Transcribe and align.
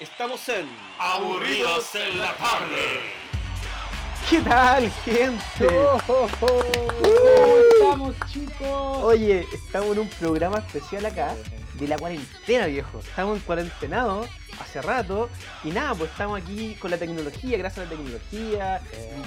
Estamos 0.00 0.48
en 0.48 0.68
Aburridos 0.98 1.94
en 1.94 2.18
la 2.18 2.34
tarde. 2.36 3.00
¿Qué 4.28 4.40
tal, 4.40 4.90
gente? 4.90 5.68
¿Cómo 6.04 6.28
estamos, 7.72 8.16
chicos? 8.26 9.04
Oye, 9.04 9.46
estamos 9.52 9.92
en 9.92 10.00
un 10.00 10.08
programa 10.08 10.58
especial 10.58 11.06
acá 11.06 11.36
de 11.74 11.86
la 11.86 11.96
cuarentena, 11.96 12.66
viejo. 12.66 12.98
Estamos 12.98 13.38
en 13.38 13.44
cuarentenados 13.44 14.28
hace 14.60 14.82
rato 14.82 15.30
y 15.62 15.70
nada, 15.70 15.94
pues 15.94 16.10
estamos 16.10 16.40
aquí 16.40 16.74
con 16.74 16.90
la 16.90 16.98
tecnología, 16.98 17.56
gracias 17.56 17.86
a 17.86 17.90
la 17.90 17.96
tecnología 17.96 18.80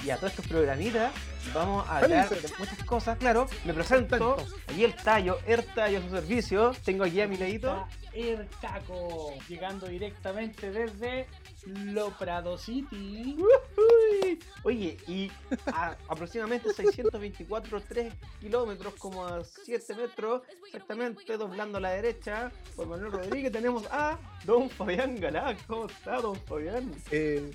y 0.04 0.10
a 0.10 0.16
todos 0.16 0.32
estos 0.32 0.46
programitas. 0.48 1.12
Vamos 1.54 1.88
a 1.88 1.98
hablar 1.98 2.28
de 2.28 2.48
muchas 2.58 2.84
cosas, 2.84 3.16
claro. 3.16 3.48
Me 3.64 3.72
presento, 3.72 4.36
aquí 4.70 4.84
el 4.84 4.94
tallo, 4.94 5.38
el 5.46 5.64
tallo 5.64 5.98
a 5.98 6.02
su 6.02 6.10
servicio. 6.10 6.74
Tengo 6.84 7.04
aquí 7.04 7.22
a 7.22 7.26
mi 7.26 7.38
ladito. 7.38 7.86
El 8.18 8.48
taco, 8.60 9.32
llegando 9.48 9.86
directamente 9.86 10.72
desde 10.72 11.28
Loprado 11.66 12.58
City. 12.58 13.36
Uy. 13.38 14.40
Oye, 14.64 14.96
y 15.06 15.30
a 15.66 15.96
aproximadamente 16.08 16.74
624, 16.74 17.80
3 17.80 18.12
kilómetros, 18.40 18.94
como 18.94 19.24
a 19.24 19.44
7 19.44 19.94
metros, 19.94 20.42
exactamente, 20.66 21.36
doblando 21.36 21.78
a 21.78 21.80
la 21.80 21.90
derecha, 21.90 22.50
por 22.74 22.88
Manuel 22.88 23.12
Rodríguez, 23.12 23.52
tenemos 23.52 23.84
a 23.88 24.18
Don 24.44 24.68
Fabián 24.68 25.20
Galá. 25.20 25.56
¿Cómo 25.68 25.86
está, 25.86 26.20
Don 26.20 26.34
Fabián? 26.40 26.90
Eh, 27.12 27.52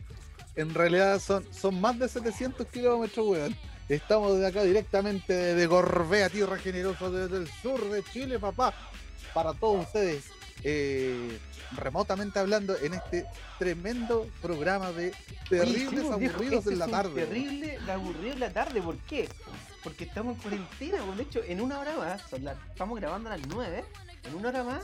en 0.55 0.73
realidad 0.73 1.19
son, 1.19 1.45
son 1.53 1.81
más 1.81 1.99
de 1.99 2.07
700 2.07 2.65
kilómetros, 2.67 3.27
weón. 3.27 3.53
Estamos 3.89 4.39
de 4.39 4.47
acá 4.47 4.63
directamente 4.63 5.33
de 5.33 5.67
Gorbea, 5.67 6.29
tierra 6.29 6.57
generosa 6.57 7.09
desde 7.09 7.35
el 7.35 7.49
sur 7.49 7.83
de 7.89 8.01
Chile, 8.01 8.39
papá. 8.39 8.73
Para 9.33 9.53
todos 9.53 9.87
ustedes, 9.87 10.29
eh, 10.63 11.39
remotamente 11.77 12.39
hablando, 12.39 12.77
en 12.77 12.93
este 12.93 13.25
tremendo 13.59 14.27
programa 14.41 14.91
de 14.91 15.13
terribles 15.49 16.05
Oye, 16.05 16.27
aburridos 16.27 16.59
este 16.59 16.73
en 16.73 16.79
la 16.79 16.87
tarde. 16.87 17.25
Terrible 17.25 17.79
de 17.79 17.91
aburrido 17.91 18.33
en 18.33 18.39
la 18.39 18.51
tarde, 18.51 18.81
¿por 18.81 18.97
qué? 18.99 19.27
Porque 19.83 20.03
estamos 20.05 20.35
en 20.35 20.41
cuarentena, 20.41 20.97
pues, 21.05 21.17
de 21.17 21.23
hecho, 21.23 21.41
en 21.45 21.61
una 21.61 21.79
hora 21.79 21.97
más, 21.97 22.21
son 22.29 22.43
las- 22.43 22.57
estamos 22.69 22.99
grabando 22.99 23.29
a 23.29 23.37
las 23.37 23.47
9, 23.47 23.83
en 24.23 24.35
una 24.35 24.49
hora 24.49 24.63
más, 24.63 24.83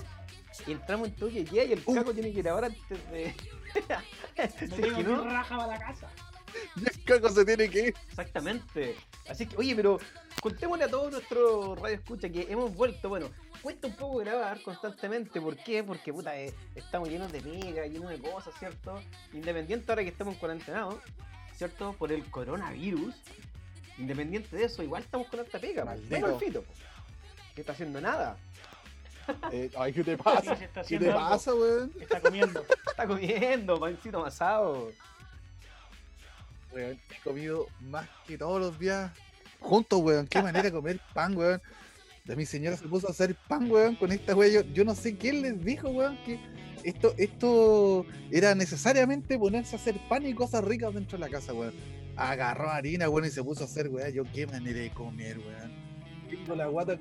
entramos 0.68 1.08
en 1.10 1.16
toque 1.16 1.46
ya 1.46 1.64
y 1.64 1.74
el 1.74 1.82
Uh. 1.86 1.94
caco 1.96 2.14
tiene 2.14 2.34
que 2.34 2.42
grabar 2.42 2.66
antes 2.66 3.12
de. 3.12 3.34
Me 4.38 4.68
tengo 4.68 4.88
que 4.88 4.96
que 4.96 5.04
no, 5.04 5.24
raja 5.24 5.58
para 5.58 5.68
la 5.74 5.80
casa. 5.80 6.10
Y 6.76 6.88
el 6.88 7.04
caco 7.04 7.30
se 7.30 7.46
tiene 7.46 7.70
que 7.70 7.80
ir. 7.88 7.94
Exactamente. 8.10 8.96
Así 9.28 9.46
que, 9.46 9.58
oye, 9.58 9.76
pero 9.76 10.00
contémosle 10.42 10.86
a 10.86 10.90
todos 10.90 11.12
nuestros 11.12 11.80
radio 11.80 11.96
escucha 11.96 12.30
que 12.30 12.48
hemos 12.50 12.74
vuelto, 12.74 13.10
bueno, 13.10 13.30
cuesta 13.62 13.88
un 13.88 13.96
poco 13.96 14.18
grabar 14.18 14.62
constantemente. 14.62 15.42
¿Por 15.42 15.56
qué? 15.58 15.84
Porque 15.84 16.14
puta, 16.14 16.40
eh, 16.40 16.54
estamos 16.76 17.10
llenos 17.10 17.32
de 17.32 17.42
mega, 17.42 17.86
llenos 17.86 18.10
de 18.10 18.20
cosas, 18.20 18.54
¿cierto? 18.58 19.02
Independiente 19.34 19.92
ahora 19.92 20.04
que 20.04 20.10
estamos 20.10 20.34
en 20.36 20.40
cuarentenados, 20.40 20.96
¿cierto? 21.56 21.94
Por 21.94 22.12
el 22.12 22.24
coronavirus. 22.30 23.16
Independiente 23.98 24.56
de 24.56 24.64
eso, 24.64 24.82
igual 24.82 25.04
estamos 25.04 25.28
con 25.28 25.42
alta 25.42 25.60
pega. 25.60 25.84
Maldito. 25.84 26.28
El 26.28 26.36
fito, 26.40 26.64
que 27.54 27.62
está 27.62 27.74
haciendo 27.74 28.00
nada. 28.00 28.38
Eh, 29.52 29.70
ay, 29.78 29.94
¿qué 29.94 30.04
te 30.04 30.18
pasa? 30.24 30.58
¿Qué 30.88 30.98
te 30.98 31.12
algo. 31.12 31.20
pasa, 31.20 31.54
weón? 31.54 31.92
Está 32.00 32.22
comiendo. 32.22 32.66
Está 32.88 33.06
comiendo, 33.08 33.80
pancito 33.80 34.20
amasado. 34.20 34.92
Weón, 36.74 37.00
he 37.10 37.24
comido 37.24 37.68
más 37.82 38.08
que 38.28 38.38
todos 38.38 38.60
los 38.60 38.80
días 38.80 39.12
juntos, 39.60 40.00
weón. 40.02 40.28
Qué 40.28 40.42
manera 40.42 40.64
de 40.64 40.72
comer 40.72 41.00
pan, 41.14 41.36
weón. 41.36 41.62
De 42.26 42.36
mi 42.36 42.46
señora 42.46 42.78
se 42.78 42.88
puso 42.88 43.08
a 43.08 43.12
hacer 43.12 43.36
pan, 43.48 43.70
weón, 43.70 43.96
con 43.96 44.12
esta 44.12 44.36
weón. 44.36 44.52
Yo, 44.54 44.74
yo 44.74 44.86
no 44.86 44.96
sé 44.96 45.18
quién 45.18 45.42
les 45.42 45.64
dijo, 45.64 45.90
weón, 45.90 46.18
que 46.26 46.40
esto, 46.84 47.14
esto 47.18 48.06
era 48.32 48.56
necesariamente 48.56 49.38
ponerse 49.38 49.76
a 49.76 49.80
hacer 49.80 50.00
pan 50.08 50.26
y 50.26 50.34
cosas 50.34 50.64
ricas 50.64 50.94
dentro 50.94 51.18
de 51.18 51.26
la 51.26 51.32
casa, 51.32 51.54
weón. 51.54 51.74
Agarró 52.16 52.70
harina, 52.70 53.10
weón, 53.10 53.26
y 53.26 53.30
se 53.30 53.44
puso 53.44 53.64
a 53.64 53.66
hacer, 53.66 53.90
weón. 53.90 54.12
Yo 54.12 54.24
qué 54.32 54.46
manera 54.46 54.80
de 54.80 54.92
comer, 54.92 55.40
weón. 55.40 55.72
Tengo 56.30 56.56
la 56.56 56.68
guata 56.68 56.98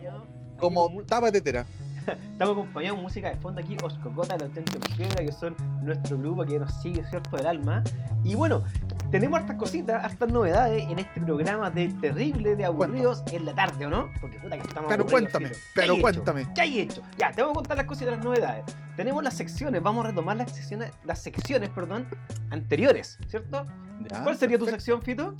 como, 0.58 0.88
como 0.88 1.04
tapa 1.04 1.30
tetera. 1.30 1.66
Estamos 2.12 2.52
acompañados 2.52 2.98
de 2.98 3.02
música 3.02 3.30
de 3.30 3.36
fondo 3.36 3.60
aquí, 3.60 3.76
Oscocota, 3.82 4.36
la 4.36 4.44
auténtica 4.44 4.78
piedra, 4.96 5.24
que 5.24 5.32
son 5.32 5.56
nuestro 5.82 6.18
grupo 6.18 6.44
que 6.44 6.58
nos 6.58 6.72
sigue, 6.80 7.04
¿cierto? 7.04 7.36
Del 7.36 7.46
alma. 7.46 7.82
Y 8.24 8.34
bueno, 8.34 8.64
tenemos 9.10 9.40
hartas 9.40 9.56
cositas, 9.56 10.04
hartas 10.04 10.30
novedades 10.30 10.84
en 10.88 10.98
este 10.98 11.20
programa 11.20 11.70
de 11.70 11.88
terrible, 11.88 12.56
de 12.56 12.64
aburridos 12.64 13.22
en 13.32 13.44
la 13.46 13.54
tarde, 13.54 13.86
¿o 13.86 13.90
no? 13.90 14.10
Porque 14.20 14.38
puta 14.38 14.56
que 14.58 14.68
estamos 14.68 14.88
Pero 14.88 15.06
cuéntame, 15.06 15.48
Fito. 15.48 15.60
¿Qué 15.60 15.70
pero 15.74 15.92
hecho? 15.94 16.02
cuéntame. 16.02 16.46
¿Qué 16.54 16.60
hay 16.60 16.80
hecho? 16.80 17.02
Ya, 17.16 17.32
te 17.32 17.42
voy 17.42 17.52
a 17.52 17.54
contar 17.54 17.76
las 17.76 17.86
cositas, 17.86 18.16
las 18.16 18.24
novedades. 18.24 18.64
Tenemos 18.96 19.22
las 19.22 19.34
secciones, 19.34 19.82
vamos 19.82 20.04
a 20.04 20.08
retomar 20.08 20.36
las 20.36 20.52
secciones, 20.52 20.92
las 21.04 21.22
secciones, 21.22 21.70
perdón, 21.70 22.06
anteriores, 22.50 23.18
¿cierto? 23.28 23.64
Ya, 24.10 24.22
¿Cuál 24.22 24.36
sería 24.36 24.58
tu 24.58 24.66
sección, 24.66 25.02
Fito? 25.02 25.34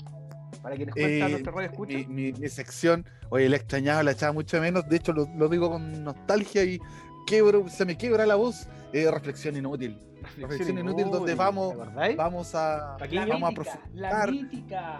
Para 0.61 0.75
que 0.75 0.85
cuente 0.87 1.21
a 1.23 1.27
Eh, 1.27 1.29
nuestra 1.31 1.51
radio 1.51 1.69
escucha. 1.69 1.97
mi, 1.97 2.05
mi- 2.07 2.31
mi 2.33 2.49
sección, 2.49 3.05
oye, 3.29 3.47
la 3.49 3.55
extrañaba, 3.57 4.03
la 4.03 4.11
echaba 4.11 4.33
mucho 4.33 4.59
menos, 4.59 4.87
de 4.89 4.97
hecho 4.97 5.13
lo, 5.13 5.27
lo 5.37 5.47
digo 5.49 5.69
con 5.71 6.03
nostalgia 6.03 6.63
y 6.63 6.79
quiebro, 7.27 7.67
se 7.69 7.85
me 7.85 7.95
quiebra 7.97 8.25
la 8.25 8.35
voz. 8.35 8.67
Eh, 8.93 9.09
reflexión 9.09 9.55
inútil. 9.55 9.97
reflexión 10.37 10.77
inútil 10.79 11.09
donde 11.11 11.33
vamos-. 11.35 11.75
Vamos 11.77 11.95
a, 11.95 11.97
La 11.97 12.15
vamos 12.15 12.55
a 12.55 12.97
mítica, 12.99 13.25
la 13.37 13.53
profundizar, 13.53 14.31
mítica. 14.31 14.99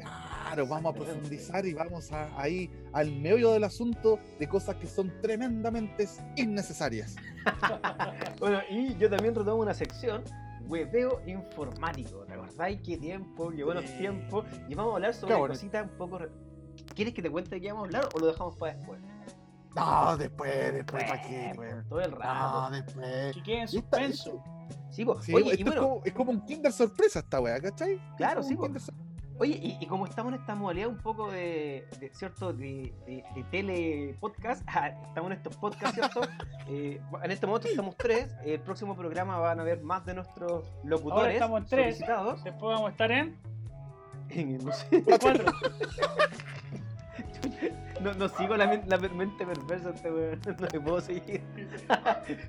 claro, 0.00 0.66
vamos 0.66 0.94
a 0.94 0.98
profundizar 0.98 1.66
y 1.66 1.72
vamos 1.72 2.12
a, 2.12 2.28
ahí 2.40 2.70
al 2.92 3.10
meollo 3.12 3.52
del 3.52 3.64
asunto 3.64 4.18
de 4.38 4.46
cosas 4.48 4.76
que 4.76 4.86
son 4.86 5.10
tremendamente 5.22 6.06
innecesarias. 6.36 7.16
Bueno, 8.38 8.60
y 8.70 8.96
yo 8.98 9.08
también 9.10 9.34
retomo 9.34 9.62
una 9.62 9.74
sección, 9.74 10.22
hueveo 10.68 11.20
informático. 11.26 12.24
¿Recordáis 12.24 12.80
qué 12.82 12.96
tiempo? 12.98 13.50
Qué 13.50 13.64
buenos 13.64 13.84
tiempos. 13.96 14.44
Y 14.68 14.74
vamos 14.74 14.92
a 14.92 14.96
hablar 14.96 15.14
sobre 15.14 15.34
una 15.36 15.48
cosita 15.48 15.82
un 15.82 15.90
poco... 15.90 16.18
re- 16.18 16.30
¿Quieres 16.94 17.12
que 17.14 17.22
te 17.22 17.30
cuente 17.30 17.50
de 17.56 17.60
qué 17.60 17.68
vamos 17.72 17.84
a 17.84 17.86
hablar 17.86 18.08
o 18.14 18.18
lo 18.18 18.26
dejamos 18.26 18.56
para 18.56 18.74
después? 18.74 19.00
No, 19.74 20.16
después, 20.16 20.72
después, 20.74 21.04
¿para 21.04 21.22
qué? 21.22 21.52
Pues? 21.54 21.74
Todo 21.88 22.00
el 22.00 22.10
No, 22.10 22.18
rato. 22.18 22.70
después. 22.72 23.34
Que 23.34 23.42
quede 23.42 23.60
en 23.62 23.68
suspenso. 23.68 24.42
Sí. 24.90 25.06
Sí, 25.22 25.34
Oye, 25.34 25.54
y 25.56 25.60
es, 25.60 25.64
bueno, 25.64 25.82
como, 25.82 26.02
es 26.04 26.12
como 26.12 26.30
un 26.32 26.44
Kinder 26.44 26.70
sorpresa 26.70 27.20
esta 27.20 27.40
weá, 27.40 27.58
¿cachai? 27.60 27.98
Claro, 28.18 28.42
sí, 28.42 28.54
un. 28.54 28.64
Kinder 28.64 28.82
oye, 29.42 29.58
y, 29.60 29.76
y 29.80 29.86
como 29.86 30.06
estamos 30.06 30.32
en 30.32 30.40
esta 30.40 30.54
modalidad 30.54 30.88
un 30.88 30.98
poco 30.98 31.30
de, 31.30 31.84
de, 31.98 32.10
¿cierto? 32.14 32.52
De, 32.52 32.92
de, 33.06 33.24
de 33.34 33.44
tele 33.50 34.16
podcast, 34.20 34.62
ah, 34.68 34.88
estamos 35.08 35.32
en 35.32 35.36
estos 35.36 35.56
podcasts, 35.56 35.94
¿cierto? 35.94 36.20
Eh, 36.68 37.00
en 37.24 37.30
este 37.32 37.44
momento 37.44 37.66
estamos 37.66 37.96
tres. 37.96 38.36
El 38.44 38.60
próximo 38.60 38.96
programa 38.96 39.36
van 39.38 39.58
a 39.58 39.64
ver 39.64 39.82
más 39.82 40.06
de 40.06 40.14
nuestros 40.14 40.64
locutores 40.84 41.18
Ahora 41.18 41.32
estamos 41.32 41.60
en 41.62 41.66
tres. 41.66 41.98
Después 41.98 42.60
vamos 42.60 42.86
a 42.86 42.90
estar 42.92 43.10
en 43.10 43.36
no 44.64 44.72
sé. 44.72 45.02
cuatro. 45.20 45.44
No, 48.00 48.12
no 48.14 48.28
sigo 48.28 48.56
la, 48.56 48.82
la 48.86 48.98
mente 48.98 49.46
perversa 49.46 49.90
este. 49.90 50.10
No 50.10 50.66
le 50.72 50.80
puedo 50.80 51.00
seguir. 51.00 51.40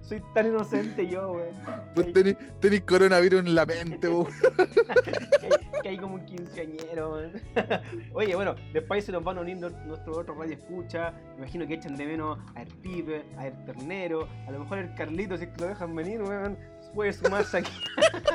Soy 0.01 0.21
tan 0.33 0.47
inocente 0.47 1.07
yo, 1.07 1.31
weón. 1.31 1.53
Vos 1.95 2.13
tenés, 2.13 2.35
tenés 2.59 2.81
coronavirus 2.81 3.39
en 3.41 3.55
la 3.55 3.65
mente, 3.65 4.07
weón. 4.09 4.27
Que, 4.27 5.45
hay- 5.47 5.81
que 5.81 5.89
hay 5.89 5.97
como 5.97 6.15
un 6.15 6.25
quinceañero, 6.25 7.13
weón. 7.13 7.31
Oye, 8.13 8.35
bueno, 8.35 8.55
después 8.73 9.03
se 9.05 9.11
nos 9.11 9.23
van 9.23 9.37
uniendo 9.37 9.69
nuestros 9.85 10.17
otros 10.17 10.37
radio 10.37 10.53
escucha. 10.53 11.11
Me 11.33 11.39
imagino 11.43 11.67
que 11.67 11.73
echan 11.75 11.95
de 11.97 12.05
menos 12.05 12.39
a 12.55 12.61
El 12.61 12.67
Pipe, 12.69 13.23
a 13.37 13.47
El 13.47 13.65
Ternero, 13.65 14.27
a 14.47 14.51
lo 14.51 14.59
mejor 14.59 14.77
el 14.79 14.93
Carlito, 14.95 15.37
si 15.37 15.43
es 15.45 15.49
que 15.51 15.61
lo 15.61 15.67
dejan 15.67 15.95
venir, 15.95 16.21
weón. 16.21 16.57
Puede 16.93 17.11
sumarse 17.11 17.57
aquí. 17.57 17.71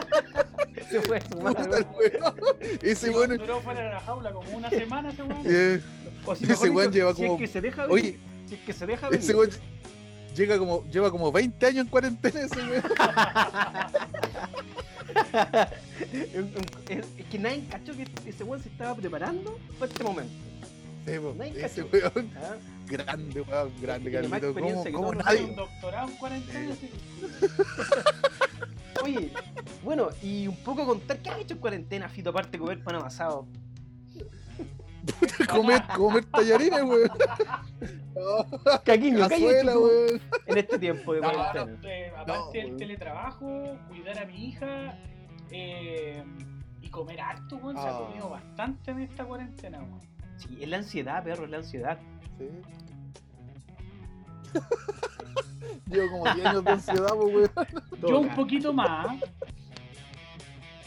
se 0.90 1.00
puede 1.00 1.20
sumar, 1.22 1.54
weón. 1.68 1.86
Ese 2.82 3.10
weón. 3.10 3.36
Duró 3.38 3.60
fuera 3.60 3.80
de 3.82 3.90
la 3.90 4.00
jaula 4.00 4.32
como 4.32 4.50
una 4.56 4.68
semana 4.70 5.10
ese 5.10 5.22
weón. 5.24 5.42
eh, 5.44 5.80
O 6.26 6.34
si 6.34 6.44
ese 6.44 6.52
mejor 6.52 6.70
weón 6.70 6.92
dicho, 6.92 6.98
lleva 6.98 7.14
si 7.14 7.22
como- 7.22 7.34
es 7.34 7.40
que 7.40 7.46
se 7.46 7.60
deja 7.60 7.86
venir. 7.86 7.92
Oye, 8.04 8.18
si 8.46 8.54
es 8.56 8.60
que 8.62 8.72
se 8.72 8.86
deja 8.86 9.08
venir. 9.08 9.22
ese 9.24 9.34
weón 9.36 9.50
llega 10.34 10.58
como, 10.58 10.84
lleva 10.90 11.10
como 11.10 11.30
20 11.32 11.66
años 11.66 11.84
en 11.84 11.90
cuarentena 11.90 12.40
ese 12.40 12.60
weón. 12.60 12.82
es, 16.88 17.06
es 17.16 17.26
que 17.26 17.38
nadie 17.38 17.64
cachó 17.70 17.92
que 17.96 18.06
ese 18.26 18.44
weón 18.44 18.62
se 18.62 18.68
estaba 18.68 18.94
preparando 18.94 19.58
para 19.78 19.90
este 19.92 20.04
momento. 20.04 20.32
Sí, 21.06 21.12
Nadie 21.36 21.64
ese 21.64 21.86
cachó. 21.86 22.12
weón. 22.14 22.30
¿ah? 22.36 22.56
Grande, 22.86 23.40
weón, 23.42 23.72
grande, 23.80 24.12
Carlito. 24.12 24.54
¿Cómo, 24.54 24.84
cómo 24.92 25.12
Hay 25.24 25.38
un 25.44 25.46
nadie? 25.46 25.54
doctorado 25.56 26.08
en 26.08 26.16
cuarentena. 26.16 26.74
sí. 26.80 26.90
Oye, 29.04 29.30
bueno, 29.84 30.08
y 30.22 30.48
un 30.48 30.56
poco 30.56 30.84
contar 30.84 31.18
qué 31.20 31.30
has 31.30 31.38
hecho 31.38 31.54
en 31.54 31.60
cuarentena, 31.60 32.08
Fito, 32.08 32.30
aparte 32.30 32.52
de 32.52 32.58
comer 32.58 32.82
pan 32.82 32.96
amasado. 32.96 33.46
Comer, 35.50 35.82
comer 35.96 36.24
tallarines, 36.26 36.82
weón. 36.82 37.10
No, 38.14 38.80
Caquiño, 38.84 39.16
¿qué 39.18 39.22
has 39.24 39.32
hecho 39.32 39.46
Cazuela, 39.46 39.78
weón. 39.78 40.20
en 40.46 40.58
este 40.58 40.78
tiempo 40.78 41.12
de 41.14 41.20
No, 41.20 41.30
cuarentena? 41.32 41.78
eh, 41.94 42.12
aparte 42.16 42.32
No, 42.62 42.68
del 42.68 42.76
teletrabajo, 42.76 43.78
cuidar 43.88 44.18
a 44.18 44.24
mi 44.26 44.48
hija 44.48 44.98
eh, 45.50 46.22
y 46.82 46.88
comer 46.90 47.20
harto, 47.20 47.56
weón. 47.56 47.76
Se 47.76 47.82
ha 47.86 47.90
Ah. 47.96 47.98
comido 47.98 48.28
bastante 48.30 48.90
en 48.90 49.00
esta 49.00 49.24
cuarentena, 49.24 49.78
weón. 49.78 50.00
Sí, 50.36 50.58
es 50.60 50.68
la 50.68 50.76
ansiedad, 50.78 51.22
perro, 51.24 51.44
es 51.44 51.50
la 51.50 51.56
ansiedad. 51.58 51.98
Sí. 52.38 52.48
Llevo 55.86 56.10
como 56.10 56.34
10 56.34 56.46
años 56.46 56.64
de 56.64 56.70
ansiedad, 56.70 57.14
pues, 57.14 57.34
weón. 57.56 57.68
Yo 58.08 58.20
un 58.20 58.34
poquito 58.34 58.72
más, 58.72 59.06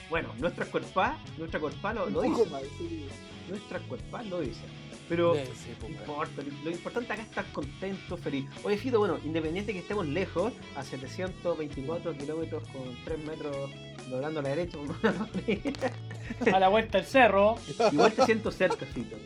Bueno, 0.10 0.34
nuestra 0.40 0.66
cuerpa, 0.66 1.18
nuestra 1.38 1.60
cuerpa 1.60 1.94
lo, 1.94 2.10
lo 2.10 2.22
dice. 2.22 2.46
más, 2.50 2.62
sí. 2.78 3.08
Nuestra 3.52 3.80
cuerpa 3.80 4.24
lo 4.24 4.40
dice. 4.42 4.62
Pero 5.10 5.36
Sí, 5.36 5.42
sí, 5.56 5.70
no 5.82 5.88
weón. 5.88 6.00
importa, 6.00 6.42
lo- 6.64 6.72
importante 6.72 7.12
acá 7.14 7.22
es 7.22 7.28
estar 7.28 7.46
contento, 7.52 8.16
feliz. 8.16 8.46
Oye, 8.64 8.78
Fito, 8.78 8.98
bueno, 8.98 9.20
independiente 9.26 9.74
que 9.74 9.80
estemos 9.80 10.08
lejos, 10.08 10.54
a 10.76 10.84
724 10.84 12.18
kilómetros 12.18 12.64
con 12.70 12.84
3 13.04 13.20
metros 13.26 13.70
doblando 14.10 14.40
a 14.40 14.44
la 14.44 14.50
derecha, 14.50 14.78
A 16.54 16.60
la 16.60 16.70
vuelta 16.70 16.98
del 16.98 17.08
cerro. 17.08 17.56
igual 17.92 18.14
te 18.14 18.26
siento 18.26 18.52
cerca, 18.52 18.86
Fito. 18.86 19.18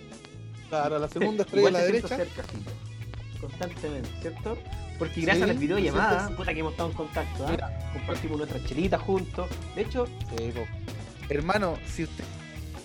Claro, 0.69 0.97
la 0.97 1.07
segunda 1.07 1.43
estrella 1.43 1.67
a 1.67 1.69
Igual 1.69 1.73
la 1.73 1.79
te 1.79 1.89
siento 1.91 2.07
derecha. 2.07 2.33
cerca, 2.35 2.51
Fito. 2.51 2.71
Constantemente, 3.39 4.09
¿cierto? 4.21 4.57
Porque 4.97 5.21
gracias 5.21 5.43
a 5.43 5.47
las 5.47 5.59
videollamadas, 5.59 6.31
puta 6.31 6.51
que 6.53 6.61
hemos 6.61 6.71
estado 6.71 6.89
en 6.89 6.95
contacto. 6.95 7.47
Mira. 7.47 7.91
compartimos 7.93 8.37
nuestras 8.39 8.65
chelitas 8.65 9.01
juntos. 9.01 9.47
De 9.75 9.81
hecho. 9.83 10.07
Hermano, 11.29 11.77
si 11.85 12.03
usted, 12.03 12.23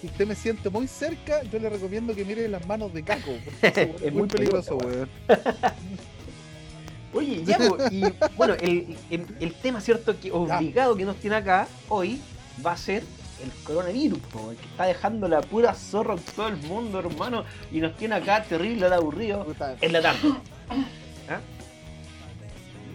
si 0.01 0.07
usted 0.07 0.27
me 0.27 0.35
siente 0.35 0.71
muy 0.71 0.87
cerca, 0.87 1.43
yo 1.45 1.59
le 1.59 1.69
recomiendo 1.69 2.15
que 2.15 2.25
mire 2.25 2.49
las 2.49 2.67
manos 2.67 2.93
de 2.95 3.03
Caco. 3.03 3.33
Es 3.63 4.01
muy 4.13 4.23
muy 4.23 4.29
peligroso, 4.29 4.77
weón. 4.77 5.09
Oye, 7.13 7.45
ya, 7.45 7.59
y 7.91 8.05
bueno, 8.37 8.55
el, 8.61 8.97
el- 9.11 9.27
el 9.41 9.55
tema, 9.55 9.81
¿cierto? 9.81 10.19
Que 10.19 10.31
obligado 10.33 10.97
que 10.97 11.05
nos 11.05 11.17
tiene 11.17 11.37
acá 11.37 11.67
hoy 11.89 12.21
va 12.65 12.73
a 12.73 12.77
ser 12.77 13.03
el 13.43 13.51
coronavirus, 13.65 14.19
po, 14.19 14.51
el 14.51 14.57
que 14.59 14.67
está 14.67 14.85
dejando 14.85 15.27
la 15.27 15.41
pura 15.41 15.75
zorra 15.75 16.15
en 16.15 16.21
todo 16.21 16.49
el 16.49 16.57
mundo, 16.59 16.99
hermano, 17.01 17.45
y 17.73 17.81
nos 17.81 17.97
tiene 17.97 18.15
acá 18.15 18.43
terrible 18.45 18.89
de 18.89 18.95
aburrido 18.95 19.47
en 19.81 19.93
la 19.93 20.03
tarde. 20.03 20.35
¿Ah? 21.29 21.41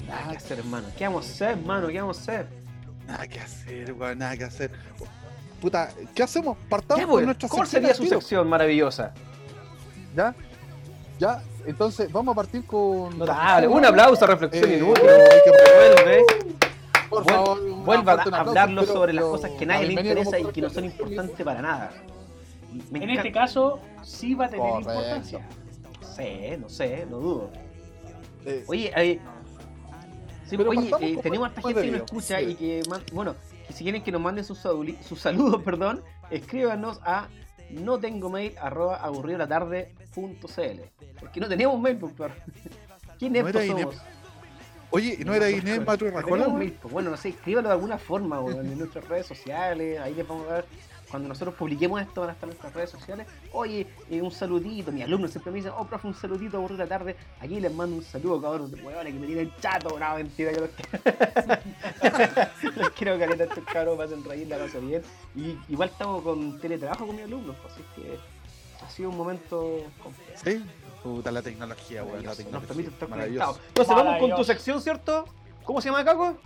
Nada 0.07 0.31
que 0.31 0.37
hacer, 0.37 0.59
hermano. 0.59 0.87
¿Qué 0.97 1.03
vamos 1.05 1.27
a 1.27 1.29
hacer, 1.31 1.49
hermano? 1.49 1.87
¿Qué 1.87 1.99
vamos 1.99 2.17
a 2.17 2.21
hacer? 2.21 2.47
Nada 3.07 3.27
que 3.27 3.39
hacer, 3.39 3.93
weón, 3.93 4.17
nada 4.19 4.37
que 4.37 4.43
hacer. 4.43 4.71
Puta, 5.61 5.89
¿qué 6.13 6.23
hacemos? 6.23 6.57
Partamos 6.69 6.99
Ya, 7.01 7.05
con 7.05 7.13
pues, 7.15 7.25
nuestra 7.25 7.49
¿Cómo 7.49 7.63
sección 7.63 7.81
sería 7.81 7.95
su 7.95 8.03
tiro, 8.03 8.19
sección 8.19 8.47
maravillosa? 8.49 9.13
¿Ya? 10.15 10.35
¿Ya? 11.19 11.41
Entonces, 11.65 12.11
vamos 12.11 12.33
a 12.33 12.35
partir 12.35 12.65
con... 12.65 13.17
Notable. 13.17 13.67
Un 13.67 13.85
aplauso, 13.85 14.27
reflexión 14.27 14.69
Eh, 14.69 14.77
inútil. 14.77 15.03
Vuelve. 15.03 16.23
Por 17.09 17.23
Vuel- 17.23 17.29
favor, 17.33 17.59
un 17.61 17.85
Vuelva 17.85 18.11
a 18.13 18.15
aplauso, 18.15 18.53
pero- 18.81 18.85
sobre 18.85 19.13
las 19.13 19.23
cosas 19.25 19.51
que 19.51 19.65
la 19.65 19.73
nadie 19.75 19.87
le 19.87 19.93
interesa 19.93 20.39
y 20.39 20.45
que 20.45 20.61
no 20.61 20.69
son 20.69 20.85
importantes 20.85 21.45
para 21.45 21.61
nada. 21.61 21.91
Me 22.91 22.97
En 22.99 23.03
encanta- 23.09 23.13
este 23.21 23.31
caso, 23.31 23.79
sí 24.03 24.33
va 24.35 24.45
a 24.45 24.49
tener 24.49 24.67
Correcto. 24.69 24.91
importancia. 24.91 25.47
No 26.01 26.07
sé, 26.15 26.57
no 26.57 26.69
sé, 26.69 27.07
no 27.09 27.17
dudo. 27.17 27.49
Eh, 28.45 28.63
Oye, 28.67 28.91
eh, 28.95 29.19
sí, 30.47 30.55
oye 30.57 30.91
eh, 30.99 31.17
tenemos 31.23 31.47
harta 31.47 31.61
gente 31.61 31.73
que 31.73 31.73
nos 31.73 31.81
debido. 31.81 32.05
escucha 32.05 32.39
Sí. 32.39 32.45
y 32.49 32.55
que, 32.55 32.83
bueno, 33.13 33.35
si 33.75 33.83
quieren 33.83 34.01
que 34.01 34.12
nos 34.12 34.22
manden 34.22 34.45
sus, 34.45 34.60
sus 34.60 35.19
saludos, 35.19 35.62
perdón, 35.66 36.01
escríbanos 36.30 37.01
a 37.04 37.27
no 37.69 38.00
tengo 38.00 38.30
mail 38.30 38.56
arroba 38.62 38.95
aburridolartarde.cl 38.98 40.81
porque 41.19 41.39
no 41.42 41.50
tenemos 41.50 41.80
mail, 41.80 41.98
pues, 41.98 42.13
claro. 42.13 42.33
¿Quién 43.19 43.33
No 43.33 43.39
es, 43.39 43.51
pues, 43.51 43.68
somos? 43.68 44.01
Oye, 44.92 45.18
¿no 45.25 45.33
era 45.33 45.50
Inés 45.50 45.86
Matro 45.86 46.10
No 46.10 46.22
Rajola, 46.22 46.45
pues, 46.45 46.94
Bueno, 46.94 47.12
no 47.12 47.18
sé, 47.18 47.30
escríbanlo 47.30 47.69
de 47.69 47.75
alguna 47.75 47.98
forma, 47.98 48.39
en 48.50 48.80
nuestras 48.80 49.06
redes 49.10 49.25
sociales, 49.25 50.00
ahí 50.00 50.13
les 50.13 50.25
vamos 50.25 50.48
a 50.50 50.54
ver. 50.54 50.66
Cuando 51.09 51.29
nosotros 51.29 51.55
publiquemos 51.55 52.01
esto 52.01 52.21
van 52.21 52.31
a 52.31 52.33
estar 52.33 52.47
en 52.49 52.51
nuestras 52.51 52.73
redes 52.73 52.89
sociales. 52.89 53.27
Oye, 53.51 53.87
eh, 54.09 54.21
un 54.21 54.31
saludito. 54.31 54.91
Mis 54.91 55.03
alumnos 55.03 55.31
siempre 55.31 55.51
me 55.51 55.57
dicen, 55.57 55.73
oh, 55.77 55.85
profe, 55.85 56.07
un 56.07 56.15
saludito, 56.15 56.57
aburrir 56.57 56.79
la 56.79 56.87
tarde. 56.87 57.15
Aquí 57.39 57.59
les 57.59 57.73
mando 57.73 57.97
un 57.97 58.03
saludo, 58.03 58.41
cabrón, 58.41 58.71
de 58.71 58.81
huevones 58.81 59.13
que 59.13 59.19
me 59.19 59.27
tienen 59.27 59.53
chato. 59.61 59.97
No, 59.99 60.15
mentira, 60.15 60.51
yo 60.51 60.61
los 60.61 60.69
quiero. 60.71 61.61
los 62.75 62.89
quiero 62.91 63.19
caleta 63.19 63.43
estos 63.45 63.63
cabros, 63.65 63.97
pasen 63.97 64.23
reír, 64.23 64.47
la 64.47 64.57
paso 64.57 64.81
bien. 64.81 65.01
Y 65.35 65.57
igual 65.69 65.89
estamos 65.89 66.23
con 66.23 66.59
teletrabajo 66.59 67.05
con 67.05 67.15
mis 67.15 67.25
alumnos, 67.25 67.55
pues, 67.61 67.73
así 67.73 67.83
que 67.95 68.19
ha 68.83 68.89
sido 68.89 69.09
un 69.09 69.17
momento 69.17 69.83
complejo. 70.01 70.41
Sí. 70.43 70.63
Puta, 71.03 71.31
la 71.31 71.43
tecnología, 71.43 72.03
weón, 72.03 72.23
la 72.23 72.31
Maravilloso, 72.31 72.37
tecnología. 72.37 72.59
Nos 72.59 72.67
permite 72.67 72.89
estar 72.89 73.09
conectados. 73.09 73.59
Entonces 73.67 73.95
vamos 73.95 74.19
con 74.19 74.35
tu 74.35 74.43
sección, 74.43 74.81
¿cierto? 74.81 75.25
¿Cómo 75.63 75.79
se 75.79 75.89
llama, 75.89 76.03
Caco? 76.03 76.37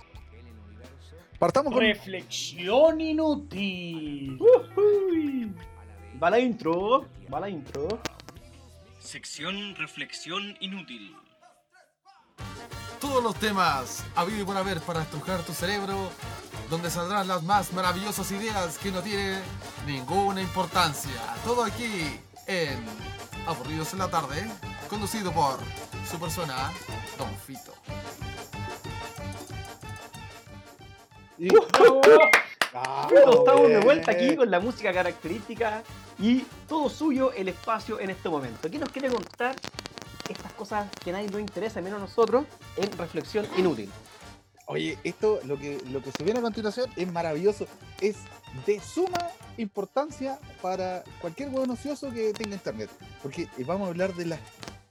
Partamos 1.39 1.71
con... 1.71 1.81
Reflexión 1.81 3.00
inútil. 3.00 4.38
Va 6.21 6.30
la 6.30 6.38
intro, 6.38 7.07
va 7.33 7.39
la 7.39 7.50
intro. 7.50 8.01
Sección 9.00 9.74
Reflexión 9.77 10.57
Inútil. 10.59 11.15
Todos 13.00 13.24
los 13.24 13.36
temas 13.36 14.03
habido 14.15 14.41
y 14.41 14.45
por 14.45 14.57
haber 14.57 14.81
para 14.81 15.03
estrujar 15.03 15.41
tu 15.44 15.53
cerebro, 15.53 16.09
donde 16.69 16.89
saldrán 16.89 17.30
las 17.30 17.42
más 17.44 17.71
maravillosas 17.71 18.30
ideas 18.31 18.77
que 18.77 18.92
no 18.92 19.01
tienen 19.01 19.42
ninguna 19.88 20.42
importancia. 20.42 21.12
Todo 21.45 21.63
aquí 21.63 22.19
en 22.47 22.85
Aburridos 23.47 23.94
en 23.94 24.00
la 24.00 24.09
Tarde, 24.09 24.45
conducido 24.89 25.31
por 25.31 25.57
su 26.12 26.19
persona, 26.19 26.69
Don 27.18 27.33
Fito. 27.38 27.74
Y- 31.39 31.47
Bravo. 31.50 32.01
Bueno, 33.09 33.31
estamos 33.39 33.69
de 33.69 33.80
vuelta 33.80 34.12
aquí 34.12 34.36
con 34.36 34.51
la 34.51 34.59
música 34.59 34.94
característica 34.94 35.81
y 36.19 36.45
todo 36.68 36.88
suyo 36.89 37.31
el 37.33 37.47
espacio 37.47 38.00
en 38.00 38.12
este 38.12 38.30
momento. 38.30 38.69
¿Qué 38.69 38.77
nos 38.77 38.89
quiere 38.89 39.09
contar 39.09 39.56
estas 40.30 40.51
cosas 40.53 40.88
que 41.03 41.09
a 41.09 41.13
nadie 41.13 41.30
nos 41.30 41.41
interesa, 41.41 41.81
menos 41.81 41.97
a 41.97 42.01
nosotros, 42.01 42.45
en 42.77 42.95
reflexión 42.97 43.47
inútil? 43.57 43.89
Oye, 44.68 45.00
esto, 45.03 45.39
lo 45.45 45.57
que, 45.57 45.81
lo 45.89 46.03
que 46.03 46.12
se 46.12 46.24
viene 46.24 46.39
a 46.39 46.44
continuación 46.44 46.91
es 46.95 47.12
maravilloso. 47.12 47.65
Es 48.01 48.18
de 48.68 48.80
suma 48.80 49.31
importancia 49.57 50.38
para 50.62 51.03
cualquier 51.21 51.50
hueón 51.50 51.71
ocioso 51.71 52.12
que 52.12 52.33
tenga 52.33 52.53
internet. 52.56 52.92
Porque 53.24 53.47
vamos 53.65 53.88
a 53.88 53.89
hablar 53.89 54.13
de 54.13 54.27
las 54.27 54.39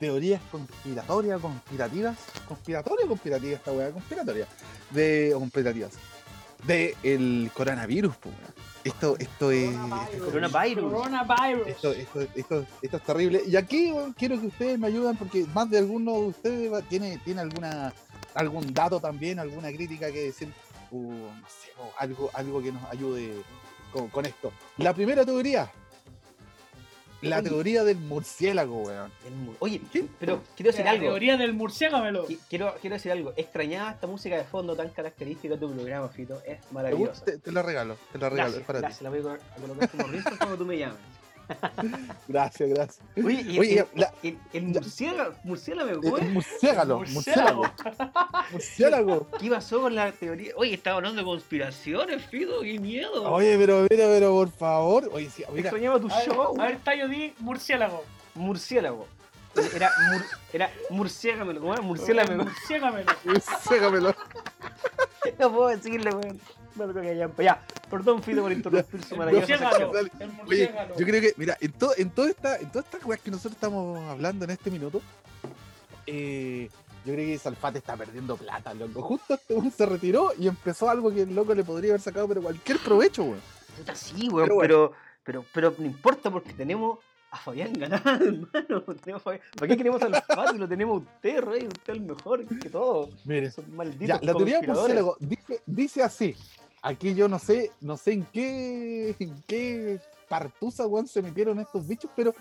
teorías 0.01 0.41
conspiratorias, 0.51 1.41
conspirativas. 1.41 2.17
¿Conspiratoria 2.49 3.05
o 3.05 3.09
conspirativa 3.09 3.55
esta 3.57 3.71
weá? 3.71 3.93
Conspiratoria. 3.93 4.49
De, 4.91 5.33
o 5.33 5.39
conspirativas. 5.39 5.93
De 6.65 6.97
el 7.03 7.51
coronavirus. 7.55 8.15
Esto, 8.85 9.17
esto 9.19 9.51
es. 9.51 9.71
esto 9.71 10.13
es 10.13 10.23
Coronavirus. 10.23 10.93
Coronavirus. 10.93 11.67
Esto, 11.67 11.93
esto, 11.93 12.21
esto, 12.35 12.67
esto 12.83 12.97
es 12.97 13.03
terrible. 13.03 13.43
Y 13.47 13.57
aquí 13.57 13.93
quiero 14.17 14.41
que 14.41 14.47
ustedes 14.49 14.79
me 14.79 14.87
ayuden 14.87 15.17
porque 15.17 15.45
más 15.55 15.71
de 15.71 15.79
alguno 15.79 16.13
de 16.13 16.27
ustedes 16.29 16.89
tiene, 16.89 17.19
tiene 17.25 17.41
alguna 17.41 17.93
algún 18.35 18.73
dato 18.73 19.01
también, 19.01 19.39
alguna 19.39 19.69
crítica 19.69 20.13
que 20.13 20.25
decir, 20.27 20.53
o 20.93 20.99
no 20.99 21.49
sé, 21.49 21.71
algo, 21.99 22.31
algo 22.35 22.63
que 22.63 22.73
nos 22.73 22.85
ayude 22.85 23.43
con, 23.93 24.09
con 24.09 24.27
esto. 24.27 24.53
La 24.77 24.95
primera 24.95 25.25
teoría. 25.25 25.71
La 27.21 27.39
Oye. 27.39 27.49
teoría 27.49 27.83
del 27.85 27.97
murciélago, 27.99 28.83
weón. 28.83 29.11
Oye, 29.59 29.81
pero 30.21 30.43
quiero 30.57 30.71
decir 30.71 30.85
La 30.85 30.93
algo. 30.93 31.07
teoría 31.07 31.37
del 31.37 31.53
murciégamelo. 31.53 32.29
Qui- 32.29 32.39
Quiero, 32.49 32.75
quiero 32.81 32.95
decir 32.95 33.11
algo. 33.11 33.33
Extrañaba 33.37 33.91
esta 33.91 34.07
música 34.07 34.37
de 34.37 34.45
fondo 34.45 34.77
tan 34.77 34.89
característica 34.91 35.55
de 35.55 35.61
tu 35.61 35.73
programa, 35.73 36.09
Fito. 36.09 36.41
Es 36.47 36.61
¿Te 36.61 36.73
maravillosa. 36.73 37.11
gusta? 37.13 37.25
Te, 37.25 37.39
te 37.39 37.51
la 37.53 37.63
regalo, 37.63 37.97
te 38.13 38.19
la 38.19 38.29
regalo, 38.31 38.53
Gracias, 38.53 38.61
es 38.61 38.67
para 38.67 38.79
gracias. 38.81 39.03
La 39.03 39.11
voy 39.11 39.19
a 39.19 39.23
colocar 39.61 39.89
como 39.91 40.05
cuando 40.39 40.57
tú 40.59 40.65
me 40.65 40.79
llames. 40.79 40.97
Gracias, 42.27 42.69
gracias. 42.69 43.01
Oye, 43.17 43.43
y 43.43 43.59
Oye, 43.59 43.79
el, 43.81 44.01
la- 44.01 44.13
el, 44.23 44.39
el 44.53 44.63
murciélago, 44.65 45.35
murciélago, 45.45 46.01
güey. 46.01 46.23
el 46.25 46.33
murciélago, 46.33 46.99
Murciélago. 47.01 47.63
murciélago. 47.63 47.63
Murciélago. 48.53 49.27
¿Qué 49.39 49.51
pasó 49.51 49.81
con 49.81 49.95
la 49.95 50.13
teoría? 50.13 50.53
Oye, 50.57 50.75
estaba 50.75 50.97
hablando 50.97 51.21
de 51.21 51.25
conspiraciones, 51.27 52.25
Fito. 52.27 52.61
¡Qué 52.61 52.79
miedo! 52.79 53.31
Oye, 53.33 53.57
pero 53.59 53.87
mira, 53.91 54.07
pero 54.07 54.33
por 54.33 54.51
favor. 54.51 55.11
Oye, 55.13 55.31
sí, 55.31 55.45
mira, 55.53 55.71
tu 55.71 55.77
A 55.77 56.17
ver, 56.19 56.27
show. 56.27 56.61
a 56.61 56.65
ver, 56.67 56.79
Tayo, 56.85 57.09
di 57.09 57.33
murciélago. 57.39 58.05
Murciélago. 58.35 59.07
Era, 59.75 59.91
mur, 60.13 60.23
era 60.53 60.71
murciélago, 60.91 61.53
¿cómo 61.61 61.73
era? 61.73 61.83
Murciélago. 61.83 62.35
Murciégamelo. 62.45 63.13
ségamelo. 63.69 64.15
No 65.39 65.53
puedo 65.53 65.69
decirle, 65.69 66.11
weón. 66.11 66.41
No 66.77 66.87
lo 66.87 67.01
que 67.01 67.17
ya. 67.17 67.29
Perdón, 67.91 68.23
Fito, 68.23 68.43
por 68.43 68.53
interrumpir 68.53 69.03
su 69.05 69.17
maravillosa 69.17 69.59
sección. 69.59 69.91
Oye, 70.47 70.75
yo 70.99 71.07
creo 71.07 71.21
que, 71.21 71.35
mira, 71.37 71.57
en, 71.61 71.73
todo, 71.73 71.93
en, 71.97 72.11
toda 72.11 72.29
esta, 72.31 72.57
en 72.59 72.71
todas 72.71 72.85
estas 72.87 73.05
weas 73.05 73.21
que 73.21 73.31
nosotros 73.31 73.55
estamos 73.55 73.99
hablando 74.11 74.45
en 74.45 74.51
este 74.51 74.71
minuto, 74.71 75.01
eh, 76.07 76.69
yo 77.05 77.15
creo 77.15 77.27
que 77.27 77.39
Salfate 77.39 77.79
está 77.79 77.97
perdiendo 77.97 78.37
plata, 78.37 78.75
loco. 78.75 79.03
Justo 79.03 79.35
este 79.35 79.55
weón 79.55 79.71
se 79.71 79.87
retiró 79.87 80.33
y 80.39 80.49
empezó 80.49 80.91
algo 80.91 81.13
que 81.13 81.23
el 81.23 81.35
loco 81.35 81.55
le 81.55 81.65
podría 81.65 81.93
haber 81.93 82.01
sacado, 82.01 82.29
pero 82.29 82.43
cualquier 82.43 82.79
provecho, 82.79 83.23
weón. 83.25 83.41
Puta, 83.77 83.95
sí, 83.95 84.29
weón, 84.29 84.49
Pero 84.49 84.59
pero, 84.61 84.93
pero, 85.25 85.45
pero, 85.53 85.75
no 85.79 85.87
importa 85.87 86.31
porque 86.31 86.53
tenemos 86.53 86.99
a 87.31 87.37
Fabián 87.39 87.73
ganado, 87.75 88.09
hermano. 88.25 88.83
Tenemos 89.03 89.23
a 89.23 89.25
Fabián- 89.25 89.43
¿Para 89.57 89.69
qué 89.69 89.77
queremos 89.77 90.03
al 90.03 90.15
Fati? 90.23 90.59
Lo 90.59 90.69
tenemos 90.69 91.03
a 91.03 91.05
usted, 91.07 91.41
rey. 91.41 91.67
Usted 91.67 91.93
es 91.93 91.99
el 91.99 92.01
mejor 92.03 92.47
que 92.47 92.71
todo. 92.71 93.11
Mire, 93.25 93.51
Son 93.51 93.65
malditos 93.75 94.21
ya, 94.21 94.27
la 94.27 94.35
teoría 94.35 94.61
dice, 95.21 95.63
dice 95.67 96.03
así. 96.03 96.37
Aquí 96.83 97.15
yo 97.15 97.29
no 97.29 97.39
sé, 97.39 97.73
no 97.81 97.97
sé 97.97 98.13
en 98.13 98.25
qué, 98.27 99.17
en 99.19 99.43
qué 99.47 100.01
partusa, 100.29 100.87
weón, 100.87 101.09
se 101.09 101.23
metieron 101.23 101.59
estos 101.59 101.87
bichos, 101.87 102.11
pero 102.15 102.35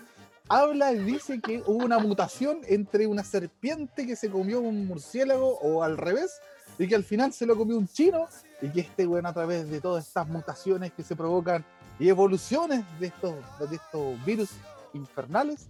habla 0.48 0.92
y 0.92 0.98
dice 1.00 1.40
que 1.40 1.62
hubo 1.66 1.84
una 1.84 1.98
mutación 1.98 2.60
entre 2.68 3.06
una 3.06 3.24
serpiente 3.24 4.06
que 4.06 4.16
se 4.16 4.30
comió 4.30 4.60
un 4.60 4.86
murciélago 4.86 5.58
o 5.58 5.82
al 5.82 5.96
revés, 5.96 6.40
y 6.78 6.86
que 6.86 6.94
al 6.94 7.04
final 7.04 7.32
se 7.32 7.46
lo 7.46 7.56
comió 7.56 7.76
un 7.76 7.88
chino, 7.88 8.28
y 8.62 8.68
que 8.70 8.80
este 8.80 9.06
weón 9.06 9.26
a 9.26 9.32
través 9.32 9.68
de 9.68 9.80
todas 9.80 10.06
estas 10.06 10.28
mutaciones 10.28 10.92
que 10.92 11.02
se 11.02 11.16
provocan 11.16 11.64
y 11.98 12.08
evoluciones 12.08 12.84
de 13.00 13.08
estos, 13.08 13.34
de 13.68 13.76
estos 13.76 14.24
virus 14.24 14.50
infernales, 14.94 15.66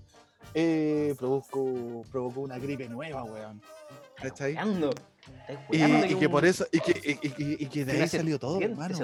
eh, 0.55 1.15
provocó, 1.19 2.05
provocó 2.11 2.41
una 2.41 2.59
gripe 2.59 2.89
nueva, 2.89 3.25
weón. 3.25 3.63
¿Cachai? 4.17 4.57
Y, 5.71 6.15
que 6.17 6.27
un- 6.27 6.33
por 6.33 6.45
eso, 6.45 6.67
y 6.73 6.81
que, 6.81 7.19
y, 7.23 7.43
y- 7.43 7.57
y 7.65 7.67
que 7.67 7.85
de 7.85 8.03
ahí 8.03 8.09
salió 8.09 8.39
todo, 8.39 8.61
hermano. 8.61 8.97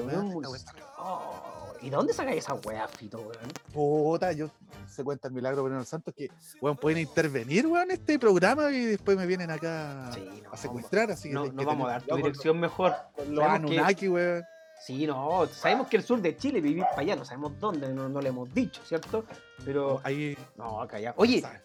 Oh, 0.99 1.73
¿Y 1.81 1.91
dónde 1.91 2.13
sacáis 2.15 2.39
esa 2.45 2.55
weá, 2.55 2.89
Fito, 2.89 3.19
weón? 3.19 3.53
Puta, 3.73 4.33
yo 4.33 4.51
se 4.89 5.03
cuenta 5.05 5.29
el 5.29 5.35
milagro 5.35 5.63
pero 5.65 5.77
los 5.77 5.89
santos 5.89 6.15
que 6.17 6.29
weón, 6.61 6.77
pueden 6.77 6.99
intervenir 6.99 7.67
weón, 7.67 7.91
en 7.91 7.99
este 7.99 8.19
programa 8.19 8.71
y 8.71 8.85
después 8.85 9.17
me 9.17 9.27
vienen 9.27 9.51
acá 9.51 10.11
Sí, 10.15 10.43
no, 10.43 10.53
a 10.53 10.57
secuestrar, 10.57 11.11
así 11.11 11.29
que 11.29 11.35
No, 11.35 11.43
hay 11.45 11.51
no 11.51 11.57
que 11.57 11.65
vamos 11.65 11.89
a 11.89 11.93
dar 11.93 12.03
tu 12.03 12.17
dirección 12.17 12.59
mejor. 12.61 12.95
los 13.29 13.39
que- 13.39 13.51
Anunnaki, 13.51 14.09
weón. 14.09 14.43
Sí, 14.85 15.07
no, 15.07 15.47
sabemos 15.47 15.89
que 15.89 15.97
el 15.97 16.03
sur 16.03 16.21
de 16.21 16.37
Chile 16.37 16.61
vivís 16.61 16.85
para 16.85 17.01
allá, 17.03 17.17
no 17.17 17.25
sabemos 17.25 17.59
dónde, 17.59 17.89
no, 17.93 18.09
no 18.09 18.21
le 18.21 18.29
hemos 18.29 18.53
dicho, 18.53 18.83
¿cierto? 18.85 19.25
Pero, 19.65 20.01
Ahí, 20.05 20.37
no, 20.57 20.83
acá 20.83 20.99
ya. 21.01 21.15
Oye, 21.17 21.41
¿sabes? 21.41 21.61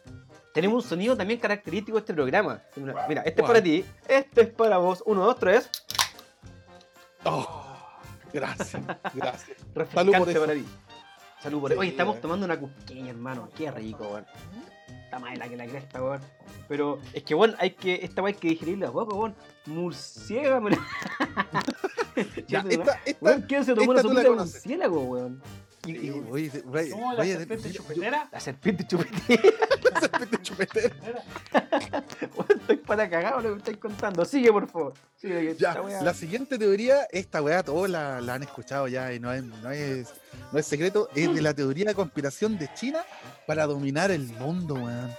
Tenemos 0.54 0.84
un 0.84 0.90
sonido 0.90 1.16
también 1.18 1.40
característico 1.40 1.98
de 1.98 2.00
este 2.02 2.14
programa. 2.14 2.62
Mira, 3.08 3.22
este 3.24 3.42
es 3.42 3.48
para 3.48 3.62
ti, 3.62 3.86
este 4.08 4.42
es 4.42 4.50
para 4.50 4.78
vos. 4.78 5.04
Uno, 5.06 5.24
dos, 5.26 5.38
tres. 5.40 5.70
Oh, 7.26 7.66
gracias, 8.34 8.82
gracias. 9.14 9.58
Refrescante 9.76 10.18
por 10.18 10.30
eso. 10.30 10.40
para 10.42 10.54
ti. 10.54 10.66
Salud 11.42 11.62
por 11.62 11.72
eso. 11.72 11.80
Sí, 11.82 11.82
Oye, 11.82 11.92
estamos 11.92 12.14
weón. 12.14 12.22
tomando 12.22 12.46
una 12.46 12.60
cusqueña, 12.60 13.10
hermano. 13.12 13.50
Qué 13.56 13.72
rico, 13.72 14.08
weón. 14.08 14.26
Está 15.06 15.20
más 15.20 15.38
la 15.38 15.48
que 15.50 15.56
la 15.58 15.66
cresta, 15.66 16.02
weón. 16.04 16.22
Pero 16.68 17.00
es 17.14 17.24
que, 17.24 17.36
weón, 17.36 17.56
hay 17.60 17.72
que, 17.72 17.96
esta 18.04 18.22
weón 18.22 18.36
hay 18.36 18.40
que 18.40 18.48
digerirla 18.50 18.90
weón. 18.92 19.36
Murciélago, 19.66 20.70
la- 20.70 20.78
Ya, 22.48 22.66
esta, 22.68 23.00
esta, 23.06 23.26
Weón, 23.26 23.42
¿quién 23.44 23.64
se 23.64 23.74
tomó 23.74 23.92
una 23.92 24.02
esta 24.02 24.14
la 24.14 24.22
sopita 24.22 24.30
de 24.30 24.36
murciélago, 24.36 25.02
weón? 25.02 25.42
Y- 25.96 26.24
oye, 26.32 26.50
de- 26.50 26.62
vaya- 26.62 26.92
¿Cómo 26.92 27.12
la 27.14 27.18
vaya 27.20 27.38
serpiente 27.38 27.72
chupetera? 27.72 28.30
La 28.32 28.40
serpiente 28.40 28.88
chupete. 28.88 29.40
la 29.94 30.00
serpiente 30.00 30.42
chupetera. 30.42 30.96
Estoy 32.50 32.78
para 32.78 33.10
cagado 33.10 33.38
lo 33.38 33.44
que 33.44 33.50
me 33.52 33.58
estáis 33.58 33.78
contando. 33.78 34.26
Sigue, 34.26 34.52
por 34.52 34.68
favor. 34.68 34.94
Sigue, 35.16 35.56
Ya, 35.58 35.74
la 36.02 36.14
siguiente 36.14 36.58
teoría, 36.58 37.04
esta 37.12 37.42
weá 37.42 37.64
todos 37.64 37.90
la, 37.90 38.22
la 38.22 38.36
han 38.36 38.44
escuchado 38.44 38.88
ya 38.88 39.12
y 39.14 39.20
no 39.20 39.32
es, 39.34 39.44
no, 39.44 39.72
es, 39.72 40.08
no 40.52 40.60
es 40.60 40.66
secreto, 40.66 41.10
es 41.16 41.34
de 41.34 41.42
la 41.42 41.54
teoría 41.54 41.86
de 41.86 41.96
conspiración 41.96 42.58
de 42.58 42.70
China 42.74 43.00
para 43.48 43.66
dominar 43.66 44.12
el 44.12 44.24
mundo, 44.34 44.76
weón. 44.76 45.12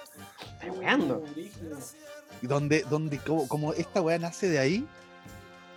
Estáis 0.54 0.72
weando. 0.78 1.24
Donde, 2.42 2.84
donde 2.88 3.18
como, 3.18 3.46
como 3.48 3.72
esta 3.74 4.00
weá 4.00 4.18
nace 4.18 4.48
de 4.48 4.58
ahí, 4.58 4.86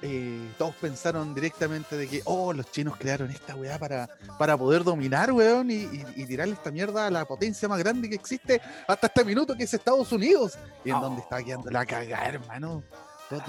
eh, 0.06 0.52
todos 0.58 0.76
pensaron 0.76 1.34
directamente 1.34 1.96
de 1.96 2.08
que, 2.10 2.22
oh, 2.26 2.52
los 2.52 2.70
chinos 2.72 2.98
crearon 2.98 3.32
esta 3.32 3.56
weá 3.56 3.80
para, 3.80 4.10
para 4.38 4.58
poder 4.58 4.84
dominar, 4.84 5.32
weón, 5.32 5.72
y, 5.72 5.76
y- 5.76 6.06
y 6.18 6.26
tirarle 6.26 6.54
esta 6.56 6.72
mierda 6.72 7.08
a 7.08 7.10
la 7.10 7.24
potencia 7.26 7.70
más 7.70 7.80
grande 7.80 8.10
que 8.10 8.16
existe 8.16 8.62
hasta 8.88 9.08
este 9.08 9.24
minuto, 9.24 9.56
que 9.56 9.64
es 9.64 9.74
Estados 9.74 10.12
Unidos. 10.12 10.58
Y 10.84 10.90
en 10.90 10.98
Oh. 10.98 11.02
donde 11.02 11.22
está 11.22 11.42
quedando 11.42 11.72
la 11.72 11.86
cagada, 11.86 12.26
hermano. 12.28 12.84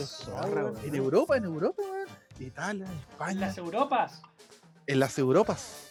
Zorra. 0.06 0.72
En 0.84 0.94
Europa, 0.94 1.36
en 1.36 1.44
Europa, 1.44 1.82
weón. 1.82 2.08
Italia, 2.38 2.86
En 2.86 2.98
España, 2.98 3.40
las 3.40 3.58
Europas. 3.58 4.22
en 4.86 5.00
las 5.00 5.18
Europas. 5.18 5.88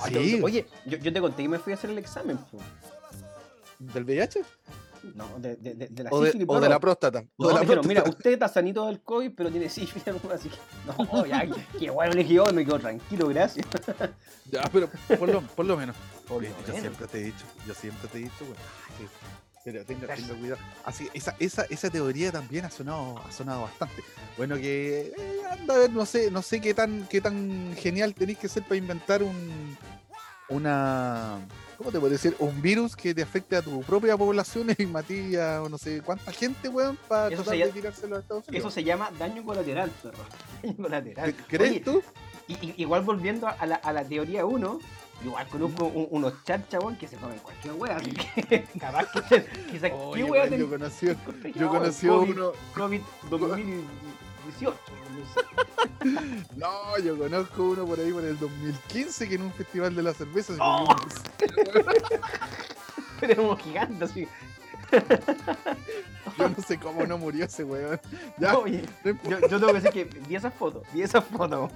Ay, 0.00 0.14
Sí, 0.14 0.40
Oye, 0.42 0.66
yo, 0.86 0.96
yo 0.98 1.12
te 1.12 1.20
conté 1.20 1.42
que 1.42 1.48
me 1.48 1.58
fui 1.58 1.72
a 1.72 1.76
hacer 1.76 1.90
el 1.90 1.98
examen. 1.98 2.38
del 3.78 4.04
VIH 4.04 4.42
No, 5.14 5.38
de, 5.38 5.56
de, 5.56 5.74
de, 5.74 5.88
de 5.88 6.04
la 6.04 6.10
o 6.10 6.20
de, 6.20 6.44
o 6.46 6.60
de 6.60 6.68
la 6.68 6.80
próstata. 6.80 7.24
No, 7.38 7.50
la 7.50 7.82
mira, 7.82 8.02
usted 8.02 8.32
está 8.32 8.48
sanito 8.48 8.86
del 8.86 9.00
COVID, 9.00 9.32
pero 9.36 9.50
tiene 9.50 9.68
sífilis, 9.68 10.06
así 10.32 10.48
que. 10.48 10.56
No, 10.86 11.26
ya, 11.26 11.46
qué, 11.78 11.90
bueno 11.90 12.12
elegí 12.12 12.34
yo, 12.34 12.44
me 12.52 12.64
quedo 12.64 12.78
tranquilo, 12.78 13.28
gracias. 13.28 13.66
Ya, 14.50 14.62
pero 14.72 14.88
por 15.18 15.28
lo, 15.28 15.42
por 15.42 15.66
lo 15.66 15.76
menos. 15.76 15.94
Por 16.26 16.42
Yo 16.42 16.48
lo 16.48 16.56
yo 16.56 16.66
menos. 16.68 16.80
siempre 16.80 17.06
te 17.06 17.18
he 17.18 17.24
dicho, 17.24 17.44
yo 17.66 17.74
siempre 17.74 18.08
te 18.08 18.16
he 18.16 18.22
dicho, 18.22 18.44
sí. 18.96 19.06
Pero 19.62 19.84
tenga, 19.84 20.14
tenga 20.14 20.34
cuidado. 20.34 20.60
Así 20.86 21.06
que 21.06 21.18
esa, 21.18 21.36
esa, 21.38 21.64
esa 21.64 21.90
teoría 21.90 22.32
también 22.32 22.64
ha 22.64 22.70
sonado, 22.70 23.18
ha 23.18 23.30
sonado 23.30 23.62
bastante. 23.62 24.02
Bueno, 24.38 24.56
que 24.56 25.12
eh, 25.18 25.40
anda 25.50 25.74
a 25.74 25.78
ver, 25.78 25.92
no 25.92 26.06
sé, 26.06 26.30
no 26.30 26.40
sé 26.40 26.62
qué 26.62 26.72
tan, 26.72 27.06
qué 27.08 27.20
tan 27.20 27.74
genial 27.76 28.14
tenéis 28.14 28.38
que 28.38 28.48
ser 28.48 28.62
para 28.62 28.76
inventar 28.76 29.22
un 29.22 29.76
una 30.48 31.38
¿cómo 31.78 31.90
te 31.92 31.98
puedo 31.98 32.12
decir? 32.12 32.34
un 32.40 32.60
virus 32.60 32.94
que 32.96 33.14
te 33.14 33.22
afecte 33.22 33.56
a 33.56 33.62
tu 33.62 33.80
propia 33.82 34.16
población 34.16 34.68
y 34.76 34.84
matí 34.86 35.36
a 35.36 35.62
no 35.70 35.78
sé 35.78 36.02
cuánta 36.02 36.32
gente, 36.32 36.68
weón, 36.68 36.98
para 37.08 37.28
Eso 37.28 37.36
tratar 37.36 37.52
de 37.52 37.58
llama- 37.60 37.72
tirárselo 37.72 38.16
a 38.16 38.18
Estados 38.20 38.42
Eso 38.42 38.50
Unidos. 38.50 38.74
se 38.74 38.84
llama 38.84 39.10
daño 39.18 39.42
colateral, 39.44 39.90
perro. 40.02 40.18
Daño 40.62 40.76
colateral. 40.76 41.34
¿Crees 41.48 41.70
Oye, 41.70 41.80
tú? 41.80 42.02
y- 42.48 42.74
igual 42.82 43.02
volviendo 43.02 43.46
a 43.48 43.64
la, 43.66 43.76
a 43.76 43.92
la 43.92 44.04
teoría 44.04 44.44
1, 44.44 44.80
igual 45.24 45.48
conozco 45.48 45.86
un- 45.86 46.08
unos 46.10 46.32
charchabón 46.44 46.96
que 46.96 47.06
se 47.08 47.16
comen 47.16 47.38
cualquier 47.38 47.74
wea, 47.74 47.96
así 47.96 48.10
que 48.12 48.64
capaz 48.80 49.06
que 49.28 49.44
quizás 49.70 49.92
Oye, 49.94 50.24
qué 50.24 50.30
wea 50.30 50.46
yo 50.48 50.68
conocí, 50.68 51.06
yo 51.54 51.68
conocí 51.68 52.06
a 52.06 52.10
COVID, 52.10 52.30
uno, 52.30 52.52
COVID 54.56 54.68
2018. 54.68 54.78
no 55.14 55.24
sé. 55.34 56.46
no, 56.56 56.98
yo 56.98 57.18
conozco 57.18 57.62
uno 57.70 57.84
por 57.86 57.98
ahí 58.00 58.12
por 58.12 58.24
el 58.24 58.38
2015 58.38 59.28
que 59.28 59.34
en 59.34 59.42
un 59.42 59.52
festival 59.52 59.94
de 59.94 60.02
la 60.02 60.14
cerveza 60.14 60.54
se 60.54 60.60
Oh. 60.62 60.84
comió 60.86 61.04
un- 61.04 62.20
Pero 63.20 63.56
gigante 63.56 64.04
así. 64.04 64.28
Yo 66.38 66.48
no 66.48 66.56
sé 66.66 66.78
cómo 66.78 67.04
no 67.04 67.18
murió 67.18 67.44
ese 67.44 67.64
weón. 67.64 68.00
Ya, 68.38 68.56
Oye, 68.56 68.82
no 69.04 69.10
importa. 69.10 69.40
yo, 69.40 69.48
yo 69.48 69.58
tengo 69.58 69.72
que 69.72 69.80
decir 69.80 69.90
que 69.90 70.04
vi 70.20 70.36
esas 70.36 70.54
fotos, 70.54 70.82
vi 70.92 71.02
esas 71.02 71.24
fotos. 71.24 71.70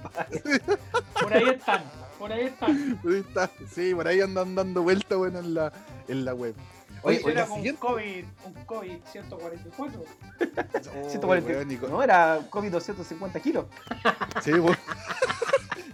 Por 1.21 1.33
ahí 1.33 1.49
están. 1.49 1.83
Por 2.17 2.31
ahí 2.31 2.45
están. 2.45 2.99
Ahí 3.05 3.15
está. 3.27 3.49
Sí, 3.73 3.93
por 3.93 4.07
ahí 4.07 4.21
andan 4.21 4.55
dando 4.55 4.81
vueltas, 4.83 5.17
bueno, 5.17 5.39
en 5.39 5.53
la, 5.53 5.73
en 6.07 6.23
la 6.25 6.33
web. 6.33 6.55
Oye, 7.03 7.17
Oye, 7.23 7.31
Era 7.31 7.41
la 7.41 7.47
con 7.47 7.55
siguiente. 7.57 7.81
COVID, 7.81 8.25
un 8.45 8.65
COVID 8.65 8.97
144. 9.11 10.03
Oh, 10.03 11.09
140. 11.09 11.49
weón, 11.51 11.71
y 11.71 11.77
con- 11.77 11.91
No, 11.91 12.01
era 12.03 12.39
COVID 12.49 12.71
250 12.71 13.39
kilos. 13.39 13.65
Sí, 14.43 14.51
weón. 14.53 14.77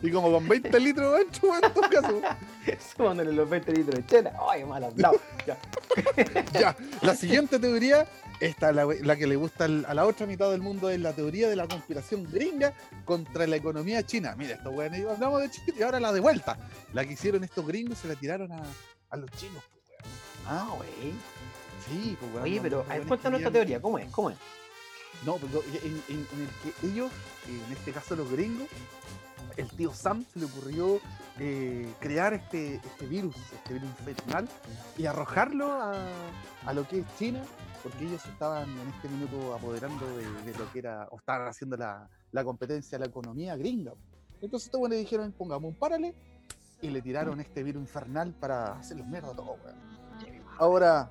Y 0.01 0.11
como 0.11 0.31
con 0.31 0.47
20 0.47 0.79
litros 0.79 1.19
ancho, 1.19 1.47
weón, 1.47 1.61
en 1.61 1.73
todo 1.73 1.89
caso. 1.89 2.21
Sumándole 2.95 3.33
los 3.33 3.49
20 3.49 3.73
litros 3.73 3.95
de 3.97 4.05
chela. 4.05 4.33
Ay, 4.49 4.63
mal 4.63 4.83
hablado. 4.83 5.19
Ya. 5.45 5.57
Ya, 6.53 6.77
la 7.01 7.15
siguiente 7.15 7.59
teoría, 7.59 8.07
esta 8.39 8.71
la, 8.71 8.85
la 9.01 9.15
que 9.17 9.27
le 9.27 9.35
gusta 9.35 9.65
al- 9.65 9.85
a 9.85 9.93
la 9.93 10.05
otra 10.05 10.25
mitad 10.27 10.49
del 10.51 10.61
mundo, 10.61 10.89
es 10.89 10.99
la 11.01 11.11
teoría 11.13 11.49
de 11.49 11.55
la 11.57 11.67
conspiración 11.67 12.23
gringa 12.31 12.73
contra 13.03 13.45
la 13.47 13.55
economía 13.57 14.05
china. 14.05 14.35
Mira, 14.37 14.53
estos 14.55 14.73
weones, 14.73 15.05
hablamos 15.05 15.41
de 15.41 15.49
China 15.51 15.73
y 15.77 15.81
ahora 15.81 15.99
la 15.99 16.13
de 16.13 16.19
vuelta. 16.21 16.57
La 16.93 17.03
que 17.03 17.13
hicieron 17.13 17.43
estos 17.43 17.65
gringos 17.67 17.97
se 17.97 18.07
la 18.07 18.15
tiraron 18.15 18.51
a, 18.53 18.61
a 19.09 19.17
los 19.17 19.29
chinos, 19.31 19.61
pues. 19.69 19.78
Ah, 20.51 20.67
güey. 20.75 21.13
Sí, 21.87 22.17
pues, 22.19 22.31
weón. 22.31 22.43
Oye, 22.43 22.59
pero 22.61 22.83
cuéntanos 22.83 23.39
esta 23.39 23.51
querían- 23.51 23.53
teoría. 23.53 23.81
¿Cómo 23.81 23.99
es? 23.99 24.11
¿Cómo 24.11 24.29
es? 24.31 24.37
No, 25.25 25.35
pero 25.37 25.61
en, 25.83 26.03
en- 26.07 26.27
en 26.33 26.41
el 26.41 26.49
que 26.63 26.87
ellos, 26.87 27.11
eh, 27.47 27.61
en 27.67 27.73
este 27.73 27.91
caso 27.91 28.15
los 28.15 28.31
gringos, 28.31 28.67
el 29.57 29.67
tío 29.69 29.93
Sam 29.93 30.25
se 30.31 30.39
le 30.39 30.45
ocurrió 30.45 30.99
eh, 31.39 31.91
crear 31.99 32.33
este, 32.33 32.75
este 32.75 33.05
virus, 33.05 33.35
este 33.53 33.73
virus 33.73 33.89
infernal, 34.07 34.47
y 34.97 35.05
arrojarlo 35.05 35.71
a, 35.71 35.93
a 36.65 36.73
lo 36.73 36.87
que 36.87 36.99
es 36.99 37.05
China, 37.17 37.43
porque 37.83 38.05
ellos 38.05 38.25
estaban 38.25 38.69
en 38.69 38.87
este 38.89 39.07
minuto 39.09 39.53
apoderando 39.53 40.05
de, 40.17 40.25
de 40.51 40.57
lo 40.57 40.71
que 40.71 40.79
era, 40.79 41.07
o 41.11 41.17
estaban 41.17 41.47
haciendo 41.47 41.75
la, 41.77 42.09
la 42.31 42.43
competencia 42.43 42.95
a 42.97 42.99
la 42.99 43.07
economía 43.07 43.55
gringa. 43.57 43.93
Entonces 44.41 44.67
estos 44.67 44.79
buenos 44.79 44.97
dijeron, 44.97 45.31
pongamos 45.33 45.69
un 45.69 45.75
parale, 45.75 46.15
y 46.81 46.89
le 46.89 47.01
tiraron 47.01 47.41
este 47.41 47.61
virus 47.63 47.81
infernal 47.81 48.33
para 48.33 48.73
hacerlos 48.79 49.07
mierda 49.07 49.31
a 49.31 49.35
todos, 49.35 49.57
weón. 49.65 49.98
Ahora, 50.59 51.09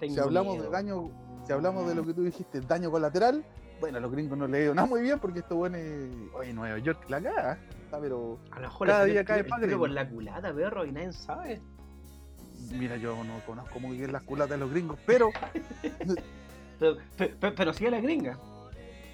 Tengo 0.00 0.14
si 0.14 0.20
hablamos 0.20 0.54
miedo. 0.54 0.64
de 0.64 0.70
daño, 0.70 1.10
si 1.46 1.52
hablamos 1.52 1.86
de 1.86 1.94
lo 1.94 2.04
que 2.04 2.14
tú 2.14 2.24
dijiste, 2.24 2.60
daño 2.62 2.90
colateral, 2.90 3.44
bueno, 3.80 3.98
a 3.98 4.00
los 4.00 4.10
gringos 4.10 4.36
no 4.36 4.48
le 4.48 4.62
dio 4.62 4.74
nada 4.74 4.88
muy 4.88 5.02
bien 5.02 5.20
porque 5.20 5.38
esto 5.40 5.54
bueno 5.54 5.78
oye, 6.34 6.52
Nueva 6.52 6.78
York 6.78 7.04
la 7.08 7.20
caga, 7.22 7.58
está 7.84 8.00
pero 8.00 8.38
A 8.50 8.56
lo 8.56 8.62
mejor 8.62 8.88
cada 8.88 9.04
día 9.04 9.24
cae 9.24 9.42
gringo. 9.44 9.78
por 9.78 9.90
la 9.90 10.08
culata, 10.08 10.52
perro, 10.52 10.84
y 10.84 10.90
nadie 10.92 11.12
sabe. 11.12 11.60
mira, 12.72 12.96
yo 12.96 13.14
no 13.22 13.38
conozco 13.46 13.78
muy 13.78 13.96
bien 13.96 14.10
las 14.12 14.22
culatas 14.24 14.50
de 14.50 14.58
los 14.58 14.70
gringos, 14.70 14.98
pero 15.06 15.30
Pero, 16.80 16.96
pe- 17.16 17.28
pe- 17.28 17.52
pero 17.52 17.72
sí 17.72 17.86
a 17.86 17.90
la 17.90 18.00
gringa. 18.00 18.38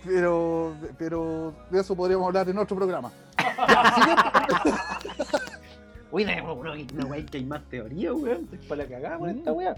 pero 0.04 0.74
pero 0.98 1.54
de 1.70 1.80
eso 1.80 1.94
podríamos 1.96 2.26
hablar 2.26 2.48
en 2.48 2.58
otro 2.58 2.76
programa. 2.76 3.10
Uy, 6.14 6.24
no, 6.94 7.06
wey, 7.08 7.24
que 7.24 7.38
hay 7.38 7.44
más 7.44 7.64
teoría, 7.68 8.12
weón. 8.14 8.46
Para 8.68 8.84
la 8.84 8.88
cagada 8.88 9.18
con 9.18 9.30
esta 9.30 9.50
Mm. 9.52 9.56
weá. 9.56 9.74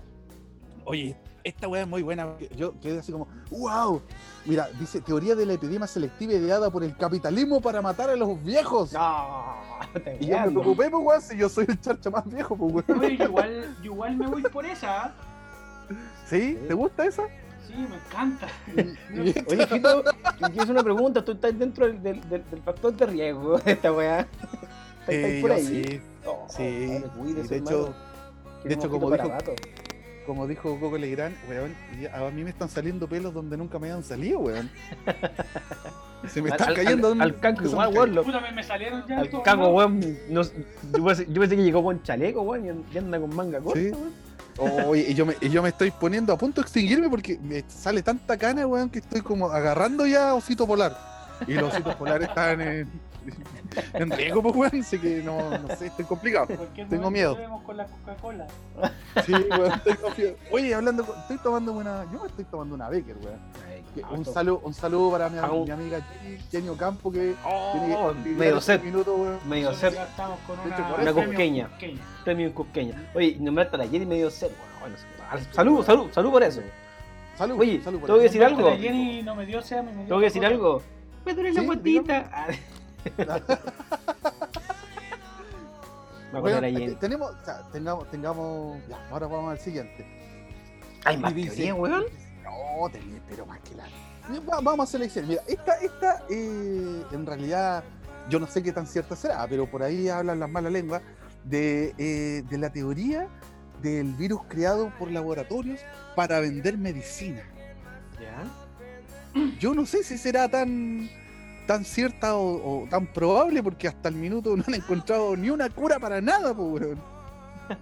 Oye, 0.85 1.17
esta 1.43 1.67
weá 1.67 1.81
es 1.83 1.89
muy 1.89 2.03
buena. 2.03 2.29
Yo 2.55 2.79
quedé 2.79 2.99
así 2.99 3.11
como, 3.11 3.27
wow. 3.51 4.03
Mira, 4.45 4.69
dice, 4.79 5.01
teoría 5.01 5.35
de 5.35 5.47
la 5.47 5.55
epidemia 5.55 5.87
selectiva 5.87 6.35
ideada 6.35 6.69
por 6.69 6.85
el 6.85 6.95
capitalismo 6.95 7.63
para 7.63 7.81
matar 7.81 8.11
a 8.11 8.17
los 8.17 8.45
viejos. 8.45 8.93
No, 8.93 9.55
te 10.05 10.19
Y 10.21 10.27
yo 10.27 10.39
me 10.41 10.51
preocupé, 10.51 10.91
pues, 10.91 11.03
weón, 11.07 11.23
si 11.23 11.39
yo 11.39 11.49
soy 11.49 11.65
el 11.69 11.81
charcha 11.81 12.11
más 12.11 12.27
viejo, 12.31 12.55
pues, 12.55 12.87
weón. 12.87 13.01
Oye, 13.01 13.17
yo 13.17 13.25
igual, 13.25 13.77
yo 13.79 13.85
igual 13.93 14.17
me 14.19 14.27
voy 14.27 14.43
por 14.43 14.67
esa. 14.67 15.15
¿Sí? 16.27 16.59
¿Te 16.69 16.75
gusta 16.75 17.07
esa? 17.07 17.23
Sí, 17.67 17.75
me 17.77 17.97
encanta. 17.97 18.47
Y- 18.77 19.31
y- 19.31 19.45
Oye, 19.49 19.67
Fito, 19.67 20.05
hacer 20.39 20.71
una 20.71 20.83
pregunta. 20.85 21.25
¿Tú 21.25 21.33
estás 21.33 21.59
dentro 21.59 21.87
del, 21.87 22.29
del, 22.29 22.45
factor 22.63 22.95
de 22.95 23.07
riesgo 23.07 23.57
de 23.59 23.73
esta 23.73 23.91
weá? 23.91 24.21
¿Estás 24.21 25.15
eh, 25.15 25.39
por 25.41 25.51
yo 25.51 25.57
ahí? 25.57 25.65
sí, 25.85 26.01
No, 26.27 26.47
sí. 26.49 26.89
no 27.01 27.01
te 27.03 27.19
cuides, 27.19 27.45
Y 27.45 27.49
de 27.49 27.57
hermano, 27.57 27.77
hecho, 27.79 27.95
de 28.65 28.75
hecho, 28.75 28.91
como 28.91 29.11
dijo- 29.11 29.29
rato. 29.29 29.55
como 30.27 30.47
dijo 30.47 30.79
Coco 30.81 30.99
Legrand, 30.99 31.37
weón, 31.49 31.75
y 32.01 32.07
a 32.07 32.31
mí 32.31 32.43
me 32.45 32.51
están 32.51 32.69
saliendo 32.69 33.09
pelos 33.09 33.33
donde 33.33 33.57
nunca 33.57 33.79
me 33.79 33.89
habían 33.91 34.03
salido, 34.05 34.41
weón. 34.41 34.69
Se 36.29 36.43
me 36.43 36.49
están 36.51 36.71
al- 36.71 36.75
cayendo. 36.75 37.15
al, 37.21 37.39
canco 37.39 37.65
igual, 37.65 37.89
weón. 37.95 38.15
lo- 38.15 38.25
Puta, 38.25 38.41
me, 38.41 38.51
me 38.51 38.63
salieron 38.65 39.05
ya 39.07 39.21
Al 39.21 39.31
¿no? 39.59 39.69
weón. 39.69 40.01
no- 40.31 40.43
yo, 40.43 41.05
pensé, 41.05 41.27
yo 41.31 41.41
pensé 41.41 41.57
que 41.57 41.63
llegó 41.63 41.85
con 41.85 42.03
chaleco, 42.03 42.43
weón, 42.43 42.85
y- 42.93 42.99
anda 42.99 43.21
con 43.21 43.35
manga 43.35 43.61
corta, 43.61 43.79
Sí. 43.81 43.91
weón. 43.91 44.27
Oye, 44.89 45.05
y 45.11 45.15
yo, 45.15 45.27
me, 45.27 45.35
y 45.43 45.51
yo 45.51 45.63
me 45.63 45.69
estoy 45.69 45.91
poniendo 45.91 46.33
a 46.33 46.39
punto 46.39 46.63
de 46.63 46.65
extinguirme 46.65 47.11
porque 47.11 47.39
me 47.39 47.63
sale 47.69 48.03
tanta 48.03 48.39
cana, 48.39 48.67
weón, 48.67 48.89
que 48.89 49.01
estoy 49.01 49.21
como 49.21 49.51
agarrando 49.51 50.07
ya 50.07 50.35
osito 50.35 50.67
polar. 50.67 50.97
Y 51.47 51.53
los 51.53 51.73
ositos 51.75 51.95
polares 51.97 52.27
están 52.29 52.61
en, 52.63 52.89
en 53.95 54.11
riesgo, 54.11 54.43
pues, 54.43 54.55
weón, 54.57 54.81
así 54.81 54.99
que 54.99 55.23
no, 55.23 55.59
no 55.59 55.77
sé, 55.77 55.87
estoy 55.87 56.05
complicado. 56.05 56.47
Tengo 56.89 57.11
miedo. 57.11 57.37
con 57.65 57.77
la 57.77 57.87
Coca-Cola. 57.87 58.47
Sí, 59.25 59.33
weón, 59.33 59.81
tengo 59.85 60.11
miedo. 60.17 60.35
Oye, 60.51 60.75
hablando, 60.75 61.05
con- 61.05 61.19
estoy 61.19 61.39
tomando 61.39 61.73
una, 61.73 62.05
yo 62.13 62.21
me 62.21 62.27
estoy 62.29 62.45
tomando 62.45 62.75
una 62.75 62.89
Becker, 62.89 63.17
weón. 63.19 63.39
Que 63.95 64.03
Un 64.15 64.25
saludo, 64.27 64.61
un 64.65 64.75
saludo 64.75 65.11
para 65.13 65.29
mi, 65.31 65.37
mi 65.65 65.71
amiga 65.71 66.01
Jenny, 66.51 66.69
Ocampo 66.69 67.11
que 67.11 67.35
Oh, 67.45 67.73
tiene 67.73 67.97
que 68.25 68.31
medio 68.39 68.61
set, 68.61 68.83
minutos, 68.83 69.19
weón. 69.19 69.39
medio 69.49 69.73
set, 69.73 69.95
estamos 69.95 70.39
con 70.47 70.59
una, 70.61 70.75
hecho, 70.75 70.97
Una 71.01 71.13
cusqueña. 71.27 71.71
premio 72.25 72.53
cusqueña. 72.55 73.11
Oye, 73.15 73.37
nombraste 73.41 73.77
a 73.77 73.79
la 73.79 73.89
Jenny 73.89 74.05
medio 74.07 74.31
set, 74.31 74.51
weón. 74.51 74.81
Bueno, 74.81 74.97
salud, 75.53 75.85
salud, 75.85 76.11
salud 76.13 76.31
por 76.31 76.43
eso. 76.43 76.61
Salud, 77.37 77.59
Oye, 77.59 77.81
salud 77.83 77.99
por 78.01 78.07
tengo 78.07 78.19
que 78.19 78.25
decir 78.25 78.45
algo. 78.45 78.71
La 78.71 78.77
Jenny 78.77 79.23
no 79.23 79.35
me 79.35 79.45
dio 79.47 79.61
sed, 79.63 79.83
me 79.83 79.93
dio 79.93 80.05
Tengo 80.05 80.19
que 80.21 80.25
decir 80.27 80.45
algo. 80.47 80.83
Me 81.25 81.35
duele 81.35 81.53
la 81.53 81.61
Sí, 81.61 81.67
guatita. 81.67 82.47
La 83.19 83.41
te- 83.41 83.59
Jenny. 86.73 86.95
tenemos, 86.97 87.31
o 87.31 87.45
sea, 87.45 87.63
tengamos, 87.73 88.11
tengamos, 88.11 88.79
ya, 88.89 88.99
ahora 89.11 89.27
vamos 89.27 89.53
al 89.53 89.59
siguiente. 89.59 90.07
Hay 91.05 91.17
más 91.17 91.35
dice- 91.35 91.51
teoría, 91.55 91.75
weón. 91.75 92.05
No, 92.45 92.89
te 92.91 93.01
pero 93.29 93.47
más 93.47 93.61
que 93.61 93.75
la. 93.75 93.85
Va- 94.41 94.61
Vamos 94.61 94.89
a 94.89 94.93
seleccionar. 94.93 95.29
Mira, 95.31 95.43
esta, 95.47 95.75
esta, 95.77 96.25
eh, 96.29 97.05
en 97.13 97.27
realidad, 97.27 97.85
yo 98.29 98.39
no 98.41 98.47
sé 98.47 98.63
qué 98.63 98.73
tan 98.73 98.87
cierta 98.87 99.15
será, 99.17 99.47
pero 99.49 99.67
por 99.71 99.83
ahí 99.83 100.09
hablan 100.09 100.41
las 100.41 100.51
malas 100.51 100.73
lenguas 100.73 101.01
de, 101.45 101.95
eh, 101.97 102.43
de 102.49 102.59
la 102.59 102.71
teoría 102.71 103.29
del 103.83 104.15
virus 104.15 104.41
creado 104.49 104.91
por 104.99 105.11
laboratorios 105.13 105.81
para 106.17 106.41
vender 106.41 106.77
medicina. 106.77 107.43
Ya. 108.21 108.45
Yo 109.61 109.75
no 109.75 109.87
sé 109.87 110.03
si 110.03 110.19
será 110.19 110.49
tan 110.49 111.09
tan 111.67 111.85
cierta 111.85 112.37
o, 112.37 112.85
o 112.85 112.89
tan 112.89 113.07
probable 113.07 113.63
porque 113.63 113.89
hasta 113.89 114.09
el 114.09 114.15
minuto 114.15 114.57
no 114.57 114.65
han 114.67 114.75
encontrado 114.75 115.37
ni 115.37 115.51
una 115.51 115.69
cura 115.71 115.99
para 115.99 116.21
nada, 116.21 116.55
pues, 116.55 116.97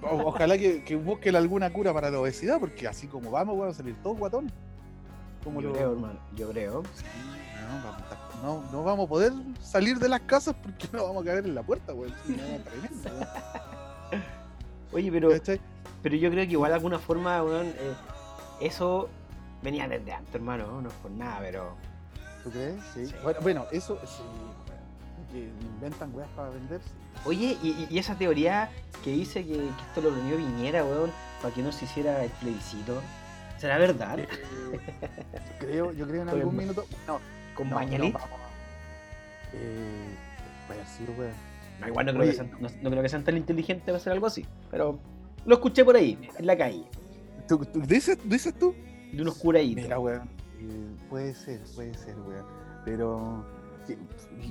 ojalá 0.02 0.56
que, 0.58 0.82
que 0.82 0.96
busquen 0.96 1.36
alguna 1.36 1.70
cura 1.72 1.92
para 1.92 2.10
la 2.10 2.18
obesidad, 2.20 2.58
porque 2.58 2.88
así 2.88 3.06
como 3.06 3.30
vamos, 3.30 3.58
van 3.58 3.68
a 3.70 3.74
salir 3.74 3.94
todos 4.02 4.18
guatones. 4.18 4.52
Como 5.42 5.60
Yo 5.60 5.68
lo- 5.68 5.74
creo, 5.74 5.92
hermano. 5.92 6.18
Yo 6.34 6.50
creo. 6.50 6.82
No, 8.42 8.62
no, 8.62 8.72
no 8.72 8.82
vamos 8.84 9.06
a 9.06 9.08
poder 9.08 9.32
salir 9.60 9.98
de 9.98 10.08
las 10.08 10.20
casas 10.20 10.54
porque 10.62 10.86
no 10.92 11.04
vamos 11.04 11.22
a 11.22 11.26
caer 11.26 11.44
en 11.46 11.54
la 11.54 11.62
puerta, 11.62 11.92
weón. 11.94 12.14
Oye, 14.92 15.10
pero, 15.10 15.30
pero 16.02 16.16
yo 16.16 16.30
creo 16.30 16.46
que 16.46 16.52
igual 16.52 16.70
de 16.70 16.74
alguna 16.76 16.98
forma, 16.98 17.42
weón, 17.42 17.66
eh, 17.66 17.94
eso 18.60 19.08
venía 19.62 19.88
desde 19.88 20.12
antes, 20.12 20.34
hermano. 20.34 20.80
No 20.80 20.88
es 20.88 20.94
por 20.96 21.10
nada, 21.10 21.38
pero. 21.40 21.74
¿Tú 22.44 22.50
crees? 22.50 22.74
Sí. 22.94 23.06
Sí. 23.06 23.14
Bueno, 23.22 23.40
bueno, 23.42 23.66
eso 23.72 23.98
sí. 24.06 24.22
Que 25.32 25.48
inventan 25.74 26.14
weas 26.14 26.28
para 26.36 26.50
vender. 26.50 26.80
sí. 26.80 26.90
Oye, 27.26 27.56
y, 27.62 27.86
y- 27.90 27.98
esa 27.98 28.14
teoría 28.16 28.70
que 29.02 29.10
dice 29.10 29.44
que, 29.44 29.52
que 29.54 29.58
esto 29.88 30.00
lo 30.02 30.10
planeó 30.10 30.36
Viñera, 30.36 30.84
weón, 30.84 31.10
para 31.42 31.52
que 31.54 31.62
no 31.62 31.72
se 31.72 31.86
hiciera 31.86 32.22
el 32.24 32.30
plebiscito. 32.32 33.00
¿Será 33.58 33.78
verdad? 33.78 34.18
Eh, 34.18 34.28
creo, 35.58 35.92
yo 35.92 36.06
creo 36.06 36.22
en 36.22 36.28
algún 36.28 36.56
minuto. 36.56 36.84
No, 37.06 37.20
¿Con 37.56 37.70
no, 37.70 37.76
Mañalit? 37.76 38.12
no. 38.14 38.20
Eh, 39.54 40.14
sido, 40.98 41.12
weón. 41.18 41.32
No, 41.80 41.88
igual 41.88 42.06
no 42.06 42.12
creo, 42.12 42.22
Oye. 42.22 42.30
que 42.32 42.36
sean, 42.36 42.50
no, 42.60 42.68
no 42.82 42.90
creo 42.90 43.02
que 43.02 43.08
sean 43.08 43.24
tan 43.24 43.36
inteligentes 43.36 43.84
para 43.86 43.96
hacer 43.96 44.12
algo 44.12 44.26
así. 44.26 44.44
Pero 44.70 44.98
lo 45.46 45.54
escuché 45.54 45.84
por 45.84 45.96
ahí, 45.96 46.18
en 46.38 46.46
la 46.46 46.56
calle, 46.56 46.84
¿Tú, 47.48 47.58
tú 47.64 47.80
dices, 47.80 48.18
dices 48.24 48.54
tú? 48.58 48.74
de 49.12 49.22
unos 49.22 49.36
curaditos. 49.36 49.82
Mira, 49.84 49.98
weón. 49.98 50.28
Eh, 50.60 50.96
puede 51.10 51.34
ser, 51.34 51.60
puede 51.74 51.94
ser, 51.94 52.16
weón. 52.18 52.44
Pero 52.84 53.44
que- 53.86 53.98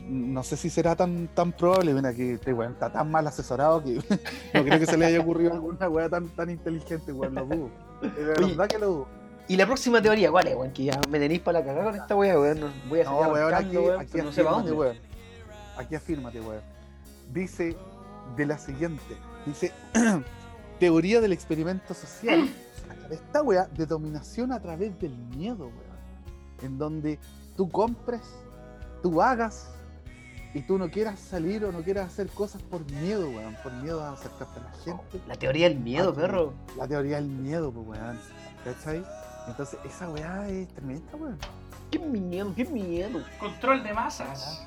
no 0.07 0.43
sé 0.43 0.57
si 0.57 0.69
será 0.69 0.95
tan 0.95 1.27
tan 1.33 1.51
probable, 1.51 1.93
mira, 1.93 2.13
que 2.13 2.33
este 2.33 2.53
weón 2.53 2.73
está 2.73 2.91
tan 2.91 3.09
mal 3.11 3.25
asesorado 3.27 3.83
que 3.83 3.95
no 4.53 4.63
creo 4.63 4.79
que 4.79 4.85
se 4.85 4.97
le 4.97 5.05
haya 5.05 5.19
ocurrido 5.21 5.53
alguna 5.53 5.89
weá 5.89 6.09
tan, 6.09 6.29
tan 6.29 6.49
inteligente, 6.49 7.11
weón, 7.11 7.35
lo 7.35 7.45
dudo. 7.45 7.69
De 8.01 8.23
verdad 8.23 8.67
que 8.67 8.79
lo 8.79 8.87
dudo. 8.87 9.07
Y 9.47 9.57
la 9.57 9.65
próxima 9.65 10.01
teoría, 10.01 10.31
¿cuál 10.31 10.47
es, 10.47 10.55
weón? 10.55 10.71
Que 10.71 10.85
ya 10.85 10.99
me 11.09 11.19
tenéis 11.19 11.41
para 11.41 11.59
la 11.59 11.65
cagada 11.65 11.91
con 11.91 11.95
esta 11.99 12.15
weá, 12.15 12.39
weón. 12.39 12.71
Voy 12.89 13.01
a 13.01 13.03
No, 13.05 13.19
weón, 13.19 13.53
aquí, 13.53 13.77
weón, 13.77 13.99
aquí 13.99 14.17
no 14.19 14.31
sé 14.31 14.43
para 14.43 14.55
dónde. 14.57 14.71
weón. 14.71 14.97
Aquí 15.77 15.95
afírmate, 15.95 16.39
weón. 16.39 16.61
Dice 17.33 17.75
de 18.37 18.45
la 18.45 18.57
siguiente, 18.57 19.17
dice 19.45 19.71
teoría 20.79 21.19
del 21.21 21.33
experimento 21.33 21.93
social. 21.93 22.47
Esta 23.11 23.41
weá 23.43 23.65
de 23.75 23.85
dominación 23.85 24.51
a 24.53 24.61
través 24.61 24.97
del 24.99 25.15
miedo, 25.17 25.65
weón. 25.65 25.92
En 26.61 26.77
donde 26.77 27.19
tú 27.57 27.69
compres, 27.69 28.21
tú 29.01 29.21
hagas 29.21 29.69
y 30.53 30.61
tú 30.61 30.77
no 30.77 30.89
quieras 30.89 31.19
salir 31.19 31.65
o 31.65 31.71
no 31.71 31.81
quieras 31.81 32.07
hacer 32.07 32.27
cosas 32.29 32.61
por 32.61 32.89
miedo, 32.91 33.27
weón. 33.29 33.55
Por 33.63 33.73
miedo 33.73 34.03
a 34.03 34.13
acercarte 34.13 34.59
a 34.59 34.63
la 34.63 34.71
gente. 34.83 35.21
La 35.27 35.35
teoría 35.35 35.67
del 35.69 35.79
miedo, 35.79 36.11
Ah, 36.11 36.15
perro. 36.15 36.53
La 36.77 36.87
teoría 36.87 37.15
del 37.17 37.27
miedo, 37.27 37.71
pues, 37.71 37.87
weón. 37.87 38.19
¿Cachai? 38.63 39.03
Entonces, 39.47 39.79
esa 39.83 40.09
weá 40.09 40.47
es 40.47 40.67
tremenda, 40.69 41.15
weón. 41.15 41.37
Qué 41.91 41.99
miedo, 41.99 42.53
qué 42.55 42.65
miedo. 42.65 43.19
Control 43.39 43.83
de 43.83 43.93
masas. 43.93 44.65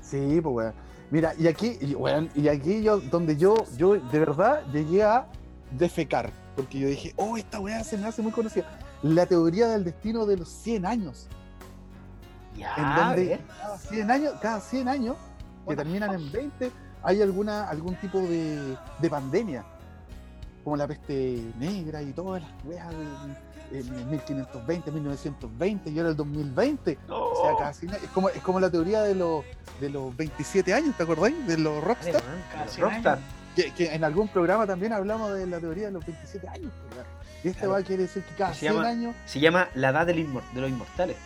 Sí, 0.00 0.40
pues 0.42 0.54
weón. 0.54 0.74
Mira, 1.10 1.34
y 1.38 1.46
aquí, 1.46 1.76
y, 1.80 1.94
weón, 1.94 2.30
y 2.34 2.48
aquí 2.48 2.82
yo, 2.82 2.98
donde 2.98 3.36
yo, 3.36 3.54
yo 3.76 3.94
de 3.98 4.18
verdad 4.18 4.62
llegué 4.72 5.02
a 5.02 5.26
defecar. 5.70 6.30
Porque 6.56 6.78
yo 6.78 6.88
dije, 6.88 7.14
oh, 7.16 7.36
esta 7.36 7.60
weá 7.60 7.82
se 7.84 7.96
me 7.96 8.06
hace 8.06 8.20
muy 8.22 8.32
conocida. 8.32 8.66
La 9.02 9.26
teoría 9.26 9.68
del 9.68 9.84
destino 9.84 10.26
de 10.26 10.36
los 10.36 10.48
100 10.48 10.86
años. 10.86 11.26
Ya, 12.56 12.74
en 12.76 12.96
donde 12.96 13.24
ver. 13.26 13.40
cada 13.60 13.78
100 13.78 14.10
años, 14.10 14.34
cada 14.40 14.60
100 14.60 14.88
años, 14.88 15.16
que 15.66 15.74
terminan 15.76 16.14
en 16.14 16.30
20, 16.32 16.70
hay 17.02 17.22
alguna, 17.22 17.68
algún 17.68 17.94
tipo 17.96 18.18
de, 18.20 18.76
de 19.00 19.10
pandemia. 19.10 19.64
Como 20.62 20.76
la 20.76 20.86
peste 20.86 21.42
negra 21.58 22.02
y 22.02 22.12
todas 22.12 22.42
las 22.42 22.50
weas 22.64 22.88
de- 22.90 23.78
en, 23.80 23.86
en 23.98 24.10
1520, 24.10 24.90
1920 24.92 25.90
y 25.90 25.98
ahora 25.98 26.10
el 26.10 26.16
2020. 26.16 26.98
O 27.08 27.42
sea, 27.42 27.56
cada 27.58 27.72
100 27.72 27.90
años. 27.92 28.04
Es 28.04 28.10
como, 28.10 28.28
es 28.28 28.42
como 28.42 28.60
la 28.60 28.70
teoría 28.70 29.02
de 29.02 29.14
los, 29.14 29.44
de 29.80 29.88
los 29.90 30.14
27 30.16 30.72
años, 30.74 30.94
¿te 30.96 31.02
acordáis? 31.02 31.46
De 31.46 31.56
los 31.58 31.82
rockstar. 31.82 32.22
100 32.68 32.84
Rockstar. 32.84 33.18
Que, 33.56 33.72
que 33.72 33.94
en 33.94 34.04
algún 34.04 34.28
programa 34.28 34.66
también 34.66 34.92
hablamos 34.92 35.32
de 35.34 35.46
la 35.46 35.58
teoría 35.58 35.86
de 35.86 35.92
los 35.92 36.06
27 36.06 36.46
años. 36.48 36.70
pues, 36.82 36.96
weón. 36.96 37.21
Y 37.44 37.48
este 37.48 37.60
Claro. 37.60 37.72
va 37.72 37.78
a 37.78 37.82
quiere 37.82 38.02
decir 38.02 38.22
que 38.22 38.34
cada 38.34 38.54
Se 38.54 38.60
100 38.60 38.74
llama- 38.74 38.88
años, 38.88 39.16
Se 39.26 39.40
llama 39.40 39.68
La 39.74 39.88
Edad 39.90 40.06
de 40.06 40.14
los 40.14 40.70
Inmortales. 40.70 41.16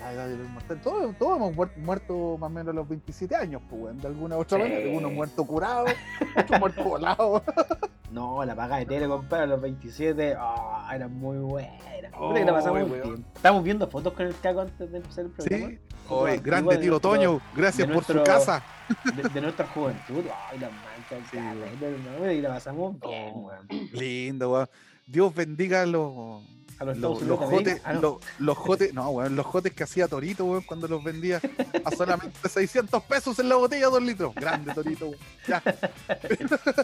la 0.00 0.12
edad 0.12 0.26
de 0.26 0.36
los 0.36 0.46
inmortales. 0.48 0.82
Todos, 0.82 1.16
todos 1.16 1.36
hemos 1.36 1.54
muer- 1.54 1.76
muerto 1.76 2.36
más 2.38 2.48
o 2.48 2.50
menos 2.52 2.72
a 2.72 2.74
los 2.74 2.88
27 2.88 3.36
años, 3.36 3.62
pues, 3.70 3.82
weón, 3.82 3.98
de 4.00 4.08
alguna 4.08 4.36
u 4.36 4.40
otra 4.40 4.58
Sí. 4.58 4.64
manera. 4.64 4.84
Algunos 4.88 5.12
muertos 5.12 5.46
curados, 5.46 5.90
otros 6.36 6.60
muertos 6.60 6.84
volados. 6.84 7.42
No, 8.12 8.44
la 8.44 8.54
paga 8.54 8.76
de 8.76 8.84
tele, 8.84 9.08
compadre, 9.08 9.44
a 9.44 9.46
los 9.46 9.60
27. 9.62 10.36
Ah, 10.38 10.86
era 10.94 11.08
muy 11.08 11.38
buena. 11.38 11.70
Oh, 12.14 12.28
Puta 12.28 12.40
que 12.40 12.44
la 12.44 12.52
pasamos 12.52 12.80
muy 12.82 12.90
weón. 12.98 13.08
bien. 13.14 13.26
Estamos 13.34 13.64
viendo 13.64 13.88
fotos 13.88 14.12
con 14.12 14.26
el 14.26 14.38
cago 14.38 14.60
antes 14.60 14.90
de 14.92 14.98
empezar 14.98 15.24
el 15.24 15.30
programa. 15.30 15.68
Sí. 15.70 15.78
Oye, 16.10 16.36
grande 16.38 16.74
de 16.74 16.80
tío 16.82 16.90
nuestro- 16.90 17.10
Toño, 17.10 17.40
gracias 17.56 17.88
por 17.88 18.04
su 18.04 18.12
nuestro- 18.12 18.24
casa. 18.24 18.62
De, 19.16 19.22
de 19.30 19.40
nuestra 19.40 19.66
juventud. 19.68 20.24
Ay, 20.50 20.58
la 20.58 20.68
mancha, 20.68 21.26
Sí, 21.30 21.38
sí, 21.38 22.30
y 22.36 22.40
la 22.42 22.48
pasamos 22.50 23.00
bien, 23.00 23.32
Oh. 23.34 23.38
weón. 23.46 23.66
Lindo, 23.92 24.52
weón. 24.52 24.68
Dios 25.06 25.34
bendiga 25.34 25.82
a 25.82 25.86
los, 25.86 26.42
A 26.78 26.84
los 26.84 26.98
los, 26.98 27.22
los 27.22 27.38
jotes, 27.38 27.80
Ah, 27.84 27.92
no. 27.94 28.00
los, 28.00 28.16
los 28.38 28.58
jotes, 28.58 28.94
no, 28.94 29.08
weón, 29.10 29.36
los 29.36 29.46
jotes 29.46 29.72
que 29.72 29.84
hacía 29.84 30.08
Torito, 30.08 30.44
weón, 30.44 30.62
cuando 30.62 30.88
los 30.88 31.02
vendía 31.04 31.40
a 31.84 31.90
solamente 31.94 32.36
600 32.48 33.02
pesos 33.04 33.38
en 33.38 33.48
la 33.48 33.56
botella, 33.56 33.86
dos 33.88 34.02
litros. 34.02 34.34
Grande 34.34 34.72
Torito, 34.74 35.06
weón. 35.06 35.18
Ya. 35.46 35.62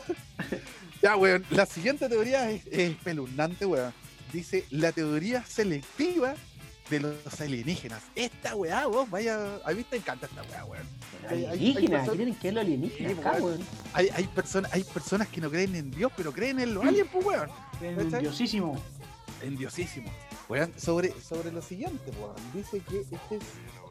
ya, 1.02 1.16
weón. 1.16 1.44
La 1.50 1.66
siguiente 1.66 2.08
teoría 2.08 2.50
es, 2.50 2.66
es 2.66 2.90
espeluznante, 2.90 3.66
weón. 3.66 3.92
dice 4.32 4.64
la 4.70 4.92
teoría 4.92 5.44
selectiva 5.44 6.34
de 6.90 7.00
los 7.00 7.40
alienígenas. 7.40 8.02
Esta 8.14 8.56
weá, 8.56 8.86
vos, 8.86 9.08
vaya, 9.10 9.56
a 9.64 9.72
mí 9.72 9.84
te 9.84 9.96
encanta 9.96 10.26
esta 10.26 10.42
weá, 10.44 10.64
weón. 10.64 10.86
Hay- 11.28 11.38
hay- 11.38 11.44
hay 11.44 11.52
Alienígena, 11.52 12.04
personas- 12.04 12.10
¿qué 12.10 12.16
tienen 12.16 12.34
que 12.36 12.46
ver 12.48 12.54
los 12.54 12.62
alienígenas 12.64 13.12
Sí, 13.12 13.18
acá, 13.20 13.32
weón? 13.42 13.60
Hay, 13.92 14.08
hay, 14.14 14.24
personas, 14.28 14.72
hay 14.72 14.84
personas 14.84 15.28
que 15.28 15.40
no 15.40 15.50
creen 15.50 15.74
en 15.74 15.90
Dios, 15.90 16.12
pero 16.16 16.32
creen 16.32 16.60
en 16.60 16.74
los 16.74 16.84
aliens, 16.86 17.08
pues, 17.12 17.26
weón. 17.26 17.50
El 17.80 17.96
¿Cachai? 17.96 18.22
diosísimo. 18.22 18.76
En 19.42 19.56
Diosísimo. 19.56 20.10
Weón, 20.48 20.72
sobre, 20.76 21.12
sobre 21.20 21.52
lo 21.52 21.62
siguiente, 21.62 22.10
weón. 22.20 22.34
Dice 22.52 22.80
que 22.80 23.00
este 23.00 23.36
es 23.36 23.42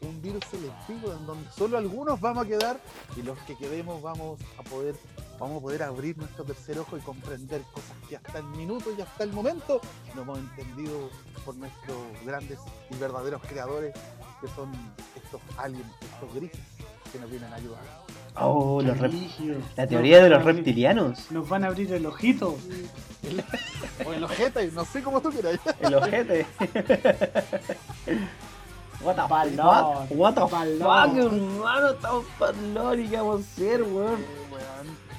un 0.02 0.20
virus 0.20 0.44
selectivo 0.50 1.12
en 1.12 1.24
donde 1.26 1.50
solo 1.52 1.78
algunos 1.78 2.20
vamos 2.20 2.44
a 2.44 2.48
quedar 2.48 2.80
y 3.16 3.22
los 3.22 3.38
que 3.40 3.56
quedemos 3.56 4.02
vamos 4.02 4.40
a 4.58 4.62
poder 4.64 4.94
vamos 5.38 5.58
a 5.58 5.60
poder 5.60 5.84
abrir 5.84 6.18
nuestro 6.18 6.44
tercer 6.44 6.78
ojo 6.80 6.98
y 6.98 7.00
comprender 7.00 7.62
cosas 7.72 7.96
que 8.08 8.16
hasta 8.16 8.38
el 8.38 8.44
minuto 8.46 8.90
y 8.96 9.00
hasta 9.00 9.22
el 9.22 9.32
momento 9.32 9.80
no 10.16 10.22
hemos 10.22 10.38
entendido 10.38 11.10
por 11.44 11.54
nuestros 11.56 11.96
grandes 12.26 12.58
y 12.90 12.96
verdaderos 12.96 13.40
creadores 13.42 13.94
que 14.40 14.48
son 14.48 14.72
estos 15.14 15.40
aliens, 15.56 15.86
estos 16.12 16.34
grises 16.34 16.60
que 17.12 17.18
nos 17.20 17.30
vienen 17.30 17.52
a 17.52 17.56
ayudar. 17.56 18.07
Oh, 18.40 18.80
los 18.82 18.96
rep- 18.98 19.58
la 19.76 19.86
teoría 19.86 20.22
de 20.22 20.30
los 20.30 20.44
reptilianos. 20.44 21.30
Nos 21.30 21.48
van 21.48 21.64
a 21.64 21.68
abrir 21.68 21.92
el 21.92 22.06
ojito. 22.06 22.56
O 24.06 24.12
el 24.12 24.22
ojete, 24.24 24.70
no 24.72 24.84
sé 24.84 25.02
cómo 25.02 25.20
tú 25.20 25.30
quieras. 25.30 25.58
El 25.80 25.94
ojete. 25.94 26.46
What 29.02 29.14
the 29.14 29.22
fuck? 29.22 30.10
What 30.18 30.34
the 30.34 30.40
fuck, 30.40 30.52
hermano? 31.14 31.88
Estamos 31.90 32.24
palón 32.38 33.00
y 33.04 33.08
qué 33.08 33.16
vamos 33.16 33.36
a 33.36 33.40
hacer, 33.40 33.82
weón. 33.82 34.18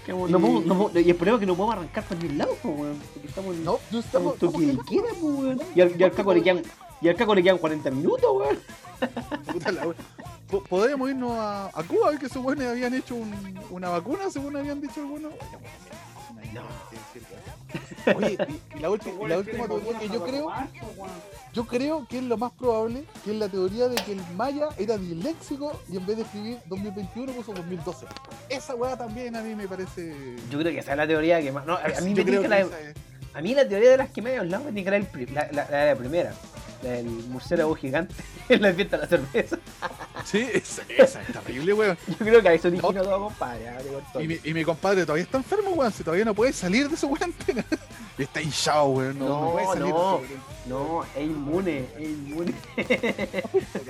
¿Qué 0.06 0.12
vamos- 0.14 0.32
no 0.32 0.40
podemos- 0.40 0.96
y 0.96 1.10
el 1.10 1.16
problema 1.16 1.36
es 1.38 1.40
que 1.40 1.46
no 1.46 1.56
podemos 1.56 1.76
arrancar 1.78 2.04
por 2.04 2.18
ningún 2.18 2.38
lado, 2.38 2.52
weón. 2.64 3.00
Porque 3.14 3.28
estamos 3.28 3.56
en 3.56 3.64
No, 3.64 3.80
no 3.92 4.00
estamos 4.00 4.36
weón. 4.42 5.62
Y 5.76 5.82
al, 5.82 6.00
y 6.00 6.04
al 6.04 6.12
caco 6.12 6.34
le 6.34 6.42
quedan, 6.44 6.62
y 7.02 7.08
al 7.10 7.16
caco 7.16 7.36
le 7.36 7.44
quedan 7.44 7.58
40 7.58 7.92
minutos, 7.92 8.30
weón. 8.34 8.60
Puta 9.54 9.72
la 9.72 9.88
wea. 9.88 9.96
Po- 10.50 10.64
Podríamos 10.64 11.10
irnos 11.10 11.32
a, 11.38 11.68
a 11.68 11.84
Cuba, 11.84 12.18
que 12.18 12.28
supone 12.30 12.66
habían 12.68 12.94
hecho 12.94 13.16
un- 13.16 13.60
una 13.70 13.90
vacuna, 13.90 14.30
según 14.32 14.56
habían 14.58 14.82
dicho 14.82 15.00
algunos. 15.02 15.32
Oye, 18.16 18.38
y, 18.76 18.80
la, 18.80 18.90
última, 18.90 19.26
y 19.26 19.28
la 19.28 19.38
última 19.38 19.68
teoría 19.68 20.00
que 20.00 20.10
yo 20.10 20.24
creo, 20.24 20.52
yo 21.54 21.68
creo 21.68 22.08
que 22.08 22.18
es 22.18 22.24
lo 22.24 22.38
más 22.38 22.52
probable, 22.54 23.04
que 23.24 23.32
es 23.32 23.38
la 23.38 23.48
teoría 23.50 23.88
de 23.88 23.96
que 24.04 24.14
el 24.14 24.22
maya 24.36 24.70
era 24.78 24.98
disléxico 24.98 25.80
y 25.92 25.98
en 25.98 26.06
vez 26.08 26.18
de 26.18 26.24
escribir 26.24 26.58
2021 26.68 27.32
puso 27.34 27.54
2012. 27.54 28.06
Esa 28.50 28.74
weá 28.76 28.98
también 28.98 29.36
a 29.36 29.42
mí 29.44 29.54
me 29.54 29.68
parece. 29.68 30.36
Yo 30.50 30.58
creo 30.60 30.72
que 30.72 30.80
esa 30.80 30.92
es 30.92 30.98
la 30.98 31.08
teoría 31.08 31.40
que 31.42 31.52
más. 31.52 31.66
No, 31.66 31.74
a, 31.76 31.82
a 31.84 32.02
mí 32.02 32.14
yo 32.14 32.24
me 32.24 32.26
creo 32.26 32.42
que 32.42 32.48
la, 32.48 32.60
es- 32.62 32.68
a 33.34 33.42
mí 33.42 33.54
la 33.54 33.68
teoría 33.68 33.92
de 33.92 33.98
las 33.98 34.10
que 34.10 34.22
me 34.24 34.32
he 34.32 34.38
hablado 34.40 34.72
me 34.72 34.84
pri- 35.04 35.28
la, 35.28 35.48
la, 35.52 35.68
la, 35.70 35.86
la 35.86 35.96
primera. 35.96 36.34
Del 36.82 37.06
murciélago 37.06 37.76
gigante 37.76 38.16
en 38.50 38.62
la 38.62 38.74
fiesta 38.74 38.98
de 38.98 39.04
la 39.04 39.10
cerveza. 39.10 39.58
Sí, 40.24 40.46
esa, 40.54 40.82
esa 40.88 41.22
es 41.22 41.28
terrible, 41.34 41.74
weón. 41.74 41.98
Yo 42.08 42.16
creo 42.18 42.42
que 42.42 42.48
ahí 42.50 42.60
se 42.60 42.68
originó 42.70 42.94
todo, 42.94 43.20
compadre. 43.26 43.70
Y 44.20 44.28
mi, 44.28 44.38
y 44.44 44.54
mi 44.54 44.64
compadre 44.64 45.02
todavía 45.04 45.24
está 45.26 45.38
enfermo, 45.38 45.72
weón. 45.72 45.92
Si 45.92 46.04
todavía 46.04 46.24
no 46.26 46.34
puede 46.34 46.54
salir 46.54 46.90
de 46.90 46.96
su 46.96 47.08
weón. 47.08 47.34
Y 48.18 48.22
está 48.24 48.42
hinchado, 48.42 48.86
weón. 48.88 49.20
No, 49.20 49.28
no, 49.28 49.42
No, 49.46 49.52
puede 49.52 49.66
salir 49.68 49.90
no. 49.90 50.22
No, 50.68 51.04
es 51.16 51.24
inmune, 51.26 51.86
es 51.98 52.02
inmune. 52.10 52.54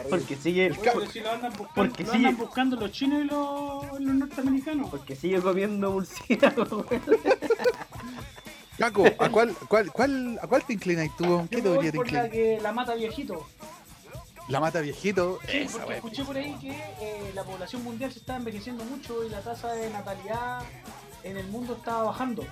porque 0.10 0.36
sigue, 0.38 0.71
Oye, 0.71 0.80
pero 0.82 1.12
si 1.12 1.19
lo 1.19 1.32
andan 1.32 1.52
buscando, 1.52 1.73
Porque 1.75 2.04
lo 2.04 2.12
sigue- 2.12 2.25
andan 2.25 2.38
buscando 2.38 2.75
los 2.78 2.91
chinos 2.91 3.21
y 3.21 3.25
los, 3.25 3.99
los 3.99 4.15
norteamericanos. 4.15 4.89
porque 4.89 5.15
sigue 5.15 5.41
comiendo 5.41 5.91
murciélago, 5.91 6.86
weón. 6.89 7.02
Caco, 8.80 9.06
¿a 9.06 9.30
cuál, 9.30 9.54
cuál, 9.68 9.92
cuál, 9.92 10.39
¿a 10.42 10.48
cuál 10.48 10.63
te 10.63 10.72
inclinas 10.72 11.10
tú? 11.18 11.46
¿Qué 11.52 11.58
Yo 11.58 11.63
me 11.63 11.76
voy 11.76 11.92
por 11.92 12.10
la 12.10 12.26
inclinas? 12.26 12.30
que 12.30 12.60
la 12.62 12.72
mata 12.72 12.96
viejito. 12.96 13.46
La 14.48 14.62
mata 14.62 14.80
viejito. 14.80 15.39
Sí, 15.48 15.58
Esa, 15.58 15.80
porque 15.80 15.96
escuché 15.96 16.24
por 16.24 16.38
ahí 16.38 16.56
que 16.62 16.72
eh, 16.72 17.32
la 17.36 17.44
población 17.44 17.84
mundial 17.84 18.12
se 18.13 18.20
está 18.20 18.38
envejeciendo 18.38 18.86
mucho 18.86 19.26
y 19.26 19.30
la 19.30 19.42
tasa 19.42 19.74
de 19.74 19.89
natalidad 19.89 20.62
en 21.26 21.36
el 21.36 21.48
mundo 21.48 21.74
está 21.74 22.04
bajando. 22.04 22.46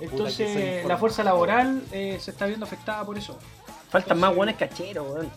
Entonces 0.00 0.86
la 0.86 0.96
fuerza 0.96 1.24
laboral 1.24 1.82
eh, 1.90 2.18
se 2.20 2.30
está 2.30 2.46
viendo 2.46 2.64
afectada 2.64 3.04
por 3.04 3.18
eso. 3.18 3.36
Faltan 3.90 4.20
más 4.20 4.34
buenos 4.34 4.54
cacheros, 4.54 5.06
weón. 5.10 5.30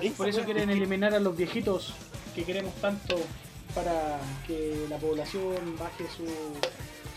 Esa 0.00 0.16
Por 0.16 0.28
eso 0.30 0.42
quieren 0.44 0.70
eliminar 0.70 1.12
a 1.14 1.20
los 1.20 1.36
viejitos 1.36 1.92
que 2.34 2.44
queremos 2.44 2.74
tanto 2.76 3.20
para 3.74 4.18
que 4.46 4.86
la 4.88 4.96
población 4.96 5.76
baje 5.78 6.06
su, 6.16 6.24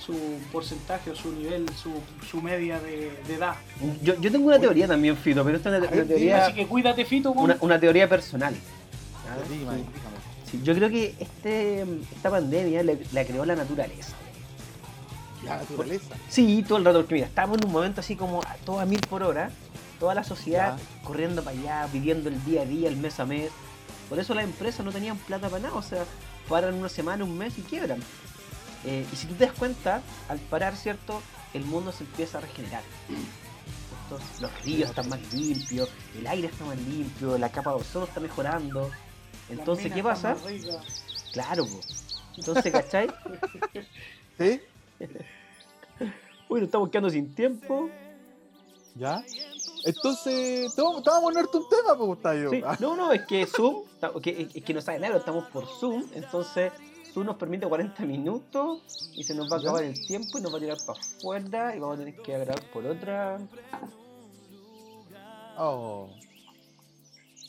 su 0.05 0.13
porcentaje 0.51 1.09
o 1.11 1.15
su 1.15 1.31
nivel, 1.31 1.65
su, 1.81 1.91
su 2.29 2.41
media 2.41 2.79
de, 2.79 3.11
de 3.27 3.33
edad. 3.35 3.55
Yo, 4.03 4.13
yo 4.19 4.31
tengo 4.31 4.47
una 4.47 4.59
teoría 4.59 4.87
también, 4.87 5.17
Fito, 5.17 5.43
pero 5.43 5.57
esta 5.57 5.75
es 5.75 5.81
una, 5.91 6.03
teoría, 6.05 6.45
Así 6.45 6.53
que 6.53 6.67
cuídate, 6.67 7.05
Fito. 7.05 7.31
una, 7.31 7.57
una 7.61 7.79
teoría 7.79 8.07
personal. 8.07 8.53
¿ah? 8.53 9.37
Sí. 9.47 9.65
Sí, 10.51 10.61
yo 10.63 10.75
creo 10.75 10.89
que 10.89 11.15
este, 11.19 11.81
esta 12.15 12.29
pandemia 12.29 12.83
le- 12.83 12.99
la 13.11 13.25
creó 13.25 13.45
la 13.45 13.55
naturaleza. 13.55 14.13
La 15.43 15.57
naturaleza. 15.57 16.15
Sí, 16.29 16.63
todo 16.67 16.77
el 16.79 16.85
rato, 16.85 16.99
porque 16.99 17.15
mira, 17.15 17.27
estamos 17.27 17.57
en 17.59 17.65
un 17.65 17.71
momento 17.71 18.01
así 18.01 18.15
como 18.15 18.41
a 18.41 18.55
todo 18.63 18.79
a 18.79 18.85
mil 18.85 18.99
por 19.01 19.23
hora, 19.23 19.49
toda 19.99 20.13
la 20.15 20.23
sociedad 20.23 20.77
corriendo 21.03 21.43
para 21.43 21.57
allá, 21.57 21.87
viviendo 21.91 22.29
el 22.29 22.43
día 22.45 22.61
a 22.61 22.65
día, 22.65 22.89
el 22.89 22.97
mes 22.97 23.19
a 23.19 23.25
mes. 23.25 23.49
Por 24.09 24.19
eso 24.19 24.33
las 24.35 24.43
empresas 24.43 24.85
no 24.85 24.91
tenían 24.91 25.17
plata 25.17 25.49
para 25.49 25.63
nada, 25.63 25.75
o 25.75 25.81
sea, 25.81 26.03
paran 26.47 26.75
una 26.75 26.89
semana, 26.89 27.23
un 27.23 27.37
mes 27.37 27.57
y 27.57 27.61
quiebran. 27.61 27.99
Eh, 28.85 29.05
y 29.11 29.15
si 29.15 29.27
tú 29.27 29.33
te 29.33 29.45
das 29.45 29.55
cuenta, 29.55 30.01
al 30.29 30.39
parar, 30.39 30.75
¿cierto? 30.75 31.21
El 31.53 31.65
mundo 31.65 31.91
se 31.91 32.03
empieza 32.03 32.37
a 32.37 32.41
regenerar. 32.41 32.83
Entonces, 34.03 34.41
los 34.41 34.63
ríos 34.63 34.89
están 34.89 35.09
más 35.09 35.33
limpios, 35.33 35.89
el 36.17 36.27
aire 36.27 36.47
está 36.47 36.63
más 36.65 36.77
limpio, 36.77 37.37
la 37.37 37.49
capa 37.49 37.71
de 37.71 37.77
ozono 37.77 38.05
está 38.05 38.19
mejorando. 38.19 38.91
Entonces, 39.49 39.91
¿qué 39.91 40.03
pasa? 40.03 40.35
Claro, 41.33 41.65
po. 41.65 41.79
Entonces, 42.37 42.71
¿cachai? 42.71 43.07
¿Sí? 44.37 44.61
Uy, 46.49 46.59
nos 46.59 46.67
estamos 46.67 46.89
quedando 46.89 47.09
sin 47.09 47.33
tiempo. 47.33 47.89
¿Ya? 48.93 49.23
Entonces, 49.83 50.73
te 50.73 50.81
vamos, 50.81 51.03
te 51.03 51.09
vamos 51.09 51.23
a 51.23 51.33
ponerte 51.33 51.57
un 51.57 51.69
tema, 51.69 51.97
pues, 51.97 52.07
Gustayo. 52.07 52.49
Sí, 52.51 52.63
no, 52.79 52.95
no, 52.95 53.11
es 53.11 53.25
que 53.25 53.45
Zoom, 53.45 53.83
es 54.23 54.63
que 54.63 54.73
no 54.73 54.81
sabe 54.81 54.99
nada, 54.99 55.17
estamos 55.17 55.45
por 55.47 55.67
Zoom, 55.67 56.05
entonces 56.13 56.71
Zoom 57.15 57.27
nos 57.27 57.37
permite 57.37 57.65
40 57.65 58.03
minutos 58.03 58.81
y 59.15 59.23
se 59.23 59.33
nos 59.33 59.49
va 59.49 59.55
a 59.55 59.59
acabar 59.59 59.83
el 59.85 60.05
tiempo 60.05 60.37
y 60.37 60.41
nos 60.41 60.53
va 60.53 60.57
a 60.57 60.59
tirar 60.59 60.77
para 60.85 60.99
afuera 60.99 61.73
y 61.73 61.79
vamos 61.79 61.95
a 61.95 61.99
tener 61.99 62.15
que 62.21 62.33
grabar 62.37 62.61
por 62.73 62.85
otra. 62.85 63.37
Oh. 65.57 66.09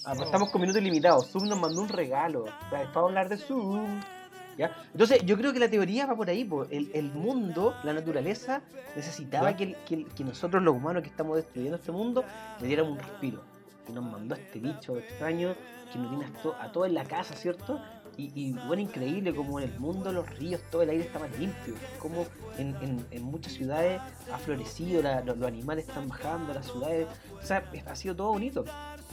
Ah, 0.04 0.12
pues 0.14 0.26
estamos 0.26 0.50
con 0.50 0.60
minutos 0.60 0.80
limitados. 0.82 1.26
Zoom 1.32 1.48
nos 1.48 1.58
mandó 1.58 1.82
un 1.82 1.88
regalo. 1.88 2.44
Vamos 2.70 2.96
a 2.96 3.00
hablar 3.00 3.28
de 3.28 3.38
Zoom. 3.38 4.00
¿Ya? 4.56 4.70
Entonces, 4.92 5.20
yo 5.26 5.36
creo 5.36 5.52
que 5.52 5.58
la 5.58 5.68
teoría 5.68 6.06
va 6.06 6.14
por 6.14 6.30
ahí. 6.30 6.44
po. 6.44 6.62
El, 6.70 6.88
el 6.94 7.10
mundo, 7.12 7.74
la 7.82 7.92
naturaleza, 7.92 8.62
necesitaba 8.94 9.56
que, 9.56 9.64
el- 9.64 9.76
que 9.84 9.94
el- 9.96 10.06
que 10.14 10.22
nosotros, 10.22 10.62
los 10.62 10.76
humanos 10.76 11.02
que 11.02 11.08
estamos 11.08 11.36
destruyendo 11.36 11.76
este 11.76 11.90
mundo, 11.90 12.24
le 12.60 12.68
diéramos 12.68 12.92
un 12.92 12.98
respiro. 13.00 13.42
Y 13.88 13.92
nos 13.92 14.04
mandó 14.04 14.36
este 14.36 14.60
bicho 14.60 14.96
extraño 14.96 15.54
que 15.92 15.98
nos 15.98 16.08
tiene 16.08 16.24
a, 16.24 16.42
to- 16.42 16.54
a 16.58 16.70
todos 16.72 16.86
en 16.86 16.94
la 16.94 17.04
casa, 17.04 17.34
¿cierto? 17.34 17.80
Y, 18.18 18.32
y 18.34 18.52
bueno, 18.66 18.80
increíble 18.80 19.34
como 19.34 19.60
en 19.60 19.70
el 19.70 19.78
mundo, 19.78 20.10
los 20.10 20.26
ríos, 20.38 20.60
todo 20.70 20.82
el 20.82 20.88
aire 20.90 21.04
está 21.04 21.18
más 21.18 21.30
limpio. 21.38 21.74
Como 21.98 22.26
en, 22.56 22.74
en- 22.80 23.22
muchas 23.22 23.52
ciudades 23.52 24.00
ha 24.32 24.38
florecido, 24.38 25.02
la- 25.02 25.20
lo- 25.20 25.36
los 25.36 25.46
animales 25.46 25.86
están 25.86 26.08
bajando, 26.08 26.54
las 26.54 26.64
ciudades. 26.66 27.06
O 27.42 27.44
sea, 27.46 27.62
ha 27.86 27.94
sido 27.94 28.16
todo 28.16 28.28
bonito, 28.30 28.64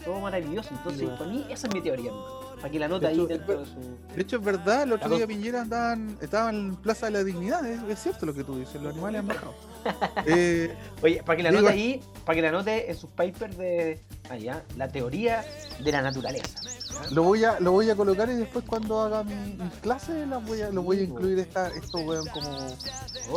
todo 0.03 0.19
maravilloso. 0.19 0.69
Entonces, 0.71 1.09
para 1.09 1.29
mí, 1.29 1.45
esa 1.49 1.67
es 1.67 1.73
mi 1.73 1.81
teoría, 1.81 2.09
hermano. 2.09 2.43
Para 2.57 2.71
que 2.71 2.79
la 2.79 2.87
nota 2.87 3.07
De 3.07 3.13
ahí 3.13 3.19
hecho, 3.19 3.27
dentro 3.27 3.59
de 3.59 3.65
su. 3.65 4.15
De 4.15 4.21
hecho, 4.21 4.35
es 4.37 4.43
verdad, 4.43 4.83
el 4.83 4.93
otro 4.93 5.09
La 5.09 5.15
día 5.17 5.27
Piñera 5.27 5.61
andaban, 5.61 6.17
estaban 6.21 6.55
en 6.55 6.75
Plaza 6.77 7.07
de 7.07 7.11
la 7.11 7.23
Dignidad, 7.25 7.65
es, 7.65 7.81
es 7.89 7.99
cierto 7.99 8.25
lo 8.25 8.33
que 8.33 8.43
tú 8.45 8.57
dices, 8.57 8.81
los 8.81 8.93
animales 8.93 9.19
han 9.19 9.27
bajado. 9.27 9.53
Eh, 10.25 10.73
Oye, 11.01 11.21
para 11.23 11.35
que 11.35 11.43
la 11.43 11.49
Digo- 11.49 11.61
note 11.63 11.73
ahí, 11.73 12.01
para 12.25 12.35
que 12.37 12.41
la 12.41 12.51
note 12.53 12.89
en 12.89 12.95
sus 12.95 13.09
papers 13.09 13.57
de 13.57 13.99
allá, 14.29 14.63
la 14.77 14.87
teoría 14.87 15.43
de 15.83 15.91
la 15.91 16.01
naturaleza. 16.01 16.61
lo 17.11 17.23
voy 17.23 17.43
a 17.43 17.59
lo 17.59 17.73
voy 17.73 17.89
a 17.89 17.95
colocar 17.97 18.29
y 18.29 18.35
después 18.35 18.63
cuando 18.65 19.01
haga 19.01 19.25
mi, 19.25 19.35
mis 19.35 19.73
clases 19.81 20.25
las 20.25 20.41
voy 20.45 20.61
a, 20.61 20.69
lo 20.69 20.83
voy 20.83 20.99
a 20.99 21.01
incluir 21.03 21.37
esta, 21.39 21.67
esto 21.67 21.97
weón 21.97 22.25
como, 22.27 22.49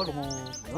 como 0.05 0.22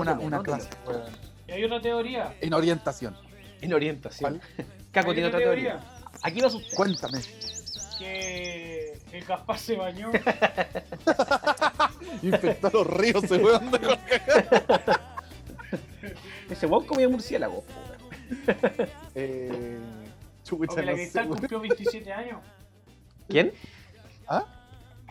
una, 0.01 0.15
una 0.19 0.43
clase 0.43 0.71
weón, 0.87 1.03
Y 1.49 1.53
hay 1.53 1.65
otra 1.65 1.83
teoría. 1.83 2.35
en 2.41 2.55
orientación. 2.55 3.15
En 3.61 3.75
orientación. 3.75 4.41
¿Cuál? 4.57 4.67
Caco 4.99 5.11
Hay 5.11 5.15
tiene 5.15 5.29
otra 5.29 5.39
teoría. 5.39 5.81
Aquí 6.23 6.41
va 6.41 6.49
usted. 6.49 6.75
Cuéntame. 6.75 7.21
Que 7.99 8.99
el 9.13 9.25
Gaspar 9.25 9.59
se 9.59 9.77
bañó. 9.77 10.11
Infectó 12.23 12.71
los 12.71 12.87
ríos 12.87 13.25
ese 13.25 13.37
weón 13.37 13.71
de 13.71 13.99
Ese 16.51 16.67
weón 16.67 16.87
comía 16.87 17.09
murciélago. 17.09 17.65
eh, 19.15 19.79
chucha, 20.45 20.75
que 20.77 20.83
la 20.83 20.93
no 20.93 20.97
Cristal 20.97 21.29
cumplió 21.29 21.61
27 21.61 22.13
años. 22.13 22.41
¿Quién? 23.29 23.53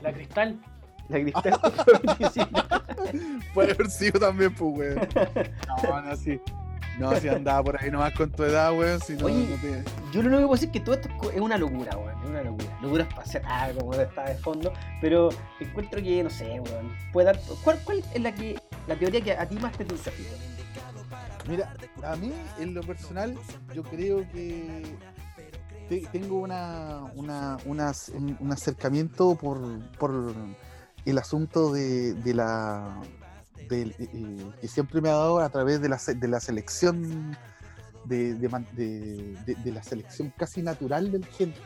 La 0.01 0.13
Cristal. 0.13 0.59
La 1.09 1.19
cristal 1.19 1.59
cumplió 1.61 2.01
27. 2.15 2.51
Puede 3.53 3.71
haber 3.71 3.89
sido 3.89 4.19
también, 4.19 4.53
pues, 4.53 4.77
weón. 4.77 5.07
No, 5.83 6.01
no, 6.01 6.15
sí. 6.17 6.39
No, 6.97 7.15
si 7.15 7.27
andaba 7.29 7.63
por 7.63 7.81
ahí 7.81 7.91
nomás 7.91 8.13
con 8.13 8.31
tu 8.31 8.43
edad, 8.43 8.75
weón, 8.77 8.99
si 9.01 9.13
no, 9.13 9.25
Oye. 9.27 9.47
no 9.49 9.55
te... 9.61 9.83
Yo 10.11 10.21
lo 10.23 10.29
único 10.29 10.37
que 10.37 10.47
puedo 10.47 10.51
decir 10.53 10.69
es 10.69 10.73
que 10.73 10.79
todo 10.79 10.95
esto 10.95 11.09
es 11.31 11.39
una 11.39 11.57
locura, 11.57 11.95
weón. 11.97 12.23
Es 12.23 12.29
una 12.29 12.41
locura. 12.43 12.79
Locura 12.81 13.03
espacial, 13.03 13.43
ah, 13.45 13.69
como 13.77 13.93
está 13.93 14.25
de 14.29 14.35
fondo. 14.35 14.73
Pero 14.99 15.29
encuentro 15.59 16.01
que, 16.01 16.23
no 16.23 16.29
sé, 16.29 16.59
weón. 16.59 16.91
Puede 17.13 17.25
dar. 17.27 17.39
¿Cuál, 17.63 17.79
cuál 17.83 18.03
es 18.13 18.21
la 18.21 18.33
que 18.33 18.59
la 18.87 18.95
teoría 18.95 19.21
que 19.21 19.31
a 19.33 19.47
ti 19.47 19.55
más 19.57 19.73
te 19.77 19.85
Fito? 19.85 20.09
Mira, 21.47 21.73
a 22.03 22.15
mí, 22.15 22.33
en 22.59 22.73
lo 22.73 22.81
personal, 22.81 23.37
yo 23.73 23.83
creo 23.83 24.19
que 24.31 24.83
te- 25.87 26.05
tengo 26.11 26.39
una, 26.39 27.03
una, 27.15 27.57
unas- 27.65 28.09
un, 28.09 28.35
un 28.39 28.51
acercamiento 28.51 29.35
por, 29.35 29.59
por 29.97 30.33
el 31.05 31.17
asunto 31.17 31.71
de, 31.71 32.15
de 32.15 32.33
la 32.33 32.97
del- 33.67 33.91
eh, 33.99 34.07
eh, 34.13 34.37
que 34.61 34.67
siempre 34.67 35.01
me 35.01 35.09
ha 35.09 35.13
dado 35.13 35.39
a 35.39 35.49
través 35.49 35.81
de 35.81 35.89
la, 35.89 35.99
de 36.05 36.27
la 36.27 36.39
selección 36.39 37.35
de, 38.05 38.35
de 38.35 38.47
de- 39.55 39.71
la 39.71 39.83
selección 39.83 40.33
casi 40.37 40.61
natural 40.61 41.11
del 41.11 41.25
gente. 41.25 41.59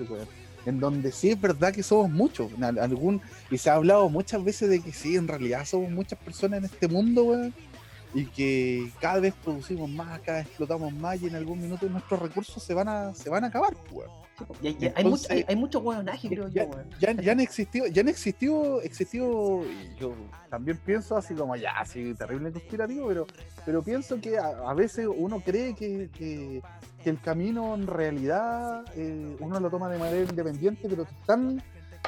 En 0.65 0.79
donde 0.79 1.11
sí 1.11 1.31
es 1.31 1.41
verdad 1.41 1.73
que 1.73 1.81
somos 1.83 2.09
muchos. 2.11 2.51
algún, 2.61 3.19
y 3.49 3.57
se 3.57 3.69
ha 3.69 3.75
hablado 3.75 4.09
muchas 4.09 4.43
veces 4.43 4.69
de 4.69 4.79
que 4.79 4.93
sí, 4.93 5.15
en 5.15 5.27
realidad 5.27 5.65
somos 5.65 5.89
muchas 5.89 6.19
personas 6.19 6.59
en 6.59 6.65
este 6.65 6.87
mundo, 6.87 7.23
weón 7.23 7.53
y 8.13 8.25
que 8.25 8.91
cada 8.99 9.19
vez 9.19 9.33
producimos 9.43 9.89
más, 9.89 10.19
cada 10.21 10.39
vez 10.39 10.47
explotamos 10.47 10.93
más 10.93 11.21
y 11.21 11.27
en 11.27 11.35
algún 11.35 11.61
minuto 11.61 11.87
nuestros 11.87 12.19
recursos 12.19 12.61
se 12.61 12.73
van 12.73 12.87
a, 12.87 13.13
se 13.13 13.29
van 13.29 13.43
a 13.43 13.47
acabar. 13.47 13.73
pues, 13.87 14.07
hay, 14.63 14.91
hay 14.95 15.03
mucho, 15.05 15.27
hay, 15.29 15.45
hay 15.47 15.55
mucho 15.55 15.81
creo 15.83 16.47
ya, 16.49 16.63
yo, 16.65 16.69
weón. 16.71 16.89
ya, 16.99 17.11
ya 17.13 17.31
han 17.31 17.39
existido, 17.39 17.87
ya 17.87 18.01
han 18.01 18.07
existido, 18.09 18.81
existido, 18.81 19.63
y 19.63 19.95
yo 19.99 20.13
también 20.49 20.77
pienso 20.83 21.15
así 21.15 21.33
como 21.35 21.55
ya, 21.55 21.71
así 21.79 22.13
terrible 22.15 22.51
conspirativo, 22.51 23.07
pero, 23.07 23.27
pero 23.65 23.83
pienso 23.83 24.19
que 24.19 24.37
a, 24.39 24.47
a 24.69 24.73
veces 24.73 25.07
uno 25.13 25.39
cree 25.39 25.73
que, 25.75 26.09
que- 26.11 26.61
que 27.03 27.09
el 27.09 27.19
camino 27.19 27.73
en 27.73 27.87
realidad 27.87 28.83
eh, 28.95 29.35
uno 29.39 29.59
lo 29.59 29.71
toma 29.71 29.89
de 29.89 29.97
manera 29.97 30.19
independiente, 30.29 30.87
pero 30.87 31.03
te 31.03 31.11
están, 31.19 31.63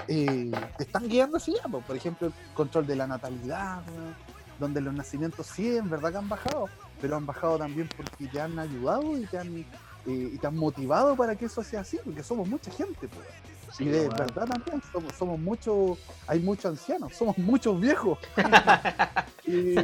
eh, 0.08 0.52
te 0.78 0.84
están 0.84 1.08
guiando 1.10 1.38
así 1.38 1.52
ya, 1.56 1.68
pues. 1.68 1.84
por 1.84 1.96
ejemplo, 1.96 2.28
el 2.28 2.34
control 2.54 2.86
de 2.86 2.96
la 2.98 3.08
natalidad, 3.08 3.82
weón, 3.88 4.16
donde 4.64 4.82
los 4.82 4.94
nacimientos 4.94 5.48
sí, 5.48 5.78
en 5.78 5.90
verdad 5.90 6.12
que 6.12 6.18
han 6.18 6.30
bajado, 6.30 6.70
pero 7.02 7.16
han 7.16 7.26
bajado 7.26 7.58
también 7.58 7.90
porque 7.96 8.28
te 8.28 8.40
han 8.40 8.58
ayudado 8.58 9.18
y 9.18 9.26
te 9.26 9.38
han, 9.38 9.56
eh, 9.58 9.66
y 10.06 10.38
te 10.38 10.48
han 10.48 10.56
motivado 10.56 11.16
para 11.16 11.36
que 11.36 11.46
eso 11.46 11.62
sea 11.64 11.82
así, 11.82 12.00
porque 12.04 12.24
somos 12.24 12.48
mucha 12.48 12.72
gente, 12.72 13.08
pues. 13.08 13.28
Sí, 13.76 13.86
y 13.86 13.88
de 13.88 14.08
verdad 14.08 14.48
también 14.48 14.82
somos, 14.92 15.16
somos 15.16 15.40
muchos, 15.40 15.98
hay 16.28 16.40
muchos 16.40 16.66
ancianos, 16.66 17.14
somos 17.16 17.38
muchos 17.38 17.80
viejos. 17.80 18.20
y, 19.48 19.80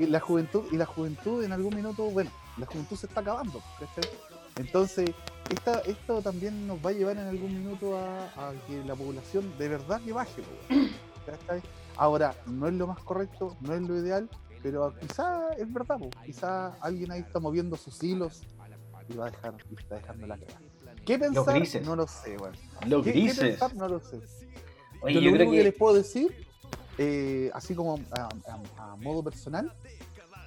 y 0.00 0.06
la 0.06 0.18
juventud, 0.18 0.64
y 0.72 0.76
la 0.76 0.86
juventud 0.86 1.44
en 1.44 1.52
algún 1.52 1.74
minuto, 1.76 2.04
bueno, 2.04 2.30
la 2.56 2.66
juventud 2.66 2.96
se 2.96 3.06
está 3.06 3.20
acabando, 3.20 3.62
¿cachai? 3.78 4.10
Entonces, 4.56 5.10
esta, 5.50 5.80
esto 5.80 6.22
también 6.22 6.66
nos 6.66 6.78
va 6.84 6.90
a 6.90 6.92
llevar 6.92 7.16
en 7.18 7.26
algún 7.26 7.52
minuto 7.52 7.98
a, 7.98 8.24
a 8.36 8.52
que 8.66 8.82
la 8.84 8.94
población 8.94 9.52
de 9.58 9.68
verdad 9.68 10.00
que 10.00 10.12
baje, 10.12 10.42
po, 10.42 10.74
¿cachai? 11.26 11.62
Ahora, 12.02 12.34
no 12.46 12.66
es 12.66 12.74
lo 12.74 12.88
más 12.88 12.98
correcto, 13.04 13.56
no 13.60 13.74
es 13.74 13.80
lo 13.82 13.96
ideal, 13.96 14.28
pero 14.60 14.92
quizá 14.98 15.50
es 15.56 15.72
verdad, 15.72 15.98
po, 16.00 16.10
quizá 16.26 16.74
alguien 16.80 17.12
ahí 17.12 17.20
está 17.20 17.38
moviendo 17.38 17.76
sus 17.76 18.02
hilos 18.02 18.42
y 19.08 19.14
va 19.14 19.28
a 19.28 19.30
dejar, 19.30 19.54
y 19.70 19.74
está 19.80 19.94
dejando 19.94 20.26
la 20.26 20.36
cagada. 20.36 20.60
¿Qué 21.06 21.16
pensar? 21.16 21.54
grises. 21.54 21.86
No 21.86 21.94
lo 21.94 22.08
sé, 22.08 22.36
weón. 22.38 22.54
Los 22.88 23.04
¿Qué, 23.04 23.12
qué 23.12 23.20
grises. 23.20 23.38
pensar? 23.38 23.76
No 23.76 23.86
lo 23.88 24.00
sé. 24.00 24.20
Oye, 25.00 25.14
Yo 25.14 25.20
yo 25.20 25.30
lo 25.30 25.36
único 25.36 25.50
que... 25.52 25.58
que. 25.58 25.62
les 25.62 25.74
puedo 25.74 25.94
decir, 25.94 26.44
eh, 26.98 27.52
así 27.54 27.72
como 27.76 28.00
a, 28.18 28.28
a- 28.78 28.92
a 28.92 28.96
modo 28.96 29.22
personal, 29.22 29.72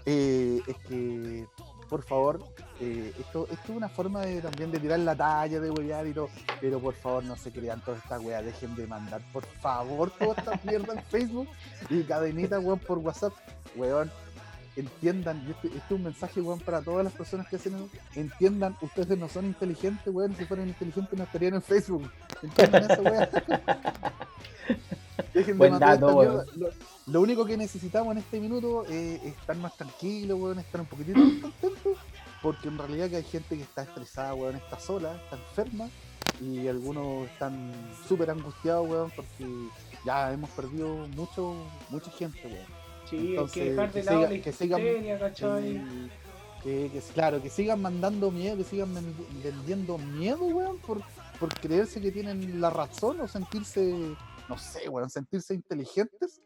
eh, 0.05 0.59
es 0.67 0.77
que, 0.89 1.47
por 1.89 2.03
favor, 2.03 2.43
eh, 2.81 3.13
esto, 3.19 3.47
esto 3.51 3.71
es 3.71 3.77
una 3.77 3.87
forma 3.87 4.21
de, 4.21 4.41
también 4.41 4.71
de 4.71 4.79
tirar 4.79 4.99
la 4.99 5.15
talla, 5.15 5.59
de 5.59 5.69
huevear 5.69 6.05
y 6.07 6.13
todo, 6.13 6.29
pero 6.59 6.79
por 6.79 6.93
favor 6.93 7.23
no 7.23 7.37
se 7.37 7.51
crean 7.51 7.81
toda 7.81 7.97
esta 7.97 8.19
wea, 8.19 8.41
dejen 8.41 8.75
de 8.75 8.85
mandar, 8.85 9.21
por 9.31 9.45
favor, 9.45 10.11
toda 10.11 10.35
esta 10.37 10.59
mierda 10.63 10.93
en 10.93 11.03
Facebook 11.03 11.47
y 11.89 12.03
cadenita, 12.03 12.59
weón, 12.59 12.79
por 12.79 12.97
WhatsApp, 12.97 13.33
weón. 13.75 14.11
Entiendan, 14.75 15.37
este, 15.49 15.67
este 15.67 15.79
es 15.79 15.91
un 15.91 16.03
mensaje, 16.03 16.41
weón, 16.41 16.59
para 16.59 16.81
todas 16.81 17.05
las 17.05 17.13
personas 17.13 17.47
que 17.47 17.55
hacen 17.55 17.75
eso. 17.75 17.89
Entiendan, 18.13 18.75
ustedes 18.81 19.17
no 19.17 19.29
son 19.29 19.45
inteligentes, 19.45 20.13
weón. 20.13 20.35
Si 20.35 20.43
fueran 20.43 20.67
inteligentes 20.67 21.17
no 21.17 21.23
estarían 21.23 21.53
en 21.53 21.61
Facebook. 21.61 22.11
Entiendan 22.43 22.91
eso, 22.91 23.01
weón. 23.01 23.29
Dejen 25.33 25.53
de 25.53 25.57
Buen 25.57 25.71
mandar 25.71 25.99
dato, 25.99 26.13
weón. 26.13 26.45
lo 27.07 27.21
único 27.21 27.45
que 27.45 27.55
necesitamos 27.55 28.11
en 28.11 28.17
este 28.17 28.39
minuto 28.39 28.85
eh, 28.89 29.21
es 29.23 29.33
estar 29.33 29.55
más 29.55 29.75
tranquilos, 29.77 30.39
weón, 30.39 30.59
estar 30.59 30.81
un 30.81 30.87
poquitito 30.87 31.19
más 31.19 31.41
contentos, 31.41 31.97
porque 32.45 32.67
en 32.67 32.77
realidad 32.77 33.09
que 33.09 33.15
hay 33.15 33.23
gente 33.23 33.57
que 33.57 33.63
está 33.63 33.81
estresada, 33.81 34.35
weón, 34.35 34.55
está 34.55 34.79
sola, 34.79 35.15
está 35.23 35.35
enferma, 35.35 35.89
y 36.39 36.67
algunos 36.67 37.27
están 37.27 37.71
súper 38.07 38.29
angustiados, 38.29 38.87
weón, 38.87 39.11
porque 39.15 39.47
ya 40.05 40.31
hemos 40.31 40.51
perdido 40.51 41.07
mucho, 41.15 41.55
mucha 41.89 42.11
gente, 42.11 42.39
weón. 42.45 42.67
Sí, 43.09 43.17
hay 43.17 43.29
Entonces, 43.31 43.63
que 43.63 43.69
dejar 43.71 43.91
de 43.91 43.99
que 43.99 44.05
lado 44.05 44.17
siga- 44.19 44.29
la 44.29 44.43
que 44.43 44.53
sigan- 44.53 44.79
que, 46.63 46.89
que- 46.93 47.01
claro, 47.15 47.41
que 47.41 47.49
sigan 47.49 47.81
mandando 47.81 48.29
miedo, 48.29 48.57
que 48.57 48.63
sigan 48.63 48.93
ven- 48.93 49.15
vendiendo 49.43 49.97
miedo, 49.97 50.45
weón, 50.45 50.77
por, 50.79 51.01
por 51.39 51.51
creerse 51.59 51.99
que 51.99 52.11
tienen 52.11 52.61
la 52.61 52.69
razón 52.69 53.21
o 53.21 53.27
sentirse, 53.27 54.15
no 54.47 54.57
sé, 54.59 54.87
weón, 54.87 55.09
sentirse 55.09 55.55
inteligentes. 55.55 56.41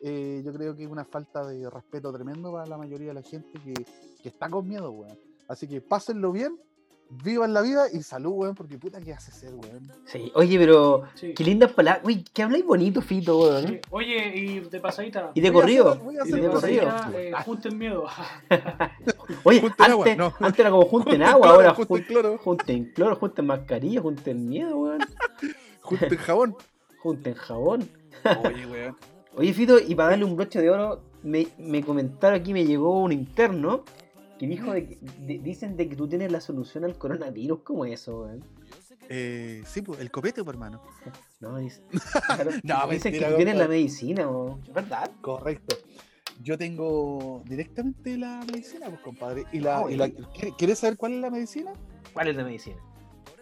Eh, 0.00 0.42
yo 0.46 0.52
creo 0.54 0.74
que 0.74 0.84
es 0.84 0.88
una 0.90 1.04
falta 1.04 1.46
de 1.46 1.68
respeto 1.68 2.10
tremendo 2.10 2.50
para 2.52 2.64
la 2.66 2.78
mayoría 2.78 3.08
de 3.08 3.14
la 3.14 3.22
gente 3.22 3.52
que, 3.62 3.74
que 4.22 4.28
está 4.30 4.48
con 4.48 4.66
miedo, 4.66 4.90
weón. 4.90 5.18
Así 5.52 5.68
que 5.68 5.80
pásenlo 5.82 6.32
bien, 6.32 6.58
vivan 7.10 7.52
la 7.52 7.60
vida 7.60 7.84
y 7.92 8.02
salud, 8.02 8.30
weón, 8.32 8.54
porque 8.54 8.78
puta 8.78 8.98
que 9.02 9.12
hace 9.12 9.30
ser, 9.32 9.54
weón. 9.54 9.92
Sí, 10.06 10.32
oye, 10.34 10.58
pero. 10.58 11.02
Sí. 11.14 11.34
Qué 11.34 11.44
lindas 11.44 11.72
palabras. 11.72 12.02
Uy, 12.06 12.24
que 12.32 12.42
habláis 12.42 12.64
bonito, 12.64 13.02
Fito, 13.02 13.38
weón. 13.38 13.66
Sí. 13.68 13.80
Oye, 13.90 14.32
y 14.34 14.60
de 14.60 14.80
pasadita. 14.80 15.30
Y 15.34 15.40
de 15.42 15.50
Voy 15.50 15.58
a 15.60 15.62
corrido. 15.62 15.88
hacer- 15.90 16.02
voy 16.02 16.14
a 16.14 16.18
Y 16.18 16.20
hacer 16.22 16.34
de 16.36 16.40
de 16.40 16.48
corrido. 16.50 16.88
eh, 17.18 17.32
junten 17.44 17.78
miedo. 17.78 18.04
Oye, 19.44 19.60
Junten 19.60 19.90
agua, 19.90 20.04
antes, 20.06 20.16
no. 20.18 20.32
antes 20.40 20.60
era 20.60 20.70
como 20.70 20.84
junten 20.86 21.22
agua, 21.22 21.40
cloro, 21.42 21.54
ahora 21.54 21.74
junten 21.74 21.96
jun- 21.98 22.06
cloro. 22.06 22.38
junten 22.38 22.92
cloro, 22.94 23.16
junten 23.16 23.46
mascarilla, 23.46 24.00
junten 24.00 24.48
miedo, 24.48 24.76
weón. 24.78 25.00
Junten 25.82 26.16
jabón. 26.18 26.56
Junten 27.02 27.34
jabón. 27.34 27.88
Oye, 28.44 28.66
weón. 28.66 28.96
Oye, 29.36 29.52
Fito, 29.52 29.78
y 29.78 29.94
para 29.94 30.10
darle 30.10 30.24
un 30.24 30.36
broche 30.36 30.60
de 30.60 30.70
oro, 30.70 31.02
me, 31.22 31.48
me 31.58 31.82
comentaron 31.82 32.38
aquí, 32.40 32.52
me 32.52 32.64
llegó 32.64 33.00
un 33.02 33.12
interno 33.12 33.84
que 34.42 34.48
dijo 34.48 34.72
de 34.72 34.88
que- 34.88 34.98
de- 35.20 35.38
dicen 35.38 35.76
de 35.76 35.88
que 35.88 35.94
tú 35.94 36.08
tienes 36.08 36.32
la 36.32 36.40
solución 36.40 36.84
al 36.84 36.98
coronavirus. 36.98 37.60
¿Cómo 37.62 37.84
es 37.84 38.00
eso, 38.00 38.22
weón? 38.22 38.44
Eh, 39.08 39.62
sí, 39.66 39.82
pues, 39.82 40.00
el 40.00 40.10
copete, 40.10 40.42
pues, 40.42 40.54
hermano. 40.54 40.82
No, 41.40 41.58
dice, 41.58 41.80
claro, 42.26 42.50
No, 42.64 42.88
dicen 42.88 43.12
que 43.12 43.20
tú 43.24 43.36
tienes 43.36 43.56
la 43.56 43.68
medicina, 43.68 44.26
weón. 44.28 44.60
¿Es 44.66 44.72
verdad? 44.72 45.10
Correcto. 45.20 45.76
Yo 46.42 46.58
tengo 46.58 47.42
directamente 47.46 48.18
la 48.18 48.40
medicina, 48.44 48.86
pues, 48.88 49.00
compadre. 49.00 49.44
Y 49.52 49.60
la, 49.60 49.84
y 49.88 49.94
la- 49.96 50.08
bueno. 50.08 50.28
¿quiere- 50.34 50.56
¿Quieres 50.58 50.80
saber 50.80 50.96
cuál 50.96 51.12
es 51.12 51.20
la 51.20 51.30
medicina? 51.30 51.72
¿Cuál 52.12 52.26
es 52.28 52.34
la 52.36 52.42
medicina? 52.42 52.76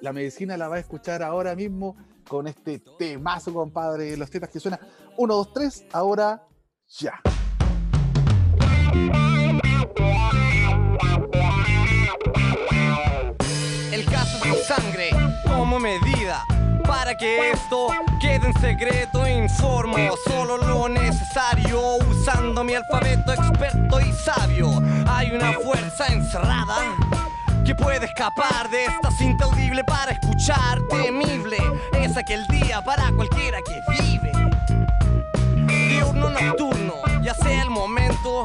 La 0.03 0.13
medicina 0.13 0.59
la 0.59 0.69
va 0.69 0.77
a 0.77 0.81
escuchar 0.81 1.23
ahora 1.23 1.55
mismo 1.57 1.97
con 2.29 2.47
este 2.47 2.79
temazo, 2.99 3.55
compadre. 3.55 4.19
Los 4.19 4.29
tetas 4.31 4.51
que 4.51 4.61
suena 4.61 4.79
1, 5.17 5.35
2, 5.35 5.53
3, 5.55 5.87
ahora 5.93 6.47
ya. 6.89 7.15
Que 17.21 17.51
esto 17.51 17.89
quede 18.19 18.47
en 18.47 18.61
secreto, 18.61 19.29
informo. 19.29 19.95
Solo 20.27 20.57
lo 20.57 20.89
necesario 20.89 21.97
usando 22.11 22.65
mi 22.65 22.75
alfabeto 22.75 23.35
experto 23.35 24.01
y 24.01 24.11
sabio. 24.13 24.83
Hay 25.07 25.31
una 25.31 25.53
fuerza 25.53 26.07
encerrada 26.07 26.97
que 27.65 27.75
puede 27.75 28.07
escapar 28.07 28.71
de 28.71 28.87
esta 28.87 29.11
cinta 29.11 29.45
audible 29.45 29.85
para 29.85 30.13
escuchar. 30.13 30.81
Temible. 30.89 31.59
Es 31.93 32.17
aquel 32.17 32.47
día 32.47 32.81
para 32.81 33.13
cualquiera 33.13 33.59
que 33.61 34.03
vive. 34.03 34.33
Diurno 35.67 36.31
nocturno, 36.31 36.95
ya 37.21 37.35
sea 37.35 37.63
el 37.63 37.71
momento, 37.71 38.45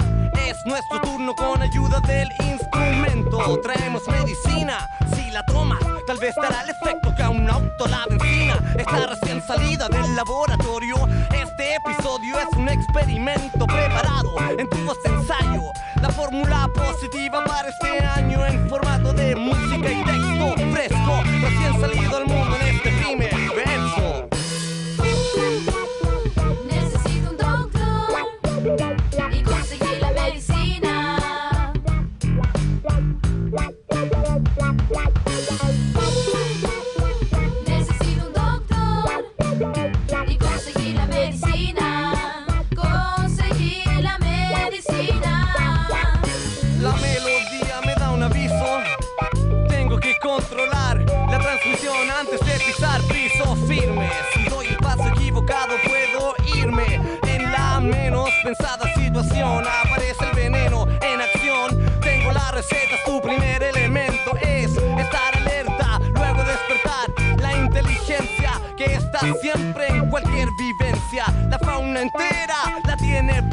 es 0.49 0.65
nuestro 0.65 1.01
turno 1.01 1.35
con 1.35 1.61
ayuda 1.61 1.99
del 2.01 2.29
instrumento. 2.43 3.59
Traemos 3.61 4.07
medicina, 4.07 4.89
si 5.15 5.31
la 5.31 5.43
tomas, 5.43 5.79
tal 6.05 6.17
vez 6.17 6.35
dará 6.35 6.61
el 6.61 6.69
efecto 6.69 7.13
que 7.15 7.23
a 7.23 7.29
un 7.29 7.49
auto 7.49 7.87
la 7.87 8.05
benzina 8.09 8.59
está 8.77 9.07
recién 9.07 9.41
salida 9.41 9.87
del 9.89 10.15
laboratorio. 10.15 10.95
Este 11.33 11.75
episodio 11.75 12.39
es 12.39 12.57
un 12.57 12.69
experimento 12.69 13.65
preparado 13.65 14.35
en 14.57 14.69
tu 14.69 14.77
voz 14.85 15.01
de 15.03 15.09
ensayo. 15.09 15.71
La 16.01 16.09
fórmula 16.09 16.69
positiva 16.75 17.43
para 17.43 17.69
este 17.69 17.99
año 17.99 18.45
en 18.45 18.69
formato 18.69 19.13
de 19.13 19.35
música 19.35 19.91
y 19.91 20.03
texto 20.03 20.55
fresco, 20.71 21.23
recién 21.41 21.81
salido 21.81 22.17
al 22.17 22.25
mundo 22.25 22.34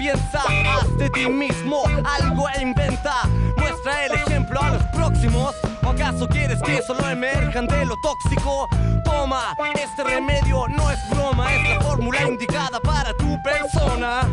piensa, 0.03 0.43
haz 0.67 0.97
de 0.97 1.09
ti 1.11 1.29
mismo 1.29 1.85
algo 2.05 2.49
e 2.49 2.61
inventa. 2.61 3.15
Muestra 3.57 4.07
el 4.07 4.13
ejemplo 4.13 4.61
a 4.61 4.71
los 4.71 4.83
próximos. 4.87 5.55
¿O 5.85 5.91
acaso 5.91 6.29
quieres 6.29 6.61
que 6.61 6.83
solo 6.83 7.09
emerjan 7.09 7.69
de 7.69 7.85
lo 7.85 7.97
tóxico? 8.01 8.69
Toma, 9.05 9.55
este 9.75 10.03
remedio 10.03 10.67
no 10.69 10.91
es 10.91 10.99
broma, 11.11 11.55
es 11.55 11.69
la 11.69 11.81
fórmula 11.81 12.23
indicada 12.23 12.81
para 12.81 13.15
tu 13.15 13.41
persona. 13.43 14.29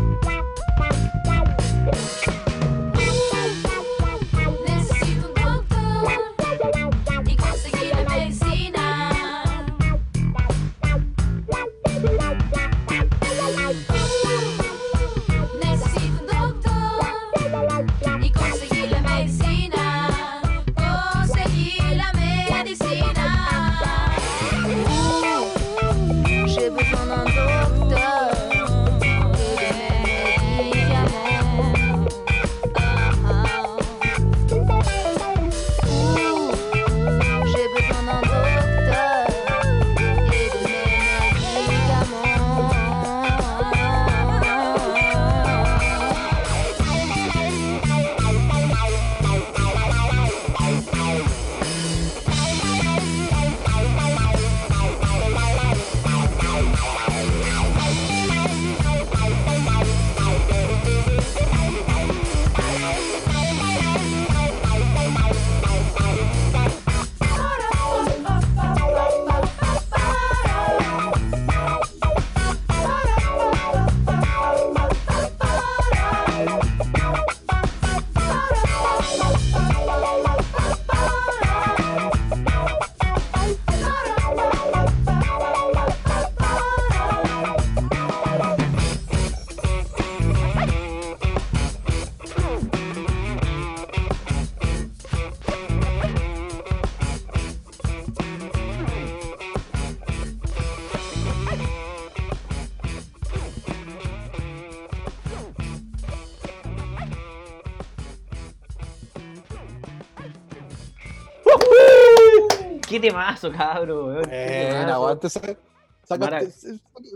¡Qué 113.01 113.07
temazo, 113.07 113.49
weón! 113.49 114.23
¡Qué 114.25 114.69
Eh, 114.69 114.85
aguante, 114.87 115.29
saque, 115.29 115.57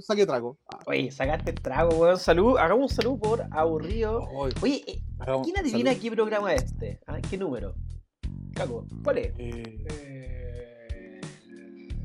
saque 0.02 0.26
trago. 0.26 0.58
Ah, 0.72 0.80
Oye, 0.86 1.12
sacaste 1.12 1.52
el 1.52 1.60
trago, 1.62 1.96
weón. 1.96 2.18
Salud, 2.18 2.58
hagamos 2.58 2.92
un 2.92 2.96
salud 2.96 3.20
por 3.20 3.44
aburrido. 3.52 4.22
Oye, 4.62 4.84
eh, 4.88 5.02
¿quién 5.44 5.58
adivina 5.58 5.92
salud. 5.92 6.02
qué 6.02 6.12
programa 6.12 6.54
es 6.54 6.64
este? 6.64 7.00
¿Ah? 7.08 7.18
¿Qué 7.30 7.38
número? 7.38 7.76
Caco, 8.54 8.86
¿cuál 9.04 9.18
es? 9.18 9.34
Eh, 9.38 9.86
Eh, 9.90 11.22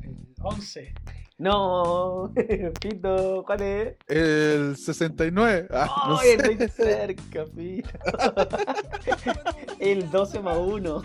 el 0.02 0.34
11. 0.42 0.94
No, 1.38 2.32
Pito, 2.80 3.44
¿cuál 3.46 3.62
es? 3.62 3.96
el 4.08 4.76
69. 4.76 5.68
Ah, 5.70 6.06
no 6.08 6.18
¡Ay, 6.18 6.28
sé. 6.36 6.52
estoy 6.52 6.68
cerca, 6.68 7.44
Pito! 7.44 7.90
el 9.78 10.10
12 10.10 10.40
más 10.40 10.56
1. 10.58 11.02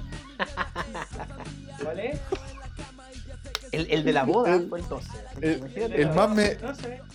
¿Cuál 1.83 1.99
es? 1.99 2.19
El, 3.73 3.87
el 3.91 4.03
de 4.05 4.13
la 4.13 4.23
boda 4.23 4.55
El- 4.55 4.69
fue 4.69 4.79
el 4.79 4.87
12. 4.87 5.09
el- 5.41 5.93
el 5.93 6.13
más 6.13 6.29
me-. 6.29 6.57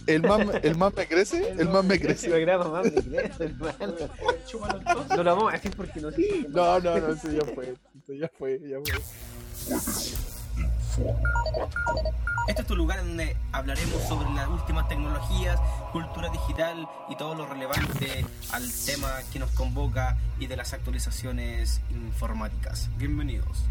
El 0.07 0.23
más, 0.23 0.41
el 0.63 0.77
más 0.77 0.95
me 0.95 1.07
crece, 1.07 1.49
el 1.59 1.69
más 1.69 1.85
me 1.85 1.95
el 1.95 2.01
crece. 2.01 2.29
programa 2.29 2.69
más 2.69 2.85
me 2.85 3.03
crece, 3.03 3.45
hermano. 3.45 3.95
No 5.17 5.23
lo 5.23 5.37
vamos 5.37 5.53
a 5.53 5.57
decir 5.57 5.73
porque 5.77 6.01
no 6.01 6.11
sé. 6.11 6.47
No, 6.49 6.81
no, 6.81 6.99
no, 6.99 7.09
eso 7.15 7.31
ya 7.31 7.45
fue. 7.55 7.75
Eso 8.03 8.13
ya 8.15 8.31
fue, 8.39 8.61
ya 8.69 8.77
fue. 8.85 9.01
Este 12.49 12.63
es 12.63 12.67
tu 12.67 12.75
lugar 12.75 12.99
en 13.01 13.09
donde 13.09 13.37
hablaremos 13.53 14.03
sobre 14.09 14.29
las 14.31 14.49
últimas 14.49 14.89
tecnologías, 14.89 15.61
cultura 15.93 16.29
digital 16.31 16.89
y 17.11 17.17
todo 17.17 17.35
lo 17.35 17.47
relevante 17.47 18.25
al 18.53 18.65
tema 18.87 19.13
que 19.33 19.39
nos 19.39 19.51
convoca 19.53 20.17
y 20.41 20.47
de 20.47 20.57
las 20.57 20.73
actualizaciones 20.73 21.81
informáticas. 21.91 22.89
Bienvenidos. 22.97 23.65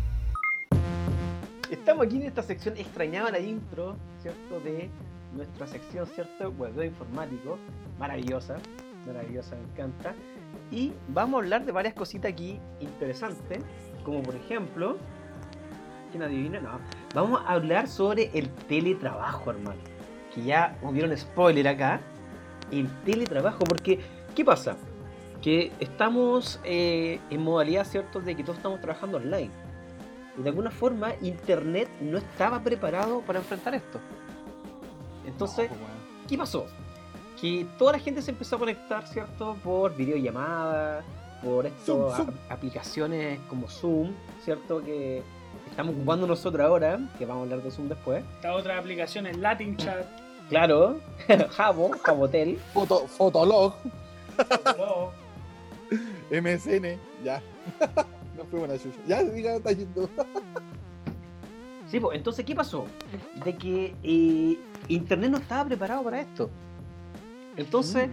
Estamos 1.69 2.06
aquí 2.06 2.15
en 2.15 2.23
esta 2.23 2.41
sección, 2.41 2.77
extrañaba 2.77 3.30
la 3.30 3.39
intro, 3.39 3.97
¿cierto? 4.21 4.62
De 4.62 4.89
nuestra 5.36 5.67
sección, 5.67 6.08
¿cierto? 6.08 6.51
Web 6.51 6.82
informático, 6.82 7.58
maravillosa, 7.99 8.58
maravillosa, 9.06 9.58
me 9.58 9.63
encanta. 9.63 10.15
Y 10.71 10.93
vamos 11.10 11.36
a 11.36 11.43
hablar 11.43 11.65
de 11.65 11.73
varias 11.73 11.93
cositas 11.93 12.32
aquí 12.32 12.58
interesantes, 12.80 13.60
como 14.06 14.23
por 14.23 14.36
ejemplo, 14.36 14.95
¿quién 16.12 16.23
adivina? 16.23 16.62
No, 16.62 16.80
vamos 17.13 17.41
a 17.45 17.51
hablar 17.51 17.89
sobre 17.89 18.32
el 18.34 18.49
teletrabajo, 18.49 19.51
hermano. 19.51 19.82
Que 20.34 20.43
ya 20.43 20.77
nos 20.82 20.93
dieron 20.93 21.17
spoiler 21.17 21.67
acá, 21.67 21.99
el 22.71 22.88
teletrabajo, 23.03 23.60
porque, 23.65 23.99
¿qué 24.34 24.45
pasa? 24.45 24.77
Que 25.41 25.73
estamos 25.82 26.62
eh, 26.63 27.19
en 27.30 27.41
modalidad, 27.41 27.86
¿cierto? 27.86 28.21
De 28.21 28.36
que 28.36 28.43
todos 28.43 28.58
estamos 28.58 28.80
trabajando 28.80 29.17
online. 29.17 29.66
Y 30.38 30.41
de 30.43 30.50
alguna 30.50 30.71
forma 30.71 31.13
Internet 31.21 31.89
no 32.00 32.17
estaba 32.17 32.62
preparado 32.62 33.21
para 33.21 33.39
enfrentar 33.39 33.73
esto. 33.76 34.00
Entonces, 35.26 35.69
¿qué 36.28 36.38
pasó? 36.38 36.65
Que 37.39 37.65
toda 37.78 37.93
la 37.93 38.00
gente 38.00 38.21
se 38.21 38.32
empezó 38.32 38.56
a 38.56 38.60
conectar, 38.60 39.08
¿cierto? 39.08 39.56
Por 39.63 39.95
videollamadas, 39.95 41.04
por 41.43 41.65
estas 41.65 41.86
Zoom, 41.86 42.15
Zoom. 42.15 42.30
aplicaciones 42.49 43.39
como 43.49 43.68
Zoom, 43.68 44.11
¿cierto? 44.43 44.82
Que 44.84 45.22
estamos 45.70 45.95
ocupando 45.95 46.26
nosotros 46.28 46.66
ahora, 46.66 46.99
que 47.18 47.26
vamos 47.26 47.41
a 47.41 47.43
hablar 47.43 47.61
de 47.64 47.72
Zoom 47.72 47.89
después. 47.89 48.24
Esta 48.36 48.53
otra 48.53 48.78
aplicación 48.78 49.28
es 49.28 49.38
Latin 49.38 49.76
Chat. 49.78 50.05
Claro, 50.49 50.99
Jabo, 51.51 51.91
Jabotel. 52.03 52.57
Foto, 52.74 53.05
Fotolog, 53.07 53.74
Luego, 54.78 55.11
MSN, 56.32 56.97
ya. 57.24 57.41
No 58.38 58.45
fue 58.45 58.59
buena 58.59 58.75
chucha. 58.77 58.99
Ya, 59.07 59.23
diga, 59.23 59.55
está 59.55 59.71
yendo. 59.71 60.09
Sí, 61.89 62.01
pues, 62.01 62.17
entonces, 62.17 62.43
¿qué 62.45 62.53
pasó? 62.53 62.85
De 63.45 63.55
que 63.55 63.95
eh, 64.03 64.59
Internet 64.89 65.31
no 65.31 65.38
estaba 65.38 65.63
preparado 65.69 66.03
para 66.03 66.19
esto. 66.19 66.49
Entonces, 67.55 68.09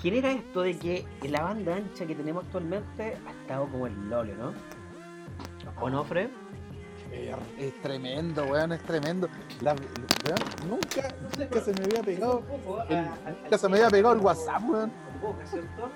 genera 0.00 0.30
esto 0.30 0.62
de 0.62 0.78
que 0.78 1.04
la 1.28 1.42
banda 1.42 1.74
ancha 1.74 2.06
que 2.06 2.14
tenemos 2.14 2.44
actualmente 2.44 3.16
ha 3.26 3.30
estado 3.32 3.66
como 3.68 3.88
el 3.88 4.08
lole, 4.08 4.32
¿no? 4.36 4.52
¿O 5.80 5.90
no, 5.90 6.04
Fred? 6.04 6.28
Es, 7.10 7.34
es 7.58 7.82
tremendo, 7.82 8.44
weón, 8.44 8.70
es 8.70 8.82
tremendo. 8.82 9.28
La, 9.60 9.72
weón, 9.74 10.38
nunca, 10.70 11.12
nunca 11.36 11.60
se 11.62 11.72
me 11.72 11.84
había 11.84 12.02
pegado. 12.04 12.42
el- 12.90 13.08
nunca 13.42 13.58
se 13.58 13.68
me 13.68 13.76
había 13.78 13.90
pegado 13.90 14.14
el 14.14 14.20
WhatsApp, 14.20 14.62
weón. 14.68 14.92
boca, 15.20 15.44
¿cierto? 15.48 15.90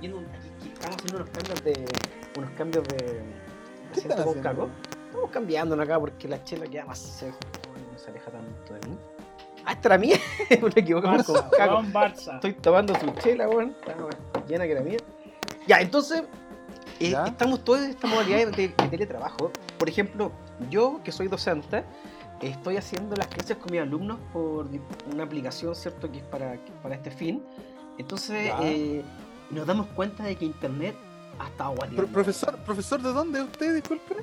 Yendo 0.00 0.18
un- 0.18 0.26
Estamos 0.84 1.02
haciendo 1.02 1.16
unos 1.16 1.30
cambios 1.30 1.64
de. 1.64 1.84
unos 2.36 2.50
cambios 2.50 2.88
de. 2.88 3.22
¿Qué 3.94 4.00
están 4.00 4.24
con? 4.24 4.42
Caco. 4.42 4.68
Estamos 5.06 5.30
cambiando 5.30 5.80
acá 5.80 5.98
porque 5.98 6.28
la 6.28 6.44
chela 6.44 6.66
queda 6.66 6.84
más 6.84 6.98
seca. 6.98 7.36
no 7.90 7.98
se 7.98 8.10
aleja 8.10 8.30
tanto 8.30 8.74
de 8.74 8.88
mí. 8.90 8.98
Ah, 9.64 9.72
esta 9.72 9.88
era 9.88 9.98
mía. 9.98 10.18
Me 10.50 10.80
equivocamos 10.82 11.24
con 11.24 11.36
Caco. 11.56 11.82
Estoy 12.34 12.52
tomando 12.54 12.94
su 13.00 13.10
chela, 13.22 13.48
weón. 13.48 13.74
Está 13.80 13.96
weón, 13.96 14.14
llena 14.46 14.64
que 14.64 14.72
era 14.72 14.82
mía. 14.82 14.98
Ya, 15.66 15.80
entonces, 15.80 16.24
eh, 17.00 17.12
¿Ya? 17.12 17.28
estamos 17.28 17.64
todos 17.64 17.80
en 17.80 17.90
esta 17.90 18.06
modalidad 18.06 18.48
de, 18.48 18.68
de 18.68 18.88
teletrabajo. 18.90 19.52
Por 19.78 19.88
ejemplo, 19.88 20.32
yo 20.68 21.00
que 21.02 21.12
soy 21.12 21.28
docente, 21.28 21.82
estoy 22.42 22.76
haciendo 22.76 23.16
las 23.16 23.28
clases 23.28 23.56
con 23.56 23.72
mis 23.72 23.80
alumnos 23.80 24.18
por 24.34 24.68
una 25.10 25.24
aplicación, 25.24 25.74
¿cierto? 25.74 26.12
Que 26.12 26.18
es 26.18 26.24
para, 26.24 26.58
para 26.82 26.94
este 26.94 27.10
fin. 27.10 27.42
Entonces, 27.96 28.52
eh, 28.60 29.02
nos 29.54 29.66
damos 29.66 29.86
cuenta 29.88 30.24
de 30.24 30.36
que 30.36 30.44
Internet 30.44 30.94
ha 31.38 31.48
estado 31.48 31.74
Pro- 31.74 32.06
profesor, 32.06 32.56
¿Profesor 32.58 33.00
de 33.02 33.12
dónde 33.12 33.40
es 33.40 33.44
usted? 33.46 33.74
Disculpe. 33.74 34.16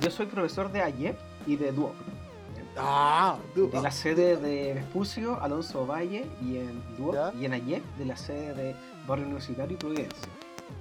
Yo 0.00 0.10
soy 0.10 0.26
profesor 0.26 0.70
de 0.72 0.82
AYEP 0.82 1.16
y 1.46 1.56
de 1.56 1.72
Duoc. 1.72 1.94
Ah, 2.76 3.36
tú- 3.54 3.68
De 3.70 3.82
la 3.82 3.90
sede 3.90 4.36
de 4.36 4.74
Vespucio, 4.74 5.40
Alonso 5.42 5.86
Valle 5.86 6.26
y 6.40 6.56
en 6.56 6.82
Duoc 6.96 7.14
Ya. 7.14 7.32
y 7.38 7.44
en 7.44 7.52
AYEP 7.52 7.84
de 7.98 8.04
la 8.06 8.16
sede 8.16 8.54
de 8.54 8.76
Barrio 9.06 9.26
Universitario 9.26 9.74
y 9.74 9.76
Providencia. 9.78 10.28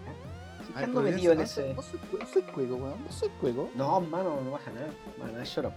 ¿Ya? 0.05 0.61
Así 0.63 0.71
que 0.73 0.79
Ay, 0.79 0.85
ando 0.85 1.01
pero 1.01 1.11
metido 1.13 1.33
en 1.33 1.41
ese-. 1.41 1.73
No 1.73 1.81
soy, 1.81 1.99
no 2.19 2.25
soy 2.27 2.43
juego, 2.53 2.75
weón. 2.77 3.03
No 3.03 3.11
soy 3.11 3.29
juego. 3.41 3.69
No, 3.75 3.99
mano, 3.99 4.39
no 4.43 4.51
baja 4.51 4.71
nada. 4.71 4.87
Mano, 5.19 5.39
es 5.41 5.49
shut 5.49 5.65
up. 5.67 5.73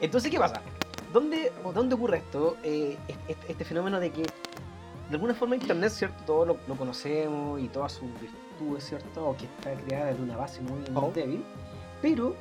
Entonces, 0.00 0.30
¿qué 0.30 0.38
pasa? 0.38 0.60
¿Dónde, 1.12 1.52
dónde 1.74 1.94
ocurre 1.94 2.18
esto? 2.18 2.56
Eh, 2.62 2.96
este, 3.08 3.36
este 3.52 3.64
fenómeno 3.64 3.98
de 3.98 4.10
que, 4.12 4.22
de 5.08 5.14
alguna 5.14 5.34
forma, 5.34 5.54
Internet, 5.56 5.90
¿cierto? 5.90 6.22
Todos 6.26 6.46
lo, 6.48 6.56
lo 6.66 6.74
conocemos 6.76 7.60
y 7.60 7.68
todas 7.68 7.92
sus 7.92 8.08
virtudes, 8.20 8.84
¿cierto? 8.84 9.28
O 9.30 9.36
que 9.36 9.46
está 9.46 9.72
creada 9.74 10.12
de 10.12 10.22
una 10.22 10.36
base 10.36 10.60
muy, 10.60 10.78
muy 10.90 11.02
Oh. 11.02 11.12
débil. 11.14 11.42
Pero 12.02 12.34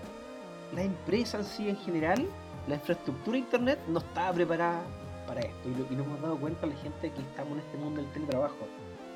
la 0.76 0.84
empresa 0.84 1.38
en 1.40 1.46
sí, 1.46 1.70
en 1.70 1.78
general, 1.78 2.26
la 2.68 2.76
infraestructura 2.76 3.34
de 3.34 3.40
Internet 3.40 3.80
no 3.88 4.00
estaba 4.00 4.34
preparada 4.34 4.82
para 5.26 5.42
esto. 5.42 5.70
Y, 5.70 5.76
lo- 5.80 5.92
y 5.92 5.96
nos 5.96 6.06
hemos 6.08 6.22
dado 6.22 6.38
cuenta 6.38 6.66
la 6.68 6.76
gente 6.76 7.12
que 7.12 7.22
estamos 7.22 7.54
en 7.54 7.60
este 7.60 7.78
mundo 7.78 8.02
del 8.02 8.12
teletrabajo. 8.12 8.58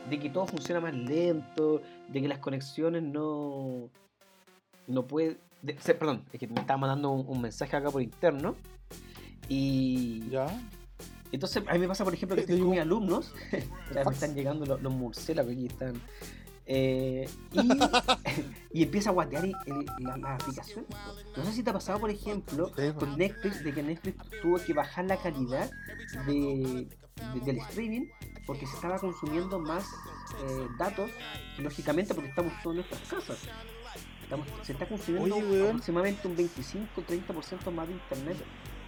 De 0.10 0.20
que 0.20 0.30
todo 0.30 0.48
funciona 0.48 0.80
más 0.80 0.94
lento, 0.96 1.82
de 2.08 2.22
que 2.22 2.28
las 2.28 2.40
conexiones 2.40 3.04
no, 3.04 3.90
no 4.88 5.04
puede. 5.06 5.38
de- 5.62 5.74
perdón, 5.76 6.24
es 6.34 6.40
que 6.40 6.48
me 6.48 6.62
estaba 6.62 6.78
mandando 6.78 7.12
un, 7.12 7.26
un 7.28 7.42
mensaje 7.42 7.76
acá 7.76 7.92
por 7.92 8.02
interno. 8.02 8.56
Y 9.50 10.30
Ya. 10.30 10.48
Entonces 11.32 11.64
a 11.68 11.74
mí 11.74 11.80
me 11.80 11.88
pasa, 11.88 12.04
por 12.04 12.14
ejemplo, 12.14 12.36
que 12.36 12.42
estoy 12.46 12.60
con 12.60 12.70
mis 12.70 12.80
alumnos. 12.80 13.34
Me 13.94 14.02
están 14.12 14.36
llegando 14.36 14.66
los, 14.66 14.82
los 14.82 14.94
murciélagos 14.94 15.52
aquí 15.54 15.66
están. 15.68 15.94
eh, 16.66 17.28
y, 17.54 17.60
y 18.80 18.84
empieza 18.84 19.10
a 19.10 19.14
guatear 19.14 19.48
la, 20.00 20.18
la 20.18 20.36
aplicación. 20.36 20.86
No 21.36 21.46
sé 21.46 21.54
si 21.54 21.64
te 21.64 21.70
ha 21.70 21.74
pasado, 21.74 22.00
por 22.00 22.10
ejemplo, 22.10 22.72
con 22.98 23.18
Netflix, 23.18 23.64
de 23.64 23.74
que 23.74 23.84
Netflix 23.84 24.18
tuvo 24.42 24.58
que 24.58 24.74
bajar 24.74 25.06
la 25.06 25.18
calidad 25.18 25.70
de, 26.26 26.88
de- 27.34 27.40
del 27.46 27.58
streaming 27.60 28.08
porque 28.48 28.66
se 28.66 28.76
estaba 28.76 28.98
consumiendo 28.98 29.60
más 29.60 29.84
eh, 30.44 30.68
datos, 30.80 31.12
lógicamente 31.60 32.14
porque 32.14 32.30
estamos 32.30 32.54
todos 32.64 32.76
en 32.78 32.82
nuestras 32.84 33.02
casas. 33.10 33.38
Estamos- 34.24 34.48
se 34.64 34.72
está 34.74 34.88
consumiendo 34.88 35.36
Oye, 35.36 35.68
aproximadamente 35.68 36.28
un 36.28 36.36
25-30% 36.38 37.72
más 37.72 37.88
de 37.88 37.94
internet 37.94 38.38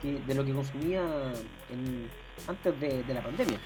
que 0.01 0.19
de 0.19 0.33
lo 0.35 0.43
que 0.45 0.53
consumía 0.53 1.01
en- 1.69 2.09
antes 2.47 2.79
de, 2.79 3.03
de 3.03 3.13
la 3.13 3.23
pandemia. 3.23 3.59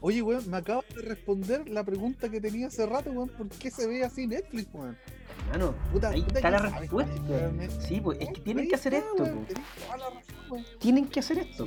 Oye, 0.00 0.22
weón, 0.22 0.48
me 0.48 0.56
acabas 0.56 0.84
de 0.94 1.02
responder 1.02 1.68
la 1.68 1.84
pregunta 1.84 2.28
que 2.30 2.40
tenía 2.40 2.68
hace 2.68 2.86
rato, 2.86 3.10
weón. 3.10 3.28
¿Por 3.28 3.48
qué 3.48 3.70
se 3.70 3.86
ve 3.86 4.02
así 4.04 4.26
Netflix, 4.26 4.68
weón? 4.72 4.96
Hermano, 5.52 5.74
Puta, 5.92 6.10
ahí 6.10 6.22
puta 6.22 6.38
está 6.38 6.50
la 6.50 6.58
respuesta. 6.58 7.50
Sí, 7.80 8.00
pues 8.00 8.18
es 8.20 8.28
que 8.28 8.40
tienen 8.40 8.68
que 8.68 8.74
hacer 8.74 8.94
esto. 8.94 9.22
weón, 9.22 9.46
pues. 9.46 9.58
weón. 10.50 10.64
tienen 10.78 11.08
que 11.08 11.20
hacer 11.20 11.38
esto. 11.38 11.66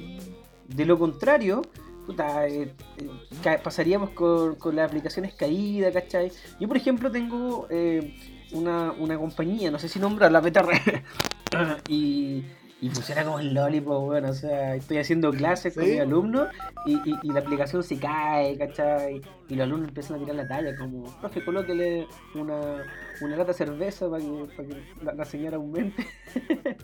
De 0.67 0.85
lo 0.85 0.97
contrario, 0.97 1.61
puta, 2.05 2.47
eh, 2.47 2.73
eh, 2.97 3.59
pasaríamos 3.63 4.11
con, 4.11 4.55
con 4.55 4.75
las 4.75 4.87
aplicaciones 4.87 5.33
caídas, 5.33 5.93
¿cachai? 5.93 6.31
Yo, 6.59 6.67
por 6.67 6.77
ejemplo, 6.77 7.11
tengo 7.11 7.67
eh, 7.69 8.15
una, 8.53 8.91
una 8.93 9.17
compañía, 9.17 9.71
no 9.71 9.79
sé 9.79 9.87
si 9.89 9.99
nombra 9.99 10.29
la 10.29 10.41
BTR, 10.41 11.03
y, 11.89 12.43
y 12.85 12.89
funciona 12.89 13.23
como 13.23 13.39
el 13.39 13.53
lollipop, 13.53 14.03
bueno, 14.05 14.29
o 14.29 14.33
sea, 14.33 14.75
estoy 14.75 14.97
haciendo 14.97 15.31
clases 15.31 15.73
con 15.73 15.85
mis 15.85 15.99
alumnos 16.01 16.49
y, 16.85 16.95
y- 17.09 17.19
y 17.23 17.31
la 17.31 17.39
aplicación 17.39 17.81
se 17.81 17.97
cae, 17.97 18.57
¿cachai? 18.57 19.21
Y 19.47 19.55
los 19.55 19.63
alumnos 19.65 19.87
empiezan 19.87 20.17
a 20.17 20.19
tirar 20.19 20.35
la 20.35 20.47
talla, 20.47 20.75
como, 20.77 21.03
profe, 21.21 21.43
colóquele 21.45 22.05
una, 22.35 22.83
una 23.21 23.35
lata 23.37 23.51
de 23.51 23.57
cerveza 23.57 24.09
para 24.09 24.21
que, 24.23 24.45
para 24.57 24.67
que 24.67 24.83
la, 25.01 25.13
la 25.13 25.25
señora 25.25 25.55
aumente. 25.57 26.05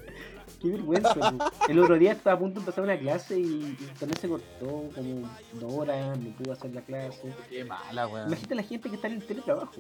Qué 0.62 0.70
vergüenza. 0.70 1.34
El 1.68 1.80
otro 1.80 1.98
día 1.98 2.12
estaba 2.12 2.36
a 2.36 2.40
punto 2.40 2.56
de 2.56 2.62
empezar 2.62 2.84
una 2.84 2.98
clase 2.98 3.40
y 3.40 3.78
internet 3.80 4.20
se 4.20 4.28
cortó 4.28 4.90
como 4.94 5.30
dos 5.54 5.74
horas, 5.74 6.18
no 6.20 6.30
pudo 6.32 6.52
hacer 6.54 6.74
la 6.74 6.82
clase. 6.82 7.34
Qué 7.50 7.64
mala, 7.64 8.08
weón. 8.08 8.28
Imagínate 8.28 8.56
la 8.56 8.64
gente 8.64 8.90
que 8.90 8.96
está 8.96 9.08
en 9.08 9.14
el 9.14 9.26
teletrabajo. 9.26 9.72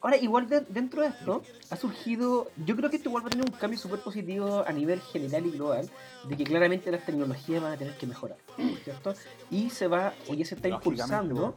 Ahora, 0.00 0.16
igual 0.16 0.48
de- 0.48 0.62
dentro 0.62 1.02
de 1.02 1.08
esto, 1.08 1.42
ha 1.70 1.76
surgido, 1.76 2.50
yo 2.66 2.74
creo 2.76 2.90
que 2.90 2.96
esto 2.96 3.08
igual 3.10 3.24
va 3.24 3.28
a 3.28 3.30
tener 3.30 3.46
un 3.46 3.52
cambio 3.56 3.78
súper 3.78 4.00
positivo 4.00 4.64
a 4.66 4.72
nivel 4.72 5.00
general 5.00 5.46
y 5.46 5.50
global, 5.52 5.88
de 6.28 6.36
que 6.36 6.44
claramente 6.44 6.90
las 6.90 7.04
tecnologías 7.06 7.62
van 7.62 7.72
a 7.72 7.76
tener 7.76 7.96
que 7.96 8.06
mejorar, 8.06 8.36
¿cierto? 8.82 9.14
Y 9.50 9.70
se 9.70 9.86
va, 9.86 10.14
o 10.28 10.34
ya 10.34 10.44
se 10.44 10.56
está 10.56 10.68
impulsando, 10.68 11.56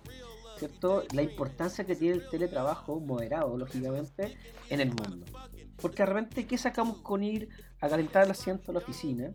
¿cierto? 0.57 1.03
La 1.13 1.23
importancia 1.23 1.84
que 1.86 1.95
tiene 1.95 2.15
el 2.15 2.30
teletrabajo, 2.30 2.99
moderado, 2.99 3.57
lógicamente, 3.57 4.38
en 4.69 4.82
el 4.82 4.89
mundo. 4.89 5.25
Porque 5.82 5.97
de 6.03 6.05
repente, 6.07 6.47
¿qué 6.47 6.57
sacamos 6.57 6.97
con 6.99 7.23
ir 7.23 7.49
a 7.80 7.89
calentar 7.89 8.25
el 8.25 8.32
asiento 8.32 8.71
a 8.71 8.73
la 8.73 8.80
oficina? 8.80 9.32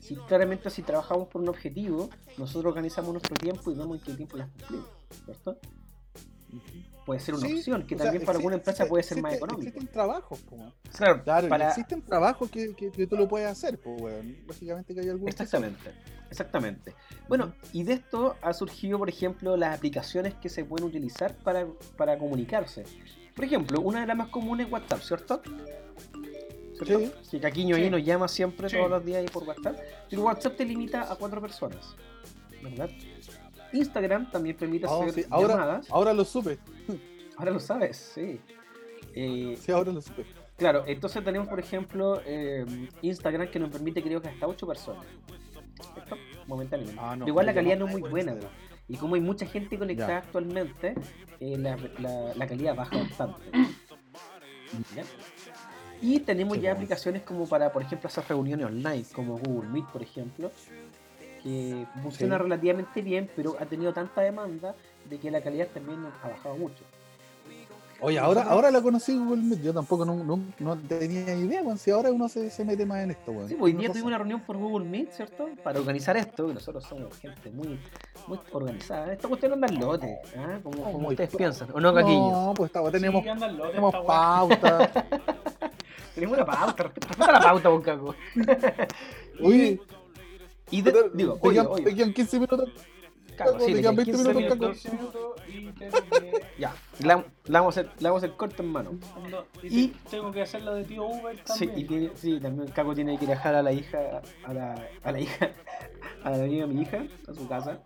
Si 0.00 0.16
claramente 0.16 0.70
si 0.70 0.82
trabajamos 0.82 1.28
por 1.28 1.40
un 1.42 1.48
objetivo, 1.48 2.10
nosotros 2.38 2.70
organizamos 2.70 3.12
nuestro 3.12 3.34
tiempo 3.36 3.70
y 3.70 3.74
vemos 3.76 3.98
en 3.98 4.04
qué 4.04 4.14
tiempo 4.14 4.36
las 4.36 4.48
cumplimos, 4.50 4.88
¿cierto? 5.24 5.58
Puede 7.06 7.20
ser 7.20 7.34
una 7.34 7.46
Sí, 7.46 7.58
opción, 7.58 7.86
que 7.86 7.96
sea, 7.96 8.04
también 8.06 8.24
para 8.24 8.38
alguna 8.38 8.56
empresa 8.56 8.86
puede 8.86 9.02
ser 9.02 9.20
más 9.22 9.34
económico. 9.34 9.68
Existen 9.68 9.92
trabajos. 9.92 10.40
Claro, 10.96 11.22
Claro, 11.22 11.48
para... 11.48 11.68
existen 11.68 12.02
trabajos 12.02 12.50
que, 12.50 12.74
que, 12.74 12.90
que 12.90 13.06
tú 13.06 13.16
lo 13.16 13.26
puedes 13.28 13.48
hacer, 13.48 13.80
pues, 13.80 14.00
weón. 14.00 14.36
Lógicamente 14.46 14.94
que 14.94 15.00
hay 15.00 15.08
algunos. 15.08 15.34
que 15.34 15.42
Exactamente, 15.42 15.90
exactamente. 16.30 16.94
Bueno, 17.28 17.54
y 17.72 17.84
de 17.84 17.94
esto 17.94 18.36
ha 18.42 18.52
surgido, 18.52 18.98
por 18.98 19.08
ejemplo, 19.08 19.56
las 19.56 19.76
aplicaciones 19.76 20.34
que 20.34 20.48
se 20.48 20.64
pueden 20.64 20.86
utilizar 20.88 21.34
para, 21.36 21.66
para 21.96 22.18
comunicarse. 22.18 22.84
Por 23.34 23.44
ejemplo, 23.44 23.80
una 23.80 24.00
de 24.00 24.06
las 24.06 24.16
más 24.16 24.28
comunes 24.28 24.66
es 24.66 24.72
WhatsApp, 24.72 25.00
¿cierto? 25.00 25.42
Sí. 26.86 27.12
Que 27.30 27.40
Caquiño 27.40 27.76
ahí 27.76 27.90
nos 27.90 28.02
llama 28.04 28.28
siempre 28.28 28.68
Sí. 28.68 28.76
todos 28.76 28.90
los 28.90 29.04
días 29.04 29.18
ahí 29.20 29.28
por 29.28 29.44
WhatsApp. 29.44 29.76
Pero 30.08 30.22
WhatsApp 30.22 30.56
te 30.56 30.64
limita 30.64 31.10
a 31.12 31.16
cuatro 31.16 31.40
personas, 31.40 31.94
¿verdad? 32.62 32.90
Instagram 33.72 34.30
también 34.30 34.56
permite 34.56 34.86
Oh, 34.88 35.02
hacer 35.04 35.26
ahora, 35.30 35.48
llamadas. 35.54 35.86
ahora 35.90 36.12
lo 36.12 36.24
supe. 36.24 36.58
Ahora 37.36 37.52
lo 37.52 37.60
sabes, 37.60 37.96
sí. 38.14 38.38
Eh, 39.14 39.56
Sí, 39.58 39.72
ahora 39.72 39.92
lo 39.92 40.02
supe. 40.02 40.26
Claro, 40.58 40.84
entonces 40.86 41.24
tenemos, 41.24 41.48
por 41.48 41.58
ejemplo, 41.58 42.20
eh, 42.26 42.66
Instagram 43.00 43.48
que 43.50 43.58
nos 43.58 43.70
permite, 43.70 44.02
creo 44.02 44.20
que 44.20 44.28
hasta 44.28 44.46
8 44.46 44.66
personas. 44.66 45.06
¿Cierto? 45.94 46.16
Momentáneamente. 46.46 47.00
Ah, 47.02 47.16
no, 47.16 47.26
igual 47.26 47.46
la 47.46 47.54
calidad 47.54 47.78
no 47.78 47.86
es 47.86 47.92
muy 47.92 48.02
buena. 48.02 48.32
Instagram. 48.32 48.58
Y 48.88 48.96
como 48.96 49.14
hay 49.14 49.22
mucha 49.22 49.46
gente 49.46 49.78
conectada 49.78 50.08
Ya. 50.10 50.18
actualmente, 50.18 50.94
eh, 51.40 51.56
la, 51.56 51.78
la- 51.98 52.34
la 52.34 52.46
calidad 52.46 52.74
baja 52.74 52.98
bastante. 52.98 53.40
¿Ya? 54.94 55.04
Y 56.02 56.20
tenemos 56.20 56.56
Sí, 56.56 56.62
ya 56.62 56.70
pues. 56.70 56.76
aplicaciones 56.78 57.22
como 57.22 57.46
para, 57.46 57.72
por 57.72 57.82
ejemplo, 57.82 58.08
hacer 58.08 58.24
reuniones 58.28 58.66
online, 58.66 59.04
como 59.14 59.38
Google 59.38 59.68
Meet, 59.68 59.86
por 59.86 60.02
ejemplo, 60.02 60.50
que 61.42 61.86
funciona 62.02 62.36
Sí. 62.36 62.42
relativamente 62.42 63.02
bien, 63.02 63.30
pero 63.36 63.56
ha 63.60 63.66
tenido 63.66 63.92
tanta 63.92 64.20
demanda 64.20 64.74
de 65.08 65.18
que 65.18 65.30
la 65.30 65.40
calidad 65.40 65.68
también 65.68 65.98
ha 66.22 66.28
bajado 66.28 66.56
mucho. 66.56 66.84
Oye, 68.02 68.18
ahora, 68.18 68.44
ahora 68.44 68.70
la 68.70 68.80
conocí 68.80 69.14
Google 69.14 69.42
Meet. 69.42 69.62
Yo 69.62 69.74
tampoco 69.74 70.06
no, 70.06 70.24
no, 70.24 70.40
no 70.58 70.74
tenía 70.78 71.34
idea, 71.34 71.62
weón. 71.62 71.76
Si 71.76 71.90
ahora 71.90 72.10
uno 72.10 72.30
se, 72.30 72.48
se 72.48 72.64
mete 72.64 72.86
más 72.86 73.04
en 73.04 73.10
esto, 73.10 73.30
weón. 73.30 73.46
Sí, 73.46 73.54
pues, 73.56 73.74
hoy 73.74 73.78
día 73.78 73.90
tuvimos 73.90 74.06
una 74.08 74.16
reunión 74.16 74.40
por 74.40 74.56
Google 74.56 74.86
Meet, 74.88 75.12
¿cierto? 75.12 75.50
Para 75.62 75.80
organizar 75.80 76.16
esto, 76.16 76.46
que 76.46 76.54
nosotros 76.54 76.82
somos 76.84 77.14
gente 77.18 77.50
muy, 77.50 77.78
muy 78.26 78.38
organizada. 78.52 79.12
Esta 79.12 79.28
cuestión 79.28 79.50
no 79.50 79.54
anda 79.56 79.66
al 79.68 79.74
lote, 79.74 80.18
¿ah? 80.34 80.58
como, 80.62 81.08
ustedes 81.08 81.36
piensan, 81.36 81.68
¿o 81.74 81.78
no, 81.80 81.92
Caquiño? 81.92 82.30
No, 82.30 82.54
pues 82.56 82.68
estaba, 82.70 82.90
tenemos, 82.90 83.22
Sí, 83.22 83.28
lote 83.28 83.68
tenemos 83.68 83.94
pauta. 84.06 84.90
Tenemos 86.14 86.36
una 86.36 86.46
pauta, 86.46 86.82
respeta, 86.84 87.32
la 87.32 87.40
pauta, 87.40 87.68
vos, 87.68 87.82
Caco. 87.84 88.14
Uy, 89.40 89.80
Y 90.70 90.82
de, 90.82 90.92
digo, 91.14 91.34
te 91.34 91.48
oye, 91.48 91.56
quedan- 91.60 91.66
oye, 91.68 91.84
te 91.84 91.94
quedan 91.94 92.12
15 92.12 92.36
minutos. 92.40 92.70
Caco, 93.36 93.58
sí, 93.60 93.66
te 93.66 93.72
le 93.74 93.80
quedan 93.80 93.96
quedan 93.96 93.96
20 93.96 94.12
15 94.12 94.34
minutos, 94.34 94.58
minutos. 94.58 94.58
Caco. 94.58 94.66
12 94.68 94.90
minutos 94.90 95.48
y 95.48 95.72
tengo 95.72 95.98
que. 96.20 96.42
Ya, 96.58 96.74
la, 97.00 97.24
la 97.46 97.60
vamos 97.60 97.76
a 97.76 97.80
hacer, 97.80 97.92
la 98.00 98.10
vamos 98.10 98.22
a 98.22 98.26
hacer 98.26 98.36
corta 98.36 98.62
en 98.62 98.68
mano. 98.68 98.90
Y- 99.62 99.80
y 99.80 99.88
tengo 100.10 100.30
que 100.30 100.42
hacer 100.42 100.62
la 100.62 100.74
de 100.74 100.84
tío 100.84 101.06
Uber 101.06 101.36
Sí, 101.36 101.42
también. 101.66 101.78
y 101.78 101.84
tiene, 101.84 102.10
sí, 102.16 102.38
también 102.40 102.68
Caco 102.70 102.94
tiene 102.94 103.16
que 103.18 103.24
ir 103.24 103.30
a 103.30 103.34
dejar 103.34 103.54
a 103.54 103.62
la 103.62 103.72
hija, 103.72 104.20
a 104.44 104.52
la, 104.52 104.88
a 105.02 105.12
la 105.12 105.20
hija, 105.20 105.50
a 106.24 106.30
la 106.30 106.36
amiga 106.36 106.66
de 106.66 106.74
mi 106.74 106.82
hija, 106.82 107.04
a 107.28 107.32
su 107.34 107.48
casa. 107.48 107.78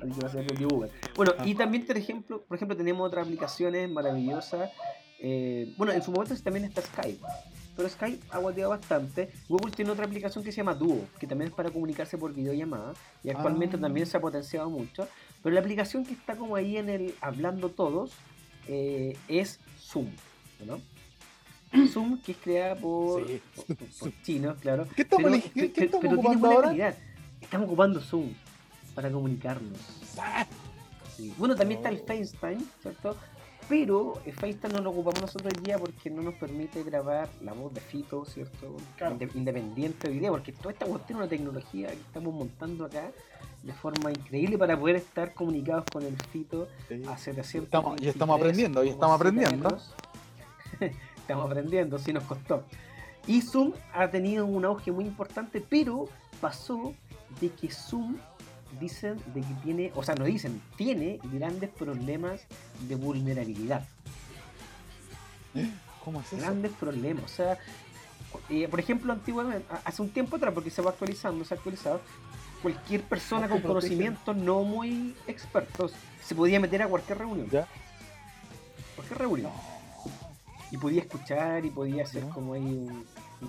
Así 0.00 0.12
que 0.12 0.20
va 0.22 0.28
a 0.28 0.32
ser 0.32 0.46
de 0.46 0.64
Uber. 0.66 0.90
Bueno, 1.14 1.32
y 1.44 1.54
también, 1.54 1.84
por 1.86 1.96
ejemplo, 1.98 2.42
por 2.46 2.56
ejemplo, 2.56 2.74
tenemos 2.76 3.06
otras 3.06 3.26
aplicaciones 3.26 3.90
maravillosas. 3.90 4.70
eh, 5.18 5.74
bueno, 5.76 5.92
en 5.92 6.02
su 6.02 6.10
momento 6.10 6.34
también 6.42 6.64
está 6.64 6.80
Skype. 6.80 7.20
Pero 7.80 7.88
Skype 7.88 8.26
ha 8.30 8.38
guateado 8.38 8.70
bastante. 8.70 9.30
Google 9.48 9.72
tiene 9.72 9.90
otra 9.90 10.04
aplicación 10.04 10.44
que 10.44 10.52
se 10.52 10.58
llama 10.58 10.74
Duo, 10.74 11.06
que 11.18 11.26
también 11.26 11.48
es 11.48 11.54
para 11.56 11.70
comunicarse 11.70 12.18
por 12.18 12.34
videollamada, 12.34 12.92
y 13.24 13.30
actualmente 13.30 13.76
Ah. 13.76 13.80
también 13.80 14.06
se 14.06 14.18
ha 14.18 14.20
potenciado 14.20 14.68
mucho. 14.68 15.08
Pero 15.42 15.54
la 15.54 15.60
aplicación 15.60 16.04
que 16.04 16.12
está 16.12 16.36
como 16.36 16.56
ahí 16.56 16.76
en 16.76 16.90
el 16.90 17.14
hablando 17.22 17.70
todos 17.70 18.12
eh, 18.68 19.16
es 19.28 19.58
Zoom, 19.80 20.10
¿no? 20.66 20.78
Zoom, 21.88 22.20
que 22.20 22.32
es 22.32 22.38
creada 22.38 22.76
por, 22.76 23.26
Sí. 23.26 23.40
por- 23.56 23.76
por 23.76 24.22
chinos, 24.22 24.58
claro. 24.60 24.86
¿Qué 24.94 25.02
estamos, 25.02 25.30
pero, 25.30 25.42
qué- 25.54 25.72
qué 25.72 25.84
estamos 25.86 26.02
pero 26.02 26.16
tiene 26.20 26.36
ocupando 26.36 26.46
ahora? 26.50 26.68
calidad. 26.68 26.94
Estamos 27.40 27.66
ocupando 27.66 28.00
Zoom 28.02 28.34
para 28.94 29.10
comunicarnos. 29.10 29.78
Ah, 30.18 30.46
Sí. 31.16 31.34
Bueno, 31.38 31.54
también 31.56 31.78
está 31.78 31.88
el 31.90 31.96
No. 31.98 32.04
FaceTime, 32.04 32.64
¿cierto? 32.82 33.16
Pero 33.70 34.14
el 34.26 34.32
FaceTime 34.32 34.74
no 34.74 34.80
lo 34.80 34.90
ocupamos 34.90 35.20
nosotros 35.22 35.52
hoy 35.56 35.62
día 35.64 35.78
porque 35.78 36.10
no 36.10 36.22
nos 36.22 36.34
permite 36.34 36.82
grabar 36.82 37.28
la 37.40 37.52
voz 37.52 37.72
de 37.72 37.80
Fito, 37.80 38.24
¿cierto? 38.24 38.76
Claro. 38.96 39.14
Inde- 39.14 39.30
independiente 39.34 40.08
hoy 40.08 40.18
día, 40.18 40.28
porque 40.30 40.50
toda 40.52 40.72
esta 40.72 40.86
cuestión 40.86 41.18
es 41.18 41.22
una 41.22 41.28
tecnología 41.30 41.86
que 41.86 41.94
estamos 41.94 42.34
montando 42.34 42.84
acá 42.84 43.12
de 43.62 43.72
forma 43.72 44.10
increíble 44.10 44.58
para 44.58 44.78
poder 44.78 44.96
estar 44.96 45.32
comunicados 45.34 45.84
con 45.92 46.02
el 46.04 46.16
Fito 46.32 46.66
sí. 46.88 47.00
a 47.08 47.16
700 47.16 47.66
Estamos- 47.66 48.02
y 48.02 48.08
estamos 48.08 48.36
aprendiendo, 48.38 48.82
y 48.84 48.88
estamos 48.88 49.14
aprendiendo. 49.16 49.78
estamos 51.16 51.46
aprendiendo, 51.46 51.98
sí 51.98 52.12
nos 52.12 52.24
costó. 52.24 52.64
Y 53.28 53.40
Zoom 53.42 53.72
ha 53.94 54.10
tenido 54.10 54.46
un 54.46 54.64
auge 54.64 54.90
muy 54.90 55.04
importante, 55.04 55.60
pero 55.66 56.08
pasó 56.40 56.92
de 57.40 57.50
que 57.50 57.70
Zoom 57.70 58.16
dicen 58.78 59.16
de 59.34 59.40
que 59.40 59.54
tiene, 59.62 59.92
o 59.94 60.02
sea, 60.02 60.14
no 60.14 60.24
dicen, 60.24 60.60
tiene 60.76 61.18
grandes 61.24 61.70
problemas 61.70 62.42
de 62.88 62.94
vulnerabilidad. 62.94 63.86
¿Cómo 66.04 66.20
es 66.20 66.32
eso? 66.32 66.42
Grandes 66.42 66.72
problemas. 66.72 67.24
O 67.24 67.28
sea, 67.28 67.58
eh, 68.48 68.68
por 68.68 68.80
ejemplo, 68.80 69.12
antiguamente, 69.12 69.66
hace 69.84 70.02
un 70.02 70.10
tiempo 70.10 70.36
atrás, 70.36 70.54
porque 70.54 70.70
se 70.70 70.82
va 70.82 70.90
actualizando, 70.90 71.44
se 71.44 71.54
ha 71.54 71.56
actualizado, 71.56 72.00
cualquier 72.62 73.02
persona 73.02 73.48
con 73.48 73.60
conocimientos 73.60 74.36
no 74.36 74.62
muy 74.62 75.14
expertos 75.26 75.92
se 76.22 76.34
podía 76.34 76.60
meter 76.60 76.82
a 76.82 76.88
cualquier 76.88 77.18
reunión. 77.18 77.48
¿Ya? 77.50 77.66
Cualquier 78.94 79.18
reunión. 79.18 79.52
Y 80.70 80.76
podía 80.76 81.00
escuchar 81.00 81.64
y 81.64 81.70
podía 81.70 82.04
hacer 82.04 82.24
como 82.28 82.54
ahí 82.54 82.62
un, 82.62 83.04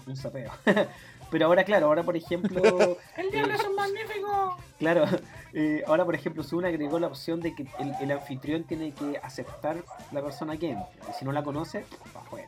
un- 0.08 0.16
sapeo. 0.16 0.52
Pero 1.32 1.46
ahora, 1.46 1.64
claro, 1.64 1.86
ahora 1.88 2.04
por 2.04 2.18
ejemplo, 2.18 2.62
¡El 3.18 3.32
diablo 3.32 3.54
es 3.54 3.64
un 3.64 3.76
magnífico! 3.76 4.58
claro, 4.78 5.06
eh, 5.54 5.82
ahora 5.88 6.04
por 6.04 6.14
ejemplo 6.16 6.44
Zoom 6.44 6.66
agregó 6.66 7.00
la 7.00 7.08
opción 7.08 7.40
de 7.40 7.56
que 7.56 7.68
el, 7.80 7.96
el 8.02 8.12
anfitrión 8.12 8.64
tiene 8.66 8.94
que 8.94 9.18
aceptar 9.24 9.78
la 10.12 10.22
persona 10.22 10.58
que 10.58 10.72
entra. 10.72 10.90
Y 11.10 11.14
si 11.14 11.24
no 11.26 11.32
la 11.32 11.44
conoce, 11.44 11.86
va 12.16 12.22
afuera. 12.22 12.48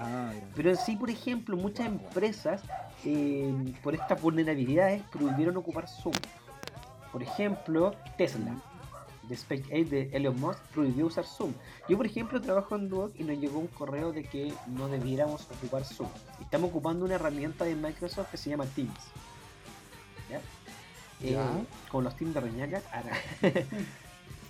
Ah. 0.00 0.32
Pero 0.54 0.70
en 0.70 0.76
sí, 0.76 0.96
por 0.96 1.10
ejemplo, 1.10 1.56
muchas 1.56 1.86
empresas, 1.86 2.62
eh, 3.04 3.54
por 3.82 3.94
estas 3.94 4.20
vulnerabilidades, 4.20 5.02
prohibieron 5.04 5.56
ocupar 5.56 5.86
Zoom. 5.88 6.14
Por 7.12 7.22
ejemplo, 7.22 7.94
Tesla, 8.18 8.56
de 9.28 9.36
SpaceX 9.36 9.90
de 9.90 10.10
Elon 10.12 10.38
Musk, 10.40 10.58
prohibió 10.74 11.06
usar 11.06 11.24
Zoom. 11.24 11.52
Yo, 11.88 11.96
por 11.96 12.06
ejemplo, 12.06 12.40
trabajo 12.40 12.76
en 12.76 12.88
Duoc 12.88 13.12
y 13.18 13.24
nos 13.24 13.38
llegó 13.38 13.58
un 13.58 13.66
correo 13.68 14.12
de 14.12 14.24
que 14.24 14.52
no 14.66 14.88
debiéramos 14.88 15.46
ocupar 15.50 15.84
Zoom. 15.84 16.08
Estamos 16.40 16.70
ocupando 16.70 17.04
una 17.04 17.14
herramienta 17.14 17.64
de 17.64 17.74
Microsoft 17.74 18.30
que 18.30 18.36
se 18.36 18.50
llama 18.50 18.66
Teams. 18.66 18.92
¿Ya? 20.30 20.40
Eh, 21.22 21.34
con 21.90 22.04
los 22.04 22.14
Teams 22.16 22.34
de 22.34 22.40
Reñaca. 22.40 22.82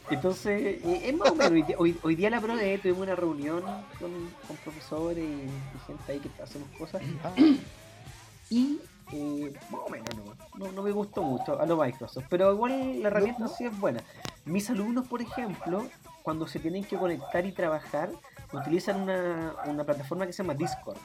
Entonces, 0.09 0.85
eh, 0.85 1.03
es 1.09 1.17
más 1.17 1.31
o 1.31 1.35
menos, 1.35 1.53
hoy, 1.53 1.63
día- 1.63 1.77
hoy, 1.79 1.99
hoy 2.03 2.15
día 2.15 2.31
la 2.31 2.41
probé, 2.41 2.79
tuvimos 2.79 3.03
una 3.03 3.17
reunión 3.17 3.63
con, 3.99 4.13
con 4.47 4.57
profesores 4.63 5.25
y, 5.25 5.43
y 5.47 5.79
gente 5.87 6.13
ahí 6.13 6.21
que 6.21 6.31
hacemos 6.43 6.69
cosas 6.79 7.03
Ah, 7.25 7.33
y 8.51 8.79
eh, 9.13 9.53
más 9.71 9.81
o 9.85 9.91
menos 9.91 10.09
no, 10.17 10.67
no, 10.67 10.73
no 10.73 10.83
me 10.83 10.93
gustó 10.93 11.23
mucho 11.25 11.61
a 11.61 11.67
lo 11.67 11.77
Microsoft, 11.77 12.27
pero 12.31 12.53
igual 12.53 13.03
la 13.03 13.09
herramienta 13.09 13.49
sí 13.49 13.65
es 13.65 13.77
buena. 13.81 14.01
Mis 14.47 14.71
alumnos, 14.71 15.07
por 15.09 15.21
ejemplo, 15.21 15.87
cuando 16.23 16.47
se 16.47 16.61
tienen 16.61 16.85
que 16.85 16.97
conectar 16.97 17.45
y 17.45 17.51
trabajar, 17.53 18.11
utilizan 18.53 19.01
una, 19.03 19.55
una 19.67 19.83
plataforma 19.85 20.25
que 20.27 20.33
se 20.33 20.43
llama 20.43 20.55
Discord. 20.55 20.97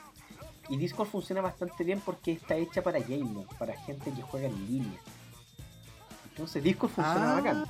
Y 0.69 0.77
Discord 0.77 1.07
funciona 1.09 1.41
bastante 1.41 1.83
bien 1.83 1.99
porque 2.05 2.33
está 2.33 2.55
hecha 2.55 2.81
para 2.83 2.99
gamers, 2.99 3.51
para 3.57 3.75
gente 3.81 4.11
que 4.11 4.21
juega 4.21 4.47
en 4.47 4.67
línea. 4.67 4.99
Entonces 6.29 6.63
Discord 6.63 6.91
funciona 6.91 7.31
Ah. 7.31 7.35
bacán. 7.41 7.65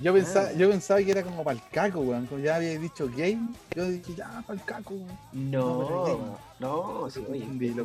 Yo 0.00 0.12
pensaba, 0.12 0.48
Ah. 0.48 0.52
yo 0.52 0.68
pensaba 0.68 1.00
que 1.00 1.10
era 1.12 1.22
como 1.22 1.42
para 1.44 1.56
el 1.56 1.62
caco, 1.70 2.00
weón. 2.00 2.26
Como 2.26 2.40
ya 2.42 2.56
había 2.56 2.78
dicho 2.78 3.06
game, 3.16 3.48
yo 3.74 3.86
dije, 3.88 4.14
ya, 4.16 4.42
para 4.46 4.58
el 4.58 4.64
caco, 4.66 4.94
weón. 4.94 5.18
No, 5.32 5.78
pero 5.86 6.38
no, 6.58 7.08
sí, 7.10 7.20
Lo 7.22 7.30
oye, 7.30 7.40
confundí, 7.40 7.68
lo 7.70 7.84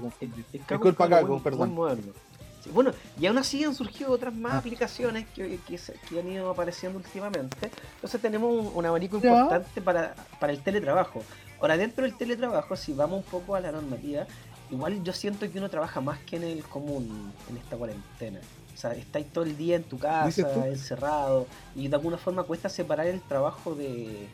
Disculpa, 0.51 1.07
Caco, 1.07 1.39
perdón. 1.41 1.69
muy 1.69 1.77
moderno. 1.77 2.11
Bueno, 2.69 2.91
y 3.19 3.25
aún 3.25 3.37
así 3.37 3.63
han 3.63 3.73
surgido 3.73 4.11
otras 4.11 4.33
más 4.33 4.53
Ah. 4.53 4.57
aplicaciones 4.59 5.25
que, 5.29 5.59
que, 5.67 6.19
han 6.19 6.31
ido 6.31 6.49
apareciendo 6.51 6.99
últimamente. 6.99 7.71
Entonces 7.95 8.21
tenemos 8.21 8.51
un, 8.51 8.71
un 8.75 8.85
abanico 8.85 9.19
Ya. 9.19 9.31
importante 9.31 9.81
para, 9.81 10.15
para 10.39 10.53
el 10.53 10.61
teletrabajo. 10.61 11.23
Ahora, 11.59 11.77
dentro 11.77 12.03
del 12.03 12.15
teletrabajo, 12.17 12.75
si 12.75 12.93
vamos 12.93 13.17
un 13.25 13.31
poco 13.31 13.55
a 13.55 13.59
la 13.61 13.71
normativa, 13.71 14.25
igual 14.69 15.03
yo 15.03 15.13
siento 15.13 15.49
que 15.51 15.57
uno 15.57 15.69
trabaja 15.69 16.01
más 16.01 16.19
que 16.19 16.37
en 16.37 16.43
el 16.43 16.63
común 16.63 17.33
en 17.49 17.57
esta 17.57 17.75
cuarentena. 17.77 18.39
O 18.73 18.77
sea, 18.77 18.93
estáis 18.93 19.27
todo 19.31 19.43
el 19.43 19.57
día 19.57 19.75
en 19.75 19.83
tu 19.83 19.97
¿Dices 19.97 20.45
casa, 20.45 20.67
encerrado, 20.67 21.45
y 21.75 21.87
de 21.87 21.95
alguna 21.95 22.17
forma 22.17 22.43
cuesta 22.43 22.67
separar 22.69 23.05
el 23.07 23.21
trabajo 23.21 23.75
de, 23.75 24.27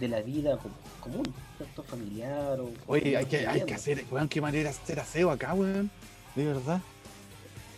de 0.00 0.08
la 0.08 0.20
vida 0.22 0.56
com- 0.56 0.72
común, 1.00 1.32
¿cierto? 1.56 1.82
Familiar 1.84 2.58
o... 2.60 2.70
Oye, 2.86 3.16
hay 3.16 3.26
que, 3.26 3.46
hay 3.46 3.64
que 3.64 3.74
hacer, 3.74 4.04
weón, 4.10 4.28
qué 4.28 4.40
manera 4.40 4.70
hacer 4.70 4.98
aseo 4.98 5.30
acá, 5.30 5.54
weón. 5.54 5.88
De 6.34 6.46
verdad. 6.46 6.80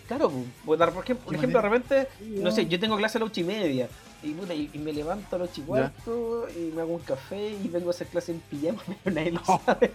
Claro, 0.06 0.30
pues, 0.66 0.78
por 0.78 1.02
ejemplo, 1.04 1.24
por 1.24 1.32
¿Qué 1.32 1.36
ejemplo, 1.38 1.62
de 1.62 1.68
repente, 1.68 2.08
no 2.20 2.50
sé, 2.50 2.66
yo 2.66 2.78
tengo 2.78 2.96
clase 2.96 3.16
a 3.18 3.20
las 3.22 3.30
ocho 3.30 3.40
y 3.40 3.44
media 3.44 3.88
y, 4.22 4.32
puta, 4.32 4.52
y, 4.54 4.70
y 4.72 4.78
me 4.78 4.92
levanto 4.92 5.36
a 5.36 5.38
las 5.38 5.50
ocho 5.50 5.60
y 5.62 5.64
cuarto 5.64 6.46
y 6.54 6.72
me 6.74 6.82
hago 6.82 6.94
un 6.94 7.00
café 7.00 7.50
y 7.62 7.68
vengo 7.68 7.88
a 7.88 7.90
hacer 7.90 8.06
clase 8.08 8.32
en 8.32 8.40
pijama, 8.40 8.82
pero 9.04 9.16
nadie 9.16 9.32
lo 9.32 9.44
sabe. 9.44 9.92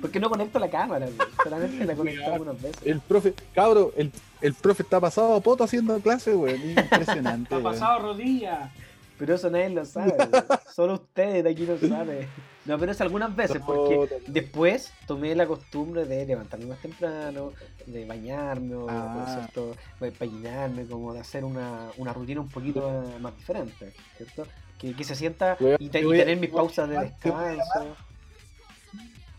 Porque 0.00 0.18
no 0.18 0.28
conecto 0.28 0.58
la 0.58 0.68
cámara, 0.68 1.06
güey. 1.06 1.28
solamente 1.44 1.84
la 1.84 1.94
conecto 1.96 2.32
algunas 2.32 2.60
veces. 2.60 2.82
El 2.84 3.00
profe, 3.00 3.34
cabro, 3.54 3.92
el, 3.96 4.10
el 4.40 4.54
profe 4.54 4.82
está 4.82 4.98
pasado 5.00 5.34
a 5.36 5.40
poto 5.40 5.62
haciendo 5.64 5.98
clase, 6.00 6.34
weón. 6.34 6.60
Impresionante, 6.70 7.54
Ha 7.54 7.58
weón. 7.58 7.72
pasado 7.72 7.98
rodilla. 8.00 8.72
Pero 9.18 9.34
eso 9.36 9.48
nadie 9.48 9.70
lo 9.70 9.84
sabe, 9.84 10.12
güey. 10.12 10.42
solo 10.74 10.94
ustedes 10.94 11.42
de 11.44 11.50
aquí 11.50 11.64
lo 11.66 11.78
saben. 11.78 12.26
No, 12.66 12.78
pero 12.78 12.90
es 12.92 13.00
algunas 13.00 13.34
veces, 13.36 13.62
porque 13.64 14.08
después 14.26 14.92
tomé 15.06 15.34
la 15.36 15.46
costumbre 15.46 16.04
de 16.04 16.26
levantarme 16.26 16.66
más 16.66 16.78
temprano, 16.80 17.52
de 17.86 18.04
bañarme 18.04 18.74
o 18.74 18.86
Ah. 18.90 19.36
¿cierto? 19.38 19.76
de 20.00 20.10
peinarme, 20.12 20.84
como 20.86 21.12
de 21.14 21.20
hacer 21.20 21.44
una, 21.44 21.90
una 21.96 22.12
rutina 22.12 22.40
un 22.40 22.48
poquito 22.48 23.04
más, 23.20 23.36
diferente, 23.36 23.92
¿cierto? 24.16 24.46
Que, 24.78 24.94
que 24.94 25.04
se 25.04 25.14
sienta 25.14 25.56
y, 25.78 25.88
te- 25.88 26.00
tener 26.02 26.36
mis 26.38 26.50
pausas 26.50 26.88
de 26.88 26.98
descanso. 26.98 27.96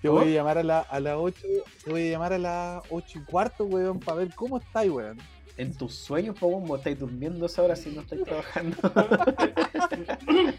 Te 0.01 0.09
voy 0.09 0.23
a 0.31 0.35
llamar 0.35 0.57
a 0.59 0.63
la, 0.63 0.79
a 0.79 0.99
las 0.99 1.15
8, 1.17 1.41
te 1.83 1.91
voy 1.91 2.07
a 2.07 2.11
llamar 2.11 2.31
a 2.33 2.37
las 2.37 2.83
8 2.89 3.19
y 3.19 3.23
cuarto, 3.23 3.65
weón, 3.65 3.99
para 3.99 4.19
ver 4.19 4.33
cómo 4.35 4.57
estáis, 4.59 4.89
weón. 4.91 5.17
En 5.57 5.75
tus 5.75 5.95
sueños, 5.95 6.37
po, 6.39 6.75
estáis 6.77 6.99
durmiendo 6.99 7.47
esa 7.47 7.63
hora 7.63 7.75
si 7.75 7.89
no 7.89 8.01
estáis 8.01 8.23
trabajando. 8.23 8.77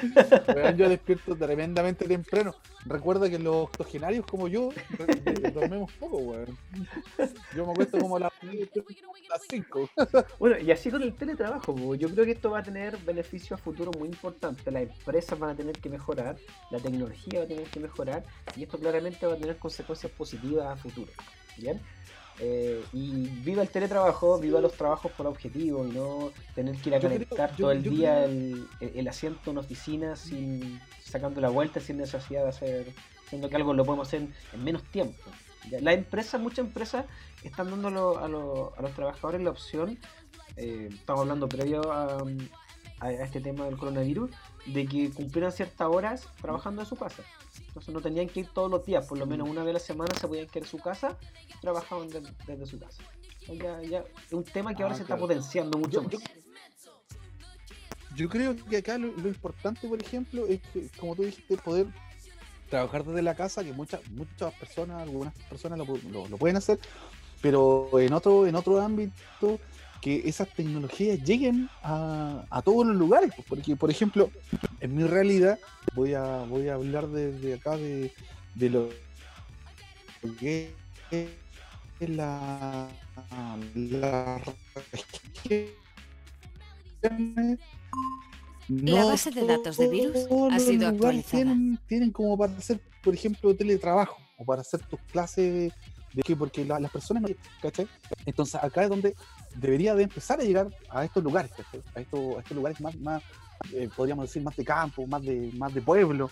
Weón, 0.54 0.76
yo 0.76 0.88
despierto 0.88 1.36
tremendamente 1.36 2.06
temprano. 2.06 2.54
Recuerda 2.86 3.28
que 3.28 3.38
los 3.38 3.54
octogenarios 3.64 4.24
como 4.26 4.48
yo 4.48 4.70
re- 4.90 5.50
dormimos 5.50 5.92
poco, 5.92 6.18
weón. 6.18 6.56
Yo 7.54 7.66
me 7.66 7.72
acuesto 7.72 7.98
como 7.98 8.16
a 8.16 8.20
las 8.20 8.32
5. 9.50 9.90
Bueno, 10.38 10.58
y 10.58 10.70
así 10.70 10.90
con 10.90 11.02
el 11.02 11.14
teletrabajo, 11.14 11.74
po, 11.74 11.94
yo 11.94 12.08
creo 12.10 12.24
que 12.24 12.32
esto 12.32 12.50
va 12.50 12.60
a 12.60 12.62
tener 12.62 12.96
beneficios 12.98 13.58
a 13.58 13.62
futuro 13.62 13.90
muy 13.98 14.08
importantes. 14.08 14.72
Las 14.72 14.82
empresas 14.84 15.38
van 15.38 15.50
a 15.50 15.54
tener 15.54 15.78
que 15.78 15.88
mejorar, 15.88 16.36
la 16.70 16.78
tecnología 16.78 17.40
va 17.40 17.44
a 17.44 17.48
tener 17.48 17.64
que 17.64 17.80
mejorar, 17.80 18.24
y 18.56 18.62
esto 18.62 18.78
claramente 18.78 19.26
va 19.26 19.34
a 19.34 19.36
tener 19.36 19.56
consecuencias 19.56 20.12
positivas 20.12 20.66
a 20.66 20.76
futuro. 20.76 21.10
¿Bien? 21.56 21.80
Eh, 22.40 22.84
y 22.92 23.10
viva 23.42 23.62
el 23.62 23.68
teletrabajo, 23.68 24.38
viva 24.38 24.60
los 24.60 24.72
trabajos 24.74 25.10
por 25.12 25.26
objetivo 25.26 25.84
y 25.86 25.90
no 25.90 26.30
tener 26.54 26.76
que 26.76 26.88
ir 26.90 26.94
a 26.94 26.98
yo- 27.00 27.08
todo 27.56 27.72
el 27.72 27.82
día 27.96 28.24
el, 28.24 28.68
el 28.80 29.08
asiento 29.08 29.50
una 29.50 29.60
oficina 29.60 30.14
sin 30.14 30.80
sacando 31.02 31.40
la 31.40 31.48
vuelta 31.48 31.80
sin 31.80 31.96
necesidad 31.96 32.44
de 32.44 32.48
hacer, 32.50 32.92
siendo 33.28 33.48
que 33.48 33.56
algo 33.56 33.72
lo 33.74 33.84
podemos 33.84 34.06
hacer 34.06 34.20
en, 34.22 34.34
en 34.52 34.62
menos 34.64 34.84
tiempo. 34.84 35.18
Las 35.80 35.94
empresas, 35.94 36.40
muchas 36.40 36.60
empresas 36.66 37.06
están 37.42 37.70
dando 37.70 37.88
a, 37.88 37.90
lo- 37.90 38.18
a 38.18 38.28
lo- 38.28 38.72
a 38.76 38.82
los 38.82 38.92
trabajadores 38.92 39.40
la 39.42 39.50
opción, 39.50 39.98
eh, 40.56 40.88
estamos 40.92 41.22
hablando 41.22 41.48
previo 41.48 41.90
a, 41.92 42.22
a 43.00 43.12
este 43.12 43.40
tema 43.40 43.64
del 43.66 43.76
coronavirus, 43.76 44.30
de 44.66 44.86
que 44.86 45.10
cumplieran 45.10 45.50
ciertas 45.52 45.88
horas 45.88 46.28
trabajando 46.40 46.82
en 46.82 46.86
su 46.88 46.94
casa. 46.96 47.22
Entonces 47.78 47.94
no 47.94 48.00
tenían 48.00 48.26
que 48.28 48.40
ir 48.40 48.48
todos 48.52 48.68
los 48.68 48.84
días, 48.84 49.06
por 49.06 49.18
lo 49.18 49.24
menos 49.24 49.48
una 49.48 49.62
vez 49.62 49.70
a 49.70 49.72
la 49.74 49.78
semana 49.78 50.12
se 50.16 50.26
podían 50.26 50.48
quedar 50.48 50.64
en 50.64 50.68
su 50.70 50.78
casa 50.78 51.16
trabajaban 51.60 52.08
de- 52.08 52.22
desde 52.44 52.66
su 52.66 52.76
casa. 52.76 53.04
Ya, 53.46 53.80
ya, 53.82 54.04
es 54.26 54.32
un 54.32 54.42
tema 54.42 54.74
que 54.74 54.82
ahora 54.82 54.96
Ah, 54.96 54.98
se 54.98 55.04
está 55.04 55.16
potenciando 55.16 55.78
mucho 55.78 56.02
Yo- 56.02 56.18
más. 56.18 56.28
Yo 58.16 58.28
creo 58.28 58.56
que 58.56 58.78
acá 58.78 58.98
lo, 58.98 59.12
lo 59.12 59.28
importante, 59.28 59.86
por 59.86 60.02
ejemplo, 60.02 60.44
es 60.48 60.60
que, 60.72 60.88
como 60.98 61.14
tú 61.14 61.22
dijiste, 61.22 61.56
poder 61.58 61.86
trabajar 62.68 63.04
desde 63.04 63.22
la 63.22 63.36
casa, 63.36 63.62
que 63.62 63.72
muchas 63.72 64.00
muchas 64.10 64.52
personas, 64.54 65.00
algunas 65.02 65.32
personas 65.48 65.78
lo, 65.78 65.84
lo- 66.10 66.26
lo 66.28 66.36
pueden 66.36 66.56
hacer, 66.56 66.80
pero 67.40 67.88
en 68.00 68.12
otro, 68.12 68.44
en 68.48 68.56
otro 68.56 68.80
ámbito, 68.80 69.60
que 70.00 70.22
esas 70.28 70.48
tecnologías 70.54 71.22
lleguen 71.24 71.68
a, 71.82 72.44
a 72.50 72.62
todos 72.62 72.86
los 72.86 72.96
lugares. 72.96 73.30
pues, 73.34 73.46
Porque, 73.48 73.76
por 73.76 73.90
ejemplo, 73.90 74.30
en 74.80 74.94
mi 74.94 75.04
realidad, 75.04 75.58
voy 75.94 76.14
a, 76.14 76.44
voy 76.44 76.68
a 76.68 76.74
hablar 76.74 77.08
desde 77.08 77.54
acá 77.54 77.76
de, 77.76 78.12
de 78.54 78.70
lo 78.70 78.88
que 80.38 80.74
es 81.10 81.28
la, 82.08 82.88
la 83.74 84.40
La 88.68 89.04
base 89.04 89.30
de 89.30 89.46
datos 89.46 89.76
de 89.78 89.88
virus 89.88 90.26
ha 90.50 90.58
sido 90.60 90.88
actualizada. 90.88 91.42
Tienen, 91.42 91.78
tienen 91.86 92.10
como 92.12 92.36
para 92.36 92.52
hacer, 92.56 92.80
por 93.02 93.14
ejemplo, 93.14 93.54
teletrabajo 93.56 94.16
o 94.36 94.44
para 94.44 94.60
hacer 94.60 94.80
tus 94.86 95.00
clases 95.10 95.72
de 96.12 96.22
que 96.22 96.36
porque 96.36 96.64
la- 96.64 96.78
las 96.78 96.90
personas 96.90 97.22
no, 97.22 97.28
¿cachai? 97.62 97.88
Entonces 98.26 98.56
acá 98.62 98.82
es 98.84 98.88
donde 98.88 99.14
debería 99.56 99.94
de 99.94 100.04
empezar 100.04 100.40
a 100.40 100.44
llegar 100.44 100.68
a 100.90 101.04
estos 101.04 101.22
lugares. 101.22 101.50
A 101.94 102.00
estos, 102.00 102.36
a 102.36 102.40
estos 102.40 102.56
lugares 102.56 102.80
más, 102.80 102.96
más 103.00 103.22
eh, 103.72 103.88
podríamos 103.94 104.26
decir, 104.26 104.42
más 104.42 104.56
de 104.56 104.64
campo, 104.64 105.06
más 105.06 105.22
de, 105.22 105.50
más 105.54 105.72
de 105.74 105.82
pueblo, 105.82 106.30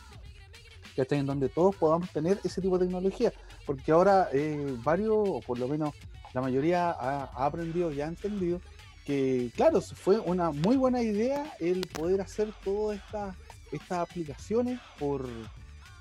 ¿cachai? 0.95 1.19
En 1.19 1.27
donde 1.27 1.49
todos 1.49 1.77
podamos 1.77 2.11
tener 2.11 2.39
ese 2.45 2.61
tipo 2.61 2.79
de 2.79 2.87
tecnología. 2.87 3.33
Porque 3.64 3.93
ahora 3.93 4.29
eh, 4.33 4.77
varios, 4.85 5.17
o 5.17 5.41
por 5.41 5.59
lo 5.59 5.69
menos 5.69 5.95
la 6.35 6.41
mayoría 6.41 6.91
ha, 6.91 7.25
ha 7.25 7.47
aprendido 7.47 7.93
y 7.93 8.01
ha 8.01 8.07
entendido 8.07 8.61
que, 9.05 9.51
claro, 9.55 9.81
fue 9.81 10.19
una 10.19 10.51
muy 10.51 10.77
buena 10.77 11.01
idea 11.01 11.55
el 11.61 11.87
poder 11.87 12.21
hacer 12.21 12.53
todas 12.64 12.99
estas 12.99 13.37
estas 13.73 13.99
aplicaciones 13.99 14.81
por, 14.99 15.27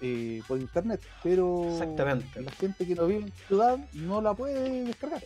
eh, 0.01 0.41
por 0.47 0.59
internet, 0.59 1.01
pero 1.23 1.67
Exactamente. 1.71 2.41
la 2.41 2.51
gente 2.51 2.85
que 2.85 2.95
no 2.95 3.07
vive 3.07 3.23
en 3.23 3.31
ciudad 3.47 3.79
no 3.93 4.21
la 4.21 4.33
puede 4.33 4.85
descargar. 4.85 5.23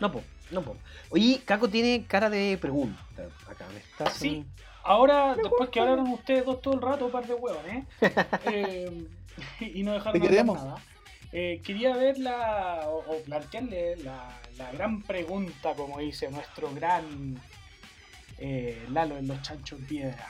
No, 0.00 0.12
po, 0.12 0.22
no, 0.50 0.62
po. 0.62 0.76
Oye, 1.10 1.40
Caco 1.44 1.68
tiene 1.68 2.04
cara 2.06 2.30
de 2.30 2.58
pregunta. 2.60 3.00
Acá, 3.48 3.66
¿me 3.72 3.80
estás? 3.80 4.12
Sí. 4.14 4.44
Ahora, 4.82 5.34
después 5.34 5.68
que 5.70 5.80
hablaron 5.80 6.08
ustedes 6.08 6.44
dos 6.44 6.62
todo 6.62 6.74
el 6.74 6.80
rato, 6.80 7.10
par 7.10 7.26
de 7.26 7.34
huevos, 7.34 7.62
¿eh? 7.66 7.84
Eh, 8.46 9.06
y 9.60 9.82
no 9.82 9.92
dejaron 9.92 10.20
Te 10.20 10.44
nada. 10.44 10.76
Eh, 11.30 11.60
quería 11.62 11.94
ver 11.94 12.18
la, 12.18 12.84
o, 12.86 13.04
o 13.06 13.22
plantearle 13.22 13.96
la, 13.98 14.40
la 14.56 14.72
gran 14.72 15.02
pregunta, 15.02 15.74
como 15.74 15.98
dice 15.98 16.30
nuestro 16.30 16.72
gran 16.74 17.38
eh, 18.38 18.82
Lalo 18.90 19.18
en 19.18 19.28
los 19.28 19.42
chanchos 19.42 19.78
piedra. 19.86 20.26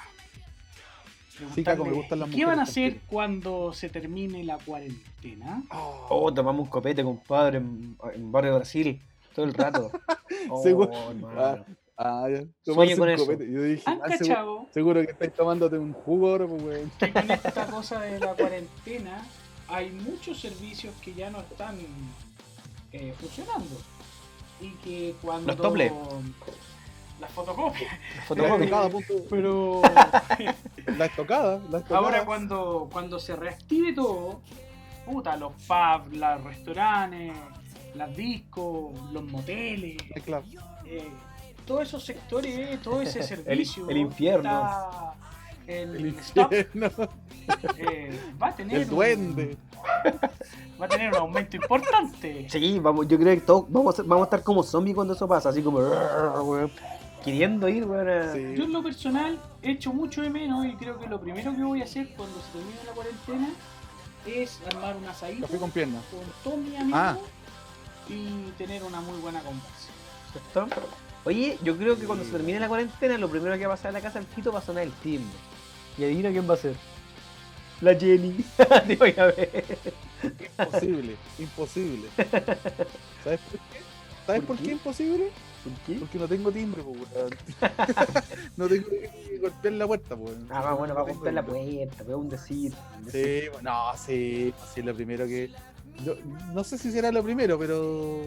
Sí, 1.55 1.63
Caco, 1.63 1.85
me 1.85 1.93
gustan 1.93 2.19
las 2.19 2.31
¿Qué 2.31 2.45
van 2.45 2.59
a 2.59 2.63
hacer 2.63 2.99
cuando 3.07 3.73
se 3.73 3.89
termine 3.89 4.43
la 4.43 4.59
cuarentena? 4.59 5.63
Oh, 5.71 6.35
tomamos 6.35 6.65
un 6.65 6.69
copete, 6.69 7.05
compadre, 7.05 7.59
en, 7.59 7.97
en 8.13 8.33
Barrio 8.33 8.57
Brasil. 8.57 9.01
Todo 9.35 9.45
el 9.47 9.55
rato. 9.55 9.91
Oh, 10.51 10.63
Seguro. 10.63 10.91
hermano. 10.93 11.65
Ah, 11.97 12.29
ya. 12.31 12.37
Sueño 12.65 12.95
Tomarse 12.95 12.97
con 12.97 13.09
un 13.09 13.15
eso. 13.15 13.27
copete. 13.27 13.53
Yo 13.53 13.63
dije, 13.63 13.83
¿Han 13.87 14.01
ah, 14.05 14.17
seguro, 14.17 14.67
seguro 14.73 15.01
que 15.05 15.11
estáis 15.11 15.35
tomándote 15.35 15.79
un 15.79 15.93
jugo 15.93 16.29
ahora, 16.31 16.47
pues, 16.47 16.63
weón. 16.63 16.93
que 16.99 17.13
con 17.13 17.31
esta 17.31 17.67
cosa 17.67 18.01
de 18.01 18.21
la 18.21 18.35
cuarentena 18.35 19.27
hay 19.69 19.91
muchos 19.91 20.41
servicios 20.41 20.95
que 21.03 21.13
ya 21.15 21.29
no 21.31 21.41
están 21.41 21.77
eh, 22.93 23.13
funcionando? 23.21 23.77
Y 24.61 24.71
que 24.77 25.15
cuando... 25.21 25.49
Los 25.49 25.57
doble. 25.57 25.93
Las 27.21 27.31
fotocopias. 27.33 27.91
La 27.91 27.99
La 28.17 28.23
fotocopia. 28.27 28.65
estocada, 28.65 28.89
punto. 28.91 29.15
Pero 29.29 29.83
La 30.99 31.07
estocada, 31.07 31.61
la 31.69 31.79
estocada. 31.79 31.99
ahora 31.99 32.25
cuando, 32.25 32.89
cuando 32.93 33.19
se 33.19 33.35
reactive 33.35 33.93
todo, 33.93 34.41
puta, 35.05 35.37
los 35.37 35.53
pubs, 35.67 36.17
los 36.17 36.45
restaurantes, 36.45 37.33
las 37.99 38.17
discos, 38.17 38.93
los 39.13 39.25
moteles, 39.25 39.97
eh, 40.87 41.11
todos 41.67 41.83
esos 41.83 42.05
sectores, 42.05 42.81
todo 42.83 43.03
ese 43.03 43.23
servicio. 43.25 43.89
el 43.91 43.97
infierno. 43.99 44.49
está- 44.49 45.15
el, 45.67 45.97
El 45.97 46.07
stop, 46.21 46.51
eh, 47.77 48.19
va 48.43 48.47
a 48.49 48.57
tener 48.57 48.77
el 48.79 48.85
un- 48.85 48.91
duende. 48.91 49.57
va 50.81 50.87
a 50.87 50.89
tener 50.89 51.11
un 51.11 51.17
aumento 51.19 51.57
importante. 51.57 52.47
Sí, 52.49 52.79
vamos, 52.79 53.07
yo 53.07 53.19
creo 53.19 53.35
que 53.35 53.41
todos 53.43 53.67
vamos 53.71 53.93
a, 53.95 53.97
ser- 53.99 54.07
vamos 54.07 54.23
a 54.23 54.27
estar 54.27 54.43
como 54.43 54.63
zombies 54.63 54.95
cuando 54.95 55.13
eso 55.13 55.29
pasa, 55.29 55.51
así 55.51 55.61
como 55.63 55.81
queriendo 57.23 57.69
ir, 57.69 57.85
weón. 57.85 58.09
a- 58.09 58.33
Sí. 58.33 58.55
Yo 58.57 58.65
en 58.65 58.73
lo 58.73 58.83
personal 58.83 59.39
he 59.63 59.73
hecho 59.73 59.93
mucho 59.93 60.23
de 60.23 60.31
menos 60.31 60.65
y 60.65 60.75
creo 60.77 60.99
que 60.99 61.07
lo 61.07 61.21
primero 61.21 61.55
que 61.55 61.63
voy 61.63 61.83
a 61.83 61.85
hacer 61.85 62.09
cuando 62.17 62.37
se 62.41 62.53
termine 62.53 62.79
la 62.87 62.93
cuarentena 62.93 63.49
es 64.27 64.61
armar 64.73 64.97
un 64.97 65.05
asadito 65.07 65.43
Café 65.47 65.59
con 65.59 65.71
piernas. 65.71 66.03
con 66.11 66.21
todos 66.45 66.59
mis 66.65 66.77
amigos 66.79 66.99
Ah. 67.03 67.17
Y 68.09 68.53
tener 68.57 68.83
una 68.83 69.01
muy 69.01 69.19
buena 69.21 69.41
conversa. 69.41 69.89
¿Cierto? 70.33 70.69
Oye, 71.25 71.59
yo 71.63 71.77
creo 71.77 71.99
que 71.99 72.07
cuando 72.07 72.25
se 72.25 72.31
termine 72.31 72.61
la 72.61 72.69
cuarentena, 72.69 73.19
lo 73.19 73.29
primero 73.29 73.57
que 73.59 73.67
va 73.67 73.75
a 73.75 73.77
pasar 73.77 73.91
en 73.91 73.95
la 73.95 74.01
casa 74.01 74.19
del 74.19 74.29
Tito 74.29 74.53
va 74.53 74.61
a 74.61 74.63
sonar 74.63 74.85
el 74.85 74.93
timbre. 74.93 75.37
Y 75.99 76.05
adivina 76.05 76.31
quién 76.31 76.49
va 76.49 76.55
a 76.55 76.59
ser. 76.59 76.75
La 77.81 77.95
Jenny. 77.95 78.45
Te 78.87 78.97
voy 78.97 79.15
a 79.17 79.27
ver. 79.27 79.65
Imposible, 80.59 81.17
imposible. 81.39 82.09
¿Sabes 82.17 83.41
por 83.41 83.59
qué? 83.71 83.81
¿Sabes 84.27 84.41
¿Por 84.43 84.47
por, 84.47 84.57
qué? 84.59 84.63
qué 84.65 84.71
imposible? 84.73 85.31
¿Por 85.63 85.73
qué? 85.87 85.95
Porque 86.01 86.19
no 86.19 86.29
tengo 86.29 86.51
timbre, 86.53 86.83
pues, 86.83 86.97
weón. 87.15 87.31
no 88.57 88.69
tengo 88.69 88.89
que 88.89 89.39
golpear 89.41 89.75
la 89.75 89.87
puerta, 89.87 90.17
pues. 90.17 90.35
Ah, 90.51 90.61
va, 90.63 90.75
bueno, 90.75 90.95
va 90.95 91.03
a 91.03 91.05
golpear 91.05 91.35
la 91.35 91.45
puerta, 91.45 92.05
fue 92.05 92.15
un 92.15 92.29
decir. 92.29 92.73
un 92.99 93.11
Sí, 93.11 93.19
decir. 93.19 93.51
bueno, 93.53 93.71
no, 93.71 93.97
sí, 93.99 94.53
sí, 94.73 94.81
es 94.81 94.87
lo 94.87 94.95
primero 94.95 95.27
que. 95.27 95.51
Yo- 96.05 96.17
no 96.53 96.65
sé 96.65 96.79
si 96.79 96.91
será 96.93 97.11
lo 97.13 97.23
primero, 97.23 97.59
pero. 97.59 98.23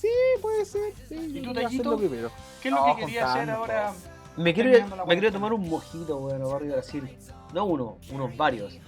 Sí, 0.00 0.08
puede 0.40 0.64
ser. 0.64 0.92
Sí, 1.08 1.16
¿Y 1.34 1.40
tú, 1.42 1.52
Tallito? 1.52 1.90
lo 1.90 1.96
primero. 1.98 2.30
¿Qué 2.62 2.68
es 2.68 2.74
lo 2.74 2.86
No, 2.86 2.94
que 2.96 3.04
quería 3.06 3.32
hacer 3.32 3.50
ahora? 3.50 3.92
Me 4.36 4.54
quiero, 4.54 4.86
me 5.06 5.18
quiero 5.18 5.32
tomar 5.32 5.52
un 5.52 5.68
mojito, 5.68 6.16
weón, 6.18 6.40
a 6.42 6.46
Barrio 6.46 6.72
Brasil. 6.74 7.08
No 7.52 7.64
uno, 7.64 7.98
unos 8.12 8.36
varios. 8.36 8.74
¿Sí? 8.74 8.78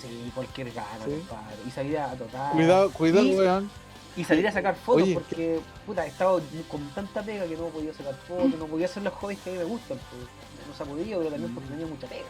Sí, 0.00 0.32
cualquier 0.34 0.72
gana, 0.72 1.04
Sí. 1.04 1.10
compadre. 1.28 1.56
Y 1.66 1.70
salir 1.70 1.98
a 1.98 2.12
tocar. 2.14 2.52
Cuidado, 2.52 2.90
cuidado, 2.92 3.26
Y- 3.26 3.36
weón. 3.36 3.70
Y 4.16 4.24
salir 4.24 4.48
a 4.48 4.52
sacar 4.52 4.74
fotos 4.76 5.02
Oye. 5.02 5.12
porque, 5.12 5.60
puta, 5.84 6.06
he 6.06 6.08
estado 6.08 6.40
con 6.70 6.80
tanta 6.94 7.22
pega 7.22 7.44
que 7.46 7.54
no 7.56 7.66
he 7.66 7.70
podido 7.70 7.92
sacar 7.92 8.14
fotos, 8.26 8.58
no 8.58 8.64
podía 8.66 8.86
hacer 8.86 9.02
los 9.02 9.12
hobbies 9.12 9.38
que 9.40 9.50
a 9.50 9.52
mí 9.52 9.58
me 9.58 9.64
gustan. 9.66 9.98
pues. 10.08 10.22
No 10.66 10.74
se 10.74 10.82
ha 10.82 10.86
podido, 10.86 11.18
pero 11.18 11.30
también 11.32 11.54
porque 11.54 11.68
tenía 11.68 11.86
mucha 11.86 12.06
pega. 12.06 12.24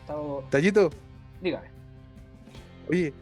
Estaba- 0.00 0.40
Tallito, 0.48 0.88
Dígame. 1.42 1.66
oye, 2.88 3.12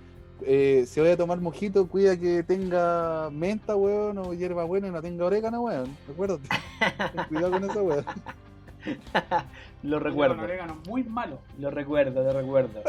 eh, 0.43 0.85
si 0.87 1.01
voy 1.01 1.11
a 1.11 1.17
tomar 1.17 1.41
mojito, 1.41 1.87
cuida 1.89 2.19
que 2.19 2.43
tenga 2.43 3.31
menta, 3.31 3.77
weón, 3.77 4.19
o 4.19 4.35
hierba 4.35 4.65
buena 4.65 4.89
y 4.89 4.91
no 4.91 5.01
tenga 5.03 5.25
orégano, 5.25 5.63
weón. 5.63 5.97
Recuérdate. 6.09 6.49
Cuidado 7.29 7.51
con 7.53 7.71
eso, 7.71 7.83
weón. 7.83 8.05
Lo 9.83 9.97
Con 9.99 10.05
recuerdo, 10.05 10.43
orégano 10.43 10.79
muy 10.87 11.05
malo. 11.05 11.39
lo 11.59 11.71
recuerdo, 11.71 12.23
lo 12.23 12.33
recuerdo. 12.33 12.81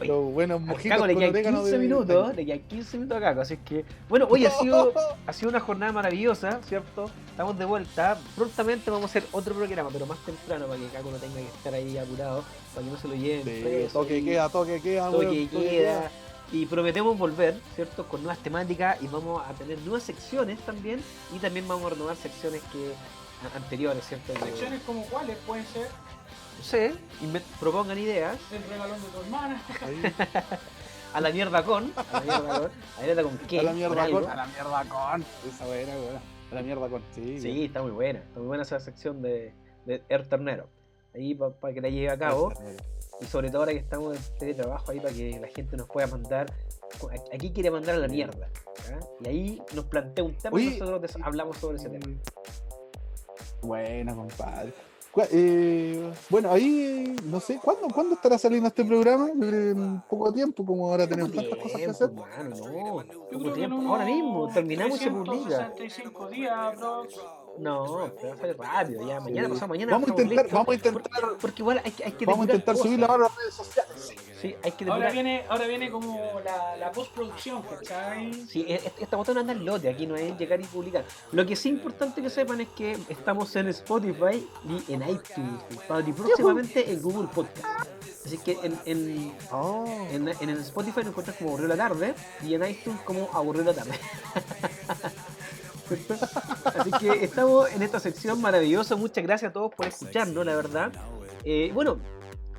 Oye, 0.00 0.08
Los 0.08 0.32
buenos 0.32 0.60
mojitos 0.60 0.90
Caco 0.90 1.06
le 1.06 1.14
quedan 1.16 1.30
orégano 1.30 1.58
15 1.60 1.72
de- 1.72 1.78
minutos, 1.78 2.36
le 2.36 2.46
quedan 2.46 2.60
15 2.60 2.96
minutos 2.98 3.16
a 3.16 3.20
Caco, 3.20 3.40
así 3.40 3.56
que, 3.58 3.84
bueno, 4.08 4.26
hoy 4.30 4.46
ha 4.46 4.50
sido, 4.50 4.92
ha 5.26 5.32
sido 5.32 5.48
una 5.50 5.58
jornada 5.60 5.90
maravillosa, 5.92 6.60
¿cierto? 6.64 7.10
Estamos 7.30 7.58
de 7.58 7.64
vuelta, 7.64 8.18
prontamente 8.36 8.90
vamos 8.90 9.04
a 9.04 9.18
hacer 9.18 9.24
otro 9.32 9.54
programa, 9.54 9.88
pero 9.92 10.06
más 10.06 10.18
temprano, 10.24 10.66
para 10.66 10.78
que 10.78 10.86
Caco 10.88 11.10
no 11.10 11.16
tenga 11.18 11.34
que 11.36 11.46
estar 11.46 11.74
ahí 11.74 11.98
apurado, 11.98 12.44
para 12.74 12.84
que 12.86 12.92
no 12.92 12.98
se 12.98 13.08
lo 13.08 13.14
lleven 13.14 13.44
Sí, 13.44 13.60
preso 13.62 14.00
toque 14.00 14.18
y- 14.18 14.24
queda, 14.24 14.48
toque 14.48 14.80
queda, 14.80 15.10
toque 15.10 15.26
weón. 15.26 15.48
toque 15.48 15.68
queda. 15.68 16.10
Y 16.52 16.66
prometemos 16.66 17.18
volver, 17.18 17.60
¿cierto? 17.74 18.06
Con 18.06 18.22
nuevas 18.22 18.38
temáticas 18.38 19.02
y 19.02 19.08
vamos 19.08 19.42
a 19.46 19.52
tener 19.54 19.78
nuevas 19.80 20.04
secciones 20.04 20.58
también. 20.60 21.02
Y 21.34 21.38
también 21.38 21.66
vamos 21.66 21.86
a 21.86 21.94
renovar 21.94 22.16
secciones 22.16 22.62
que 22.72 22.92
anteriores, 23.54 24.04
¿cierto? 24.06 24.32
Secciones 24.38 24.80
como 24.82 25.04
cuáles 25.06 25.36
pueden 25.38 25.66
ser 25.66 25.88
no 26.58 26.64
sé, 26.64 26.94
propongan 27.60 27.98
ideas. 27.98 28.38
el 28.50 28.62
regalón 28.62 29.00
de 29.02 29.08
tu 29.08 29.20
hermana. 29.20 29.62
A 31.14 31.20
la 31.20 31.30
mierda 31.30 31.62
con. 31.64 31.92
A 31.96 32.12
la 32.12 32.20
mierda 32.20 32.60
con. 32.60 32.70
A 32.98 33.00
la 33.00 33.04
mierda 33.04 33.22
con 33.22 33.38
qué. 33.38 33.60
a 33.60 33.62
la 33.62 33.72
mierda 33.72 34.10
con. 34.10 34.24
A 34.26 34.34
la 34.34 34.46
mierda 34.46 34.84
con. 34.84 35.24
Esa 35.48 35.66
buena, 35.66 35.92
weón. 35.94 36.16
A 36.50 36.54
la 36.54 36.62
mierda 36.62 36.88
con. 36.88 37.02
Sí, 37.14 37.40
Sí, 37.40 37.64
está 37.64 37.80
muy 37.80 37.92
buena. 37.92 38.18
Está 38.18 38.38
muy 38.38 38.48
buena 38.48 38.64
esa 38.64 38.80
sección 38.80 39.22
de, 39.22 39.54
de 39.86 40.02
Air 40.10 40.28
Ternero. 40.28 40.68
Ahí 41.14 41.34
para 41.34 41.72
que 41.72 41.80
la 41.80 41.88
lleve 41.88 42.10
a 42.10 42.18
cabo. 42.18 42.52
Y 43.20 43.24
sobre 43.24 43.48
todo 43.50 43.60
ahora 43.62 43.72
que 43.72 43.78
estamos 43.78 44.16
en 44.16 44.38
teletrabajo 44.38 44.90
ahí 44.90 45.00
para 45.00 45.14
que 45.14 45.38
la 45.40 45.48
gente 45.48 45.76
nos 45.76 45.88
pueda 45.88 46.06
mandar. 46.06 46.52
Aquí 47.32 47.50
quiere 47.50 47.70
mandar 47.70 47.94
a 47.96 47.98
la 47.98 48.08
mierda. 48.08 48.48
Y 49.20 49.28
ahí 49.28 49.62
nos 49.74 49.86
plantea 49.86 50.24
un 50.24 50.36
tema 50.36 50.60
y 50.60 50.78
nosotros 50.78 51.16
hablamos 51.22 51.56
sobre 51.58 51.76
ese 51.78 51.88
tema. 51.88 52.06
Buena, 53.62 54.14
compadre. 54.14 54.72
Eh, 55.32 56.12
bueno, 56.28 56.52
ahí, 56.52 57.16
no 57.24 57.40
sé, 57.40 57.58
¿cuándo, 57.62 57.88
¿cuándo 57.88 58.14
estará 58.14 58.36
saliendo 58.36 58.68
este 58.68 58.84
programa? 58.84 59.30
En 59.30 60.02
poco 60.10 60.30
tiempo, 60.32 60.64
como 60.64 60.90
ahora 60.90 61.08
tenemos 61.08 61.32
tantas 61.32 61.58
cosas 61.58 61.80
que 61.80 61.86
hacer. 61.86 62.12
mano, 62.12 62.50
no. 62.54 63.02
Yo 63.02 63.18
Poco 63.18 63.28
creo 63.28 63.42
que 63.42 63.48
en 63.48 63.54
tiempo. 63.54 63.76
unos 63.76 63.90
Ahora 63.92 64.04
mismo, 64.04 64.48
terminamos 64.52 65.00
y 65.00 65.04
se 65.04 65.10
publica. 65.10 65.72
365 65.74 66.28
días, 66.28 66.78
bro. 66.78 67.06
No, 67.58 68.12
pero 68.20 68.28
va 68.28 68.34
a 68.34 68.38
salir 68.38 68.56
rápido, 68.58 69.06
ya 69.06 69.20
mañana, 69.20 69.48
Sí. 69.48 69.52
pasado 69.54 69.68
mañana. 69.68 69.92
Vamos 69.92 70.08
a 70.08 70.10
intentar, 70.12 70.36
listos. 70.44 70.52
vamos 70.52 70.68
a 70.68 70.74
intentar, 70.74 71.20
Por- 71.20 71.38
Porque 71.38 71.62
igual 71.62 71.80
hay 71.84 71.90
que, 71.92 72.04
hay 72.04 72.12
que 72.12 72.26
vamos 72.26 72.40
a 72.40 72.44
intentar 72.44 72.74
cosas. 72.74 72.86
subirlo 72.86 73.06
ahora 73.06 73.24
a 73.26 73.28
las 73.28 73.36
redes 73.38 73.54
sociales. 73.54 74.12
Sí, 74.40 74.54
hay 74.62 74.72
que 74.72 74.84
Ahora 74.90 75.10
viene, 75.10 75.44
ahora 75.48 75.66
viene 75.66 75.90
como 75.90 76.20
la, 76.44 76.76
la 76.76 76.92
postproducción, 76.92 77.62
¿cachai? 77.62 78.34
Sí, 78.46 78.66
e- 78.68 78.74
e- 78.74 78.92
esta 78.98 79.16
botón 79.16 79.38
anda 79.38 79.52
en 79.54 79.64
lote, 79.64 79.88
aquí 79.88 80.06
no 80.06 80.14
es 80.14 80.36
llegar 80.38 80.60
y 80.60 80.64
publicar. 80.64 81.04
Lo 81.32 81.46
que 81.46 81.56
sí 81.56 81.70
es 81.70 81.74
importante 81.76 82.20
que 82.20 82.28
sepan 82.28 82.60
es 82.60 82.68
que 82.68 82.98
estamos 83.08 83.56
en 83.56 83.68
Spotify 83.68 84.46
y 84.64 84.92
en 84.92 85.02
iTunes, 85.08 85.62
y 86.06 86.12
próximamente 86.12 86.90
en 86.92 87.00
Google 87.00 87.28
Podcast. 87.34 87.88
Así 88.26 88.38
que 88.38 88.58
en, 88.62 88.78
en, 88.84 89.34
Oh. 89.52 89.84
en, 90.10 90.28
en 90.28 90.50
el 90.50 90.58
Spotify 90.60 90.98
nos 91.00 91.08
encuentras 91.08 91.36
como 91.36 91.50
Aburrido 91.50 91.68
la 91.68 91.76
Tarde 91.88 92.14
y 92.42 92.54
en 92.54 92.66
iTunes 92.68 93.00
como 93.02 93.30
Aburrido 93.32 93.66
la 93.66 93.74
Tarde. 93.74 93.92
Así 96.64 96.90
que 96.92 97.24
estamos 97.24 97.70
en 97.72 97.82
esta 97.82 98.00
sección 98.00 98.40
maravillosa. 98.40 98.96
Muchas 98.96 99.24
gracias 99.24 99.50
a 99.50 99.52
todos 99.52 99.74
por 99.74 99.86
escucharnos, 99.86 100.44
la 100.44 100.56
verdad. 100.56 100.92
Eh, 101.44 101.70
bueno, 101.72 101.98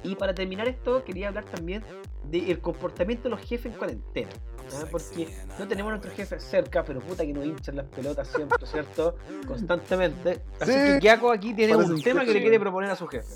y 0.04 0.16
para 0.16 0.34
terminar 0.34 0.68
esto, 0.68 1.04
quería 1.04 1.28
hablar 1.30 1.46
también 1.46 1.84
del 2.24 2.60
comportamiento 2.60 3.24
de 3.24 3.30
los 3.32 3.42
jefes 3.42 3.72
en 3.72 3.78
cuarentena. 3.78 4.30
¿ah? 4.74 4.86
Porque 4.92 5.28
no 5.60 5.68
tenemos 5.68 5.90
a 5.90 5.92
nuestros 5.96 6.14
jefes 6.14 6.44
cerca, 6.44 6.84
pero 6.84 7.00
puta 7.00 7.26
que 7.26 7.34
nos 7.34 7.46
hinchan 7.46 7.78
las 7.78 7.86
pelotas 7.88 8.28
siempre, 8.28 8.66
¿cierto? 8.68 9.16
Constantemente. 9.48 10.42
Así 10.60 10.72
Sí. 10.72 10.78
que 10.78 11.00
Kiako 11.00 11.32
aquí 11.32 11.54
tiene 11.54 11.76
un 11.76 12.02
tema 12.02 12.26
que 12.26 12.34
le 12.34 12.42
quiere 12.42 12.60
proponer 12.60 12.90
a 12.92 12.96
su 12.96 13.08
jefe. 13.08 13.34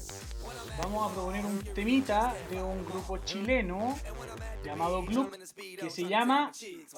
Vamos 0.78 1.12
a 1.12 1.14
proponer 1.14 1.46
un 1.46 1.60
temita 1.60 2.34
de 2.50 2.62
un 2.62 2.86
grupo 2.86 3.18
chileno 3.20 3.96
llamado 4.64 5.06
Club 5.06 5.32
que 5.80 5.90
se 5.90 6.06
llama 6.06 6.52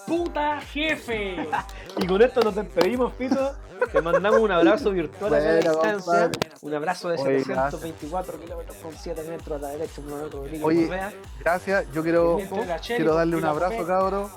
Puta 0.07 0.59
Jefe. 0.61 1.47
Y 1.99 2.07
con 2.07 2.21
esto 2.21 2.41
nos 2.41 2.55
despedimos, 2.55 3.13
Fito. 3.17 3.55
Te 3.91 4.01
mandamos 4.01 4.39
un 4.39 4.51
abrazo 4.51 4.91
virtual 4.91 5.33
a 5.33 5.39
la 5.39 5.43
Bueno, 5.43 5.71
distancia. 5.71 6.31
Un 6.61 6.73
abrazo 6.73 7.09
de 7.09 7.17
Oye, 7.21 7.39
724 7.43 8.39
kilómetros 8.39 8.77
con 8.77 8.93
7 8.95 9.23
metros 9.23 9.57
a 9.59 9.61
la 9.61 9.69
derecha, 9.69 9.93
un 10.01 10.05
metro 10.07 10.29
Rodrigo 10.43 10.67
Oye, 10.67 10.85
Correa, 10.87 11.13
Gracias, 11.39 11.85
yo 11.93 12.03
quiero, 12.03 12.39
quiero 12.85 13.15
darle 13.15 13.35
un 13.35 13.45
abrazo, 13.45 13.85
cabros. 13.85 14.31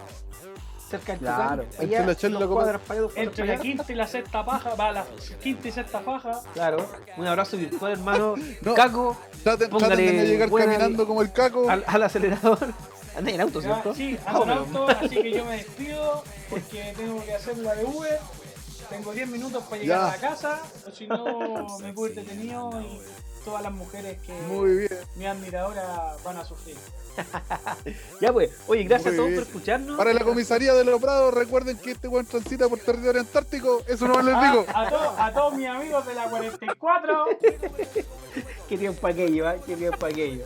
cerca 0.90 1.12
del 1.12 1.20
Claro, 1.20 1.62
Tucán. 1.64 1.82
entre 1.82 1.96
Allá, 1.96 2.06
la 2.06 3.22
Entre 3.22 3.58
quinta 3.58 3.84
y 3.92 3.94
la 3.94 4.06
sexta 4.06 4.44
paja, 4.44 4.74
va 4.74 4.92
la 4.92 5.06
quinta 5.42 5.68
y 5.68 5.72
sexta 5.72 6.00
paja. 6.00 6.40
Claro, 6.52 6.86
un 7.16 7.26
abrazo 7.26 7.56
virtual, 7.56 7.92
hermano. 7.92 8.34
No. 8.62 8.74
Caco, 8.74 9.16
Traten, 9.42 9.70
Póngale 9.70 9.94
traten 9.96 10.16
de 10.16 10.22
no 10.22 10.28
llegar 10.28 10.50
caminando 10.50 11.06
como 11.06 11.22
el 11.22 11.32
caco. 11.32 11.70
al, 11.70 11.84
al 11.86 12.02
acelerador. 12.02 12.58
Anda 13.16 13.30
en 13.30 13.40
auto, 13.40 13.60
¿cierto? 13.62 13.94
sí, 13.94 14.18
ando 14.26 14.42
en 14.44 14.50
auto, 14.50 14.88
así 14.88 15.08
que 15.22 15.32
yo 15.32 15.44
me 15.44 15.56
despido 15.58 16.22
porque 16.50 16.92
tengo 16.96 17.24
que 17.24 17.34
hacer 17.34 17.58
la 17.58 17.74
de 17.74 17.84
Uber. 17.84 18.18
Tengo 18.90 19.12
10 19.12 19.28
minutos 19.30 19.64
para 19.64 19.82
llegar 19.82 19.98
Ya. 19.98 20.06
a 20.06 20.10
la 20.10 20.16
casa, 20.18 20.62
o 20.86 20.90
si 20.92 21.08
no 21.08 21.66
me 21.82 21.92
puedo 21.92 22.14
detenido 22.14 22.70
y 22.80 23.00
todas 23.44 23.62
las 23.62 23.72
mujeres 23.72 24.18
que 24.22 24.32
Muy 24.48 24.76
bien. 24.76 24.90
mi 25.16 25.26
admiradora 25.26 26.14
van 26.24 26.36
a 26.36 26.44
sufrir. 26.44 26.76
Ya 28.20 28.32
pues, 28.32 28.50
oye, 28.66 28.84
gracias 28.84 29.14
Muy 29.14 29.14
a 29.14 29.16
todos 29.16 29.28
bien. 29.30 29.40
por 29.40 29.48
escucharnos. 29.48 29.96
Para 29.96 30.12
la 30.12 30.20
comisaría 30.24 30.72
de 30.74 30.84
los 30.84 31.00
Prados, 31.00 31.32
recuerden 31.34 31.78
que 31.78 31.92
este 31.92 32.06
buen 32.08 32.26
transita 32.26 32.68
por 32.68 32.78
territorio 32.78 33.20
antártico. 33.22 33.82
Eso 33.88 34.06
no 34.06 34.20
les 34.22 34.34
Ah, 34.34 34.50
digo. 34.50 34.66
a, 34.74 34.88
to- 34.88 35.14
a 35.18 35.32
todos 35.32 35.54
mis 35.54 35.66
amigos 35.68 36.06
de 36.06 36.14
la 36.14 36.28
44, 36.30 37.26
Qué 38.68 38.78
tiempo 38.78 39.06
aquello, 39.06 39.50
¿eh? 39.50 39.60
Qué 39.66 39.76
tiempo 39.76 40.06
aquello. 40.06 40.44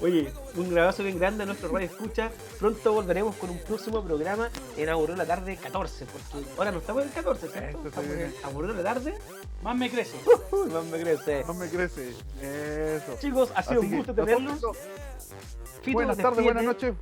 Oye, 0.00 0.32
un 0.54 0.78
abrazo 0.78 1.02
bien 1.02 1.18
grande 1.18 1.42
a 1.42 1.46
nuestro 1.46 1.70
radio 1.70 1.86
escucha. 1.86 2.30
Pronto 2.60 2.92
volveremos 2.92 3.34
con 3.34 3.50
un 3.50 3.58
próximo 3.58 4.02
programa 4.04 4.48
en 4.76 4.88
Aburrido 4.88 5.16
la 5.16 5.26
Tarde 5.26 5.56
14, 5.56 6.06
porque 6.06 6.48
ahora 6.56 6.70
no 6.70 6.78
estamos 6.78 7.02
en 7.02 7.08
el 7.08 7.14
14, 7.14 7.48
¿cierto? 7.48 7.88
Estamos 7.88 8.70
en 8.70 8.76
la 8.76 8.82
Tarde. 8.82 9.14
más 9.62 9.76
me 9.76 9.90
crece. 9.90 10.16
Más 10.72 10.84
me 10.84 11.00
crece. 11.00 11.44
No 11.46 11.54
me 11.54 11.68
crece. 11.68 12.10
Eso. 12.40 13.16
Chicos, 13.20 13.50
ha 13.56 13.62
sido 13.64 13.80
Así 13.80 13.90
un 13.90 13.96
gusto 13.96 14.14
tenerlos. 14.14 14.60
Fito, 15.82 15.92
Buenas 15.92 16.16
tardes, 16.16 16.44
buenas 16.44 16.64
noches. 16.64 16.94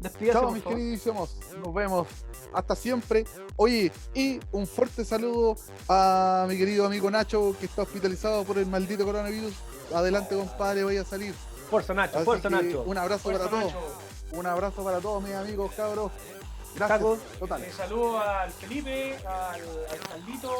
Despídase, 0.00 0.38
Chao, 0.40 0.50
mis 0.50 0.62
queridísimos. 0.62 1.36
Nos 1.62 1.74
vemos. 1.74 2.08
Hasta 2.54 2.74
siempre. 2.74 3.24
Oye, 3.56 3.92
y 4.14 4.40
un 4.50 4.66
fuerte 4.66 5.04
saludo 5.04 5.56
a 5.88 6.46
mi 6.48 6.56
querido 6.56 6.86
amigo 6.86 7.10
Nacho, 7.10 7.54
que 7.60 7.66
está 7.66 7.82
hospitalizado 7.82 8.44
por 8.44 8.56
el 8.56 8.66
maldito 8.66 9.04
coronavirus. 9.04 9.52
Adelante, 9.94 10.36
compadre, 10.36 10.84
voy 10.84 10.96
a 10.96 11.04
salir. 11.04 11.34
Fuerza 11.70 11.94
Nacho, 11.94 12.16
Así 12.16 12.24
fuerza 12.24 12.50
Nacho. 12.50 12.82
Un 12.82 12.98
abrazo 12.98 13.22
Fuerza, 13.22 13.48
para 13.48 13.50
todos. 13.50 13.72
Nacho. 13.72 13.98
Un 14.32 14.46
abrazo 14.46 14.84
para 14.84 15.00
todos 15.00 15.22
mis 15.22 15.34
amigos, 15.34 15.72
cabros. 15.74 16.10
Gracias. 16.74 17.38
Total. 17.38 17.62
Eh, 17.62 17.70
saludo 17.70 18.18
al 18.18 18.50
Felipe, 18.50 19.16
al, 19.26 19.60
al 19.60 19.98
Carlito, 20.08 20.54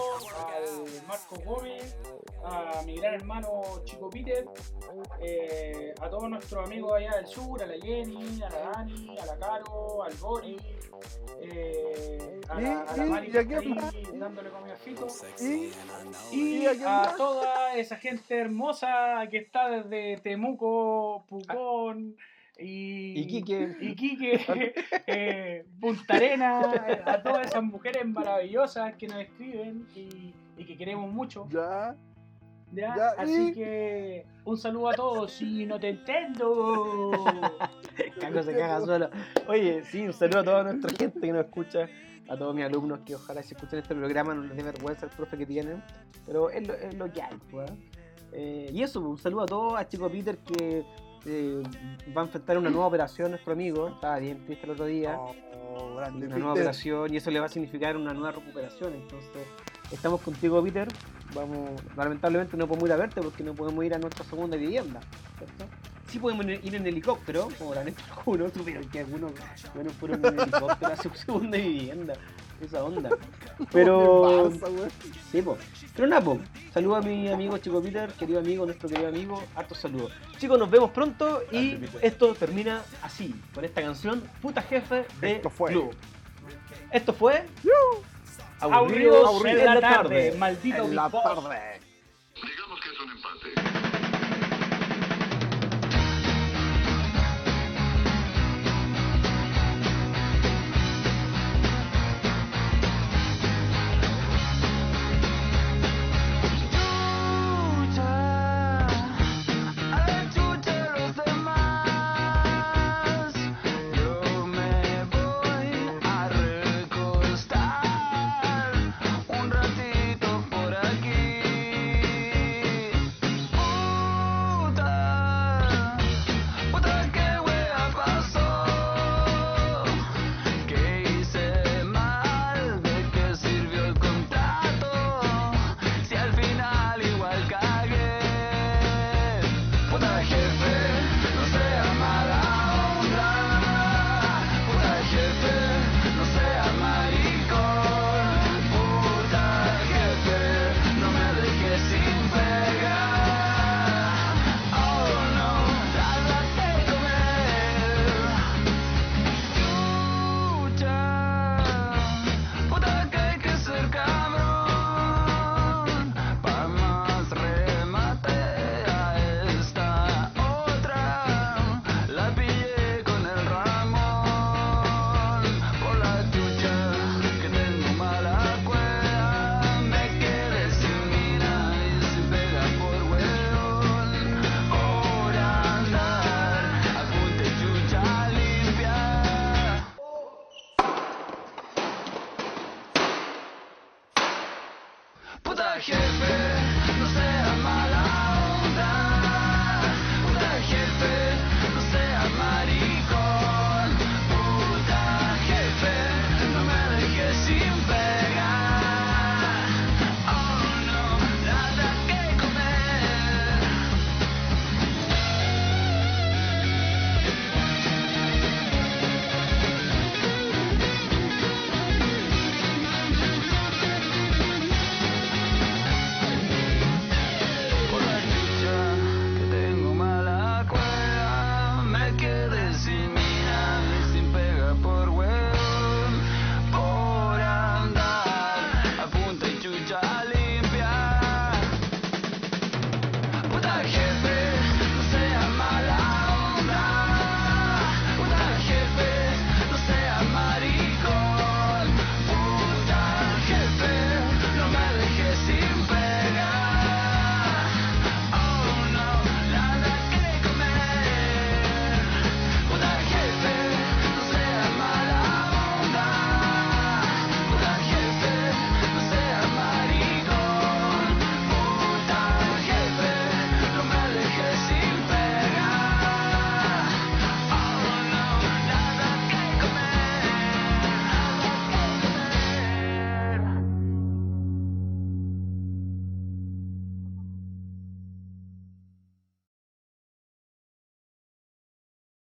al 0.47 1.07
Marco 1.07 1.37
Gómez, 1.45 1.97
a 2.45 2.83
mi 2.85 2.97
gran 2.97 3.15
hermano 3.15 3.83
Chico 3.85 4.11
Peter, 4.11 4.45
eh, 5.21 5.95
a 6.01 6.11
todos 6.11 6.29
nuestros 6.29 6.67
amigos 6.67 6.93
allá 6.93 7.17
del 7.17 7.27
sur, 7.27 7.63
a 7.63 7.67
la 7.67 7.75
Jenny, 7.75 8.43
a 8.43 8.51
la 8.51 8.59
Dani, 8.59 9.19
a 9.19 9.27
la 9.27 9.39
Caro, 9.39 10.03
al 10.05 10.15
Boris, 10.15 10.61
eh, 11.41 12.41
a, 12.49 12.61
la, 12.61 12.83
a 12.83 12.97
la 12.97 13.05
Mari 13.05 13.31
que 13.31 13.39
está 13.41 13.59
ahí 13.89 14.05
dándole 14.15 14.51
comida 14.51 14.77
Fito. 14.77 15.07
Y, 15.41 15.73
Y 16.31 16.63
¿Y 16.63 16.85
a 16.85 17.15
toda 17.17 17.75
esa 17.77 17.97
gente 17.97 18.39
hermosa 18.39 19.27
que 19.31 19.39
está 19.39 19.69
desde 19.71 20.21
Temuco, 20.21 21.25
Pucón 21.29 22.17
y 22.59 23.19
Iquique. 23.21 23.77
Iquique, 23.81 24.45
eh, 25.07 25.65
Punta 25.81 26.15
Arena, 26.15 26.63
eh, 26.89 27.03
a 27.05 27.23
todas 27.23 27.47
esas 27.47 27.63
mujeres 27.63 28.07
maravillosas 28.07 28.95
que 28.97 29.09
nos 29.09 29.21
escriben 29.21 29.87
y, 29.95 30.33
y 30.57 30.65
que 30.65 30.77
queremos 30.77 31.13
mucho. 31.13 31.47
ya. 31.51 31.95
¿ya? 32.73 32.95
Ya, 32.97 33.09
Así 33.19 33.49
y- 33.49 33.53
que 33.53 34.27
un 34.45 34.57
saludo 34.57 34.89
a 34.91 34.95
todos 34.95 35.43
y 35.43 35.67
no 35.67 35.79
te 35.79 35.91
entiendo. 35.91 37.13
Caco 38.21 38.43
se 38.43 38.53
caga 38.57 38.81
solo. 38.81 39.11
Oye, 39.47 39.85
sí, 39.85 40.07
un 40.07 40.13
saludo 40.13 40.39
a 40.41 40.45
toda 40.45 40.63
nuestra 40.65 40.91
gente 40.97 41.21
que 41.21 41.33
nos 41.33 41.45
escucha, 41.45 41.87
a 42.29 42.37
todos 42.37 42.55
mis 42.55 42.65
alumnos 42.65 43.01
que 43.05 43.15
ojalá 43.15 43.43
si 43.43 43.55
escuchen 43.55 43.81
este 43.81 43.95
programa 43.95 44.33
no 44.35 44.43
les 44.45 44.57
dé 44.57 44.63
vergüenza 44.63 45.05
el 45.07 45.13
profe 45.13 45.37
que 45.37 45.47
tienen, 45.47 45.83
pero 46.25 46.49
es 46.49 46.67
lo, 46.67 46.75
es 46.75 46.95
lo 46.95 47.13
que 47.13 47.21
hay, 47.23 47.37
pues. 47.51 47.71
Eh, 48.33 48.71
y 48.73 48.83
eso, 48.83 49.01
un 49.01 49.19
saludo 49.19 49.43
a 49.43 49.47
todos, 49.47 49.75
a 49.79 49.87
Chico 49.87 50.09
Peter 50.11 50.39
que 50.39 50.83
eh, 51.27 51.63
va 52.17 52.23
a 52.23 52.25
enfrentar 52.25 52.59
una 52.59 52.71
nueva 52.71 52.87
operación 52.87 53.31
nuestro 53.31 53.53
amigo, 53.53 53.89
estaba 53.89 54.19
bien 54.19 54.45
triste 54.45 54.65
el 54.65 54.73
otro 54.73 54.87
día. 54.87 55.17
Oh, 55.19 55.35
una 55.97 56.11
nueva 56.11 56.53
operación 56.53 57.13
y 57.15 57.17
eso 57.17 57.31
le 57.31 57.41
va 57.41 57.47
a 57.47 57.49
significar 57.49 57.97
una 57.97 58.13
nueva 58.13 58.33
recuperación. 58.33 58.95
Entonces, 58.95 59.47
estamos 59.91 60.21
contigo, 60.21 60.63
Peter. 60.63 60.89
Vamos, 61.35 61.71
lamentablemente 61.97 62.57
no 62.57 62.67
podemos 62.67 62.89
ir 62.89 62.93
a 62.93 62.97
verte 62.97 63.23
porque 63.23 63.43
no 63.43 63.55
podemos 63.55 63.85
ir 63.85 63.95
a 63.95 63.99
nuestra 63.99 64.25
segunda 64.25 64.57
vivienda, 64.57 65.01
¿cierto? 65.39 65.65
Sí 66.09 66.19
podemos 66.19 66.45
ir 66.45 66.61
ir 66.63 66.75
en 66.75 66.87
helicóptero, 66.87 67.49
como 67.59 67.75
lo 67.75 67.81
han 67.81 67.89
hecho 67.89 68.03
algunos, 68.17 68.53
pero 68.53 68.81
que 68.91 69.01
algunos 69.01 69.33
bueno, 69.75 69.91
fueron 69.91 70.25
en 70.27 70.41
helicóptero 70.41 70.93
a 70.93 70.97
su 70.97 71.11
segunda 71.15 71.57
vivienda. 71.57 72.15
Esa 72.63 72.85
onda. 72.85 73.11
Pero. 73.73 74.51
¿Qué 74.53 74.59
pasa? 74.59 74.73
Sí, 75.31 75.43
po. 75.43 75.59
Pero 75.95 76.09
nada, 76.09 76.23
po. 76.25 76.39
Saludos 76.73 77.05
a 77.05 77.09
mi 77.09 77.29
amigo 77.29 77.59
Chico 77.59 77.83
Peter, 77.83 78.11
querido 78.13 78.39
amigo, 78.39 78.65
nuestro 78.65 78.89
querido 78.89 79.09
amigo. 79.09 79.43
Hartos 79.55 79.79
saludos. 79.79 80.13
Chicos, 80.39 80.59
nos 80.59 80.71
vemos 80.71 80.91
pronto 80.91 81.43
y 81.51 81.79
esto 82.01 82.35
termina 82.35 82.83
así, 83.03 83.35
con 83.55 83.65
esta 83.65 83.83
canción, 83.83 84.23
Puta 84.41 84.63
Jefe 84.63 85.05
de 85.21 85.37
Esto 85.37 85.51
fue. 85.51 85.73
Club. 85.73 85.95
Esto 86.91 87.13
fue. 87.13 87.45
Aburridos 88.61 89.45
en 89.45 89.59
en 89.59 89.65
la 89.67 89.81
tarde, 89.81 90.35
maldito 90.39 90.85
En 90.85 90.95
la 90.95 91.11
tarde. 91.11 91.92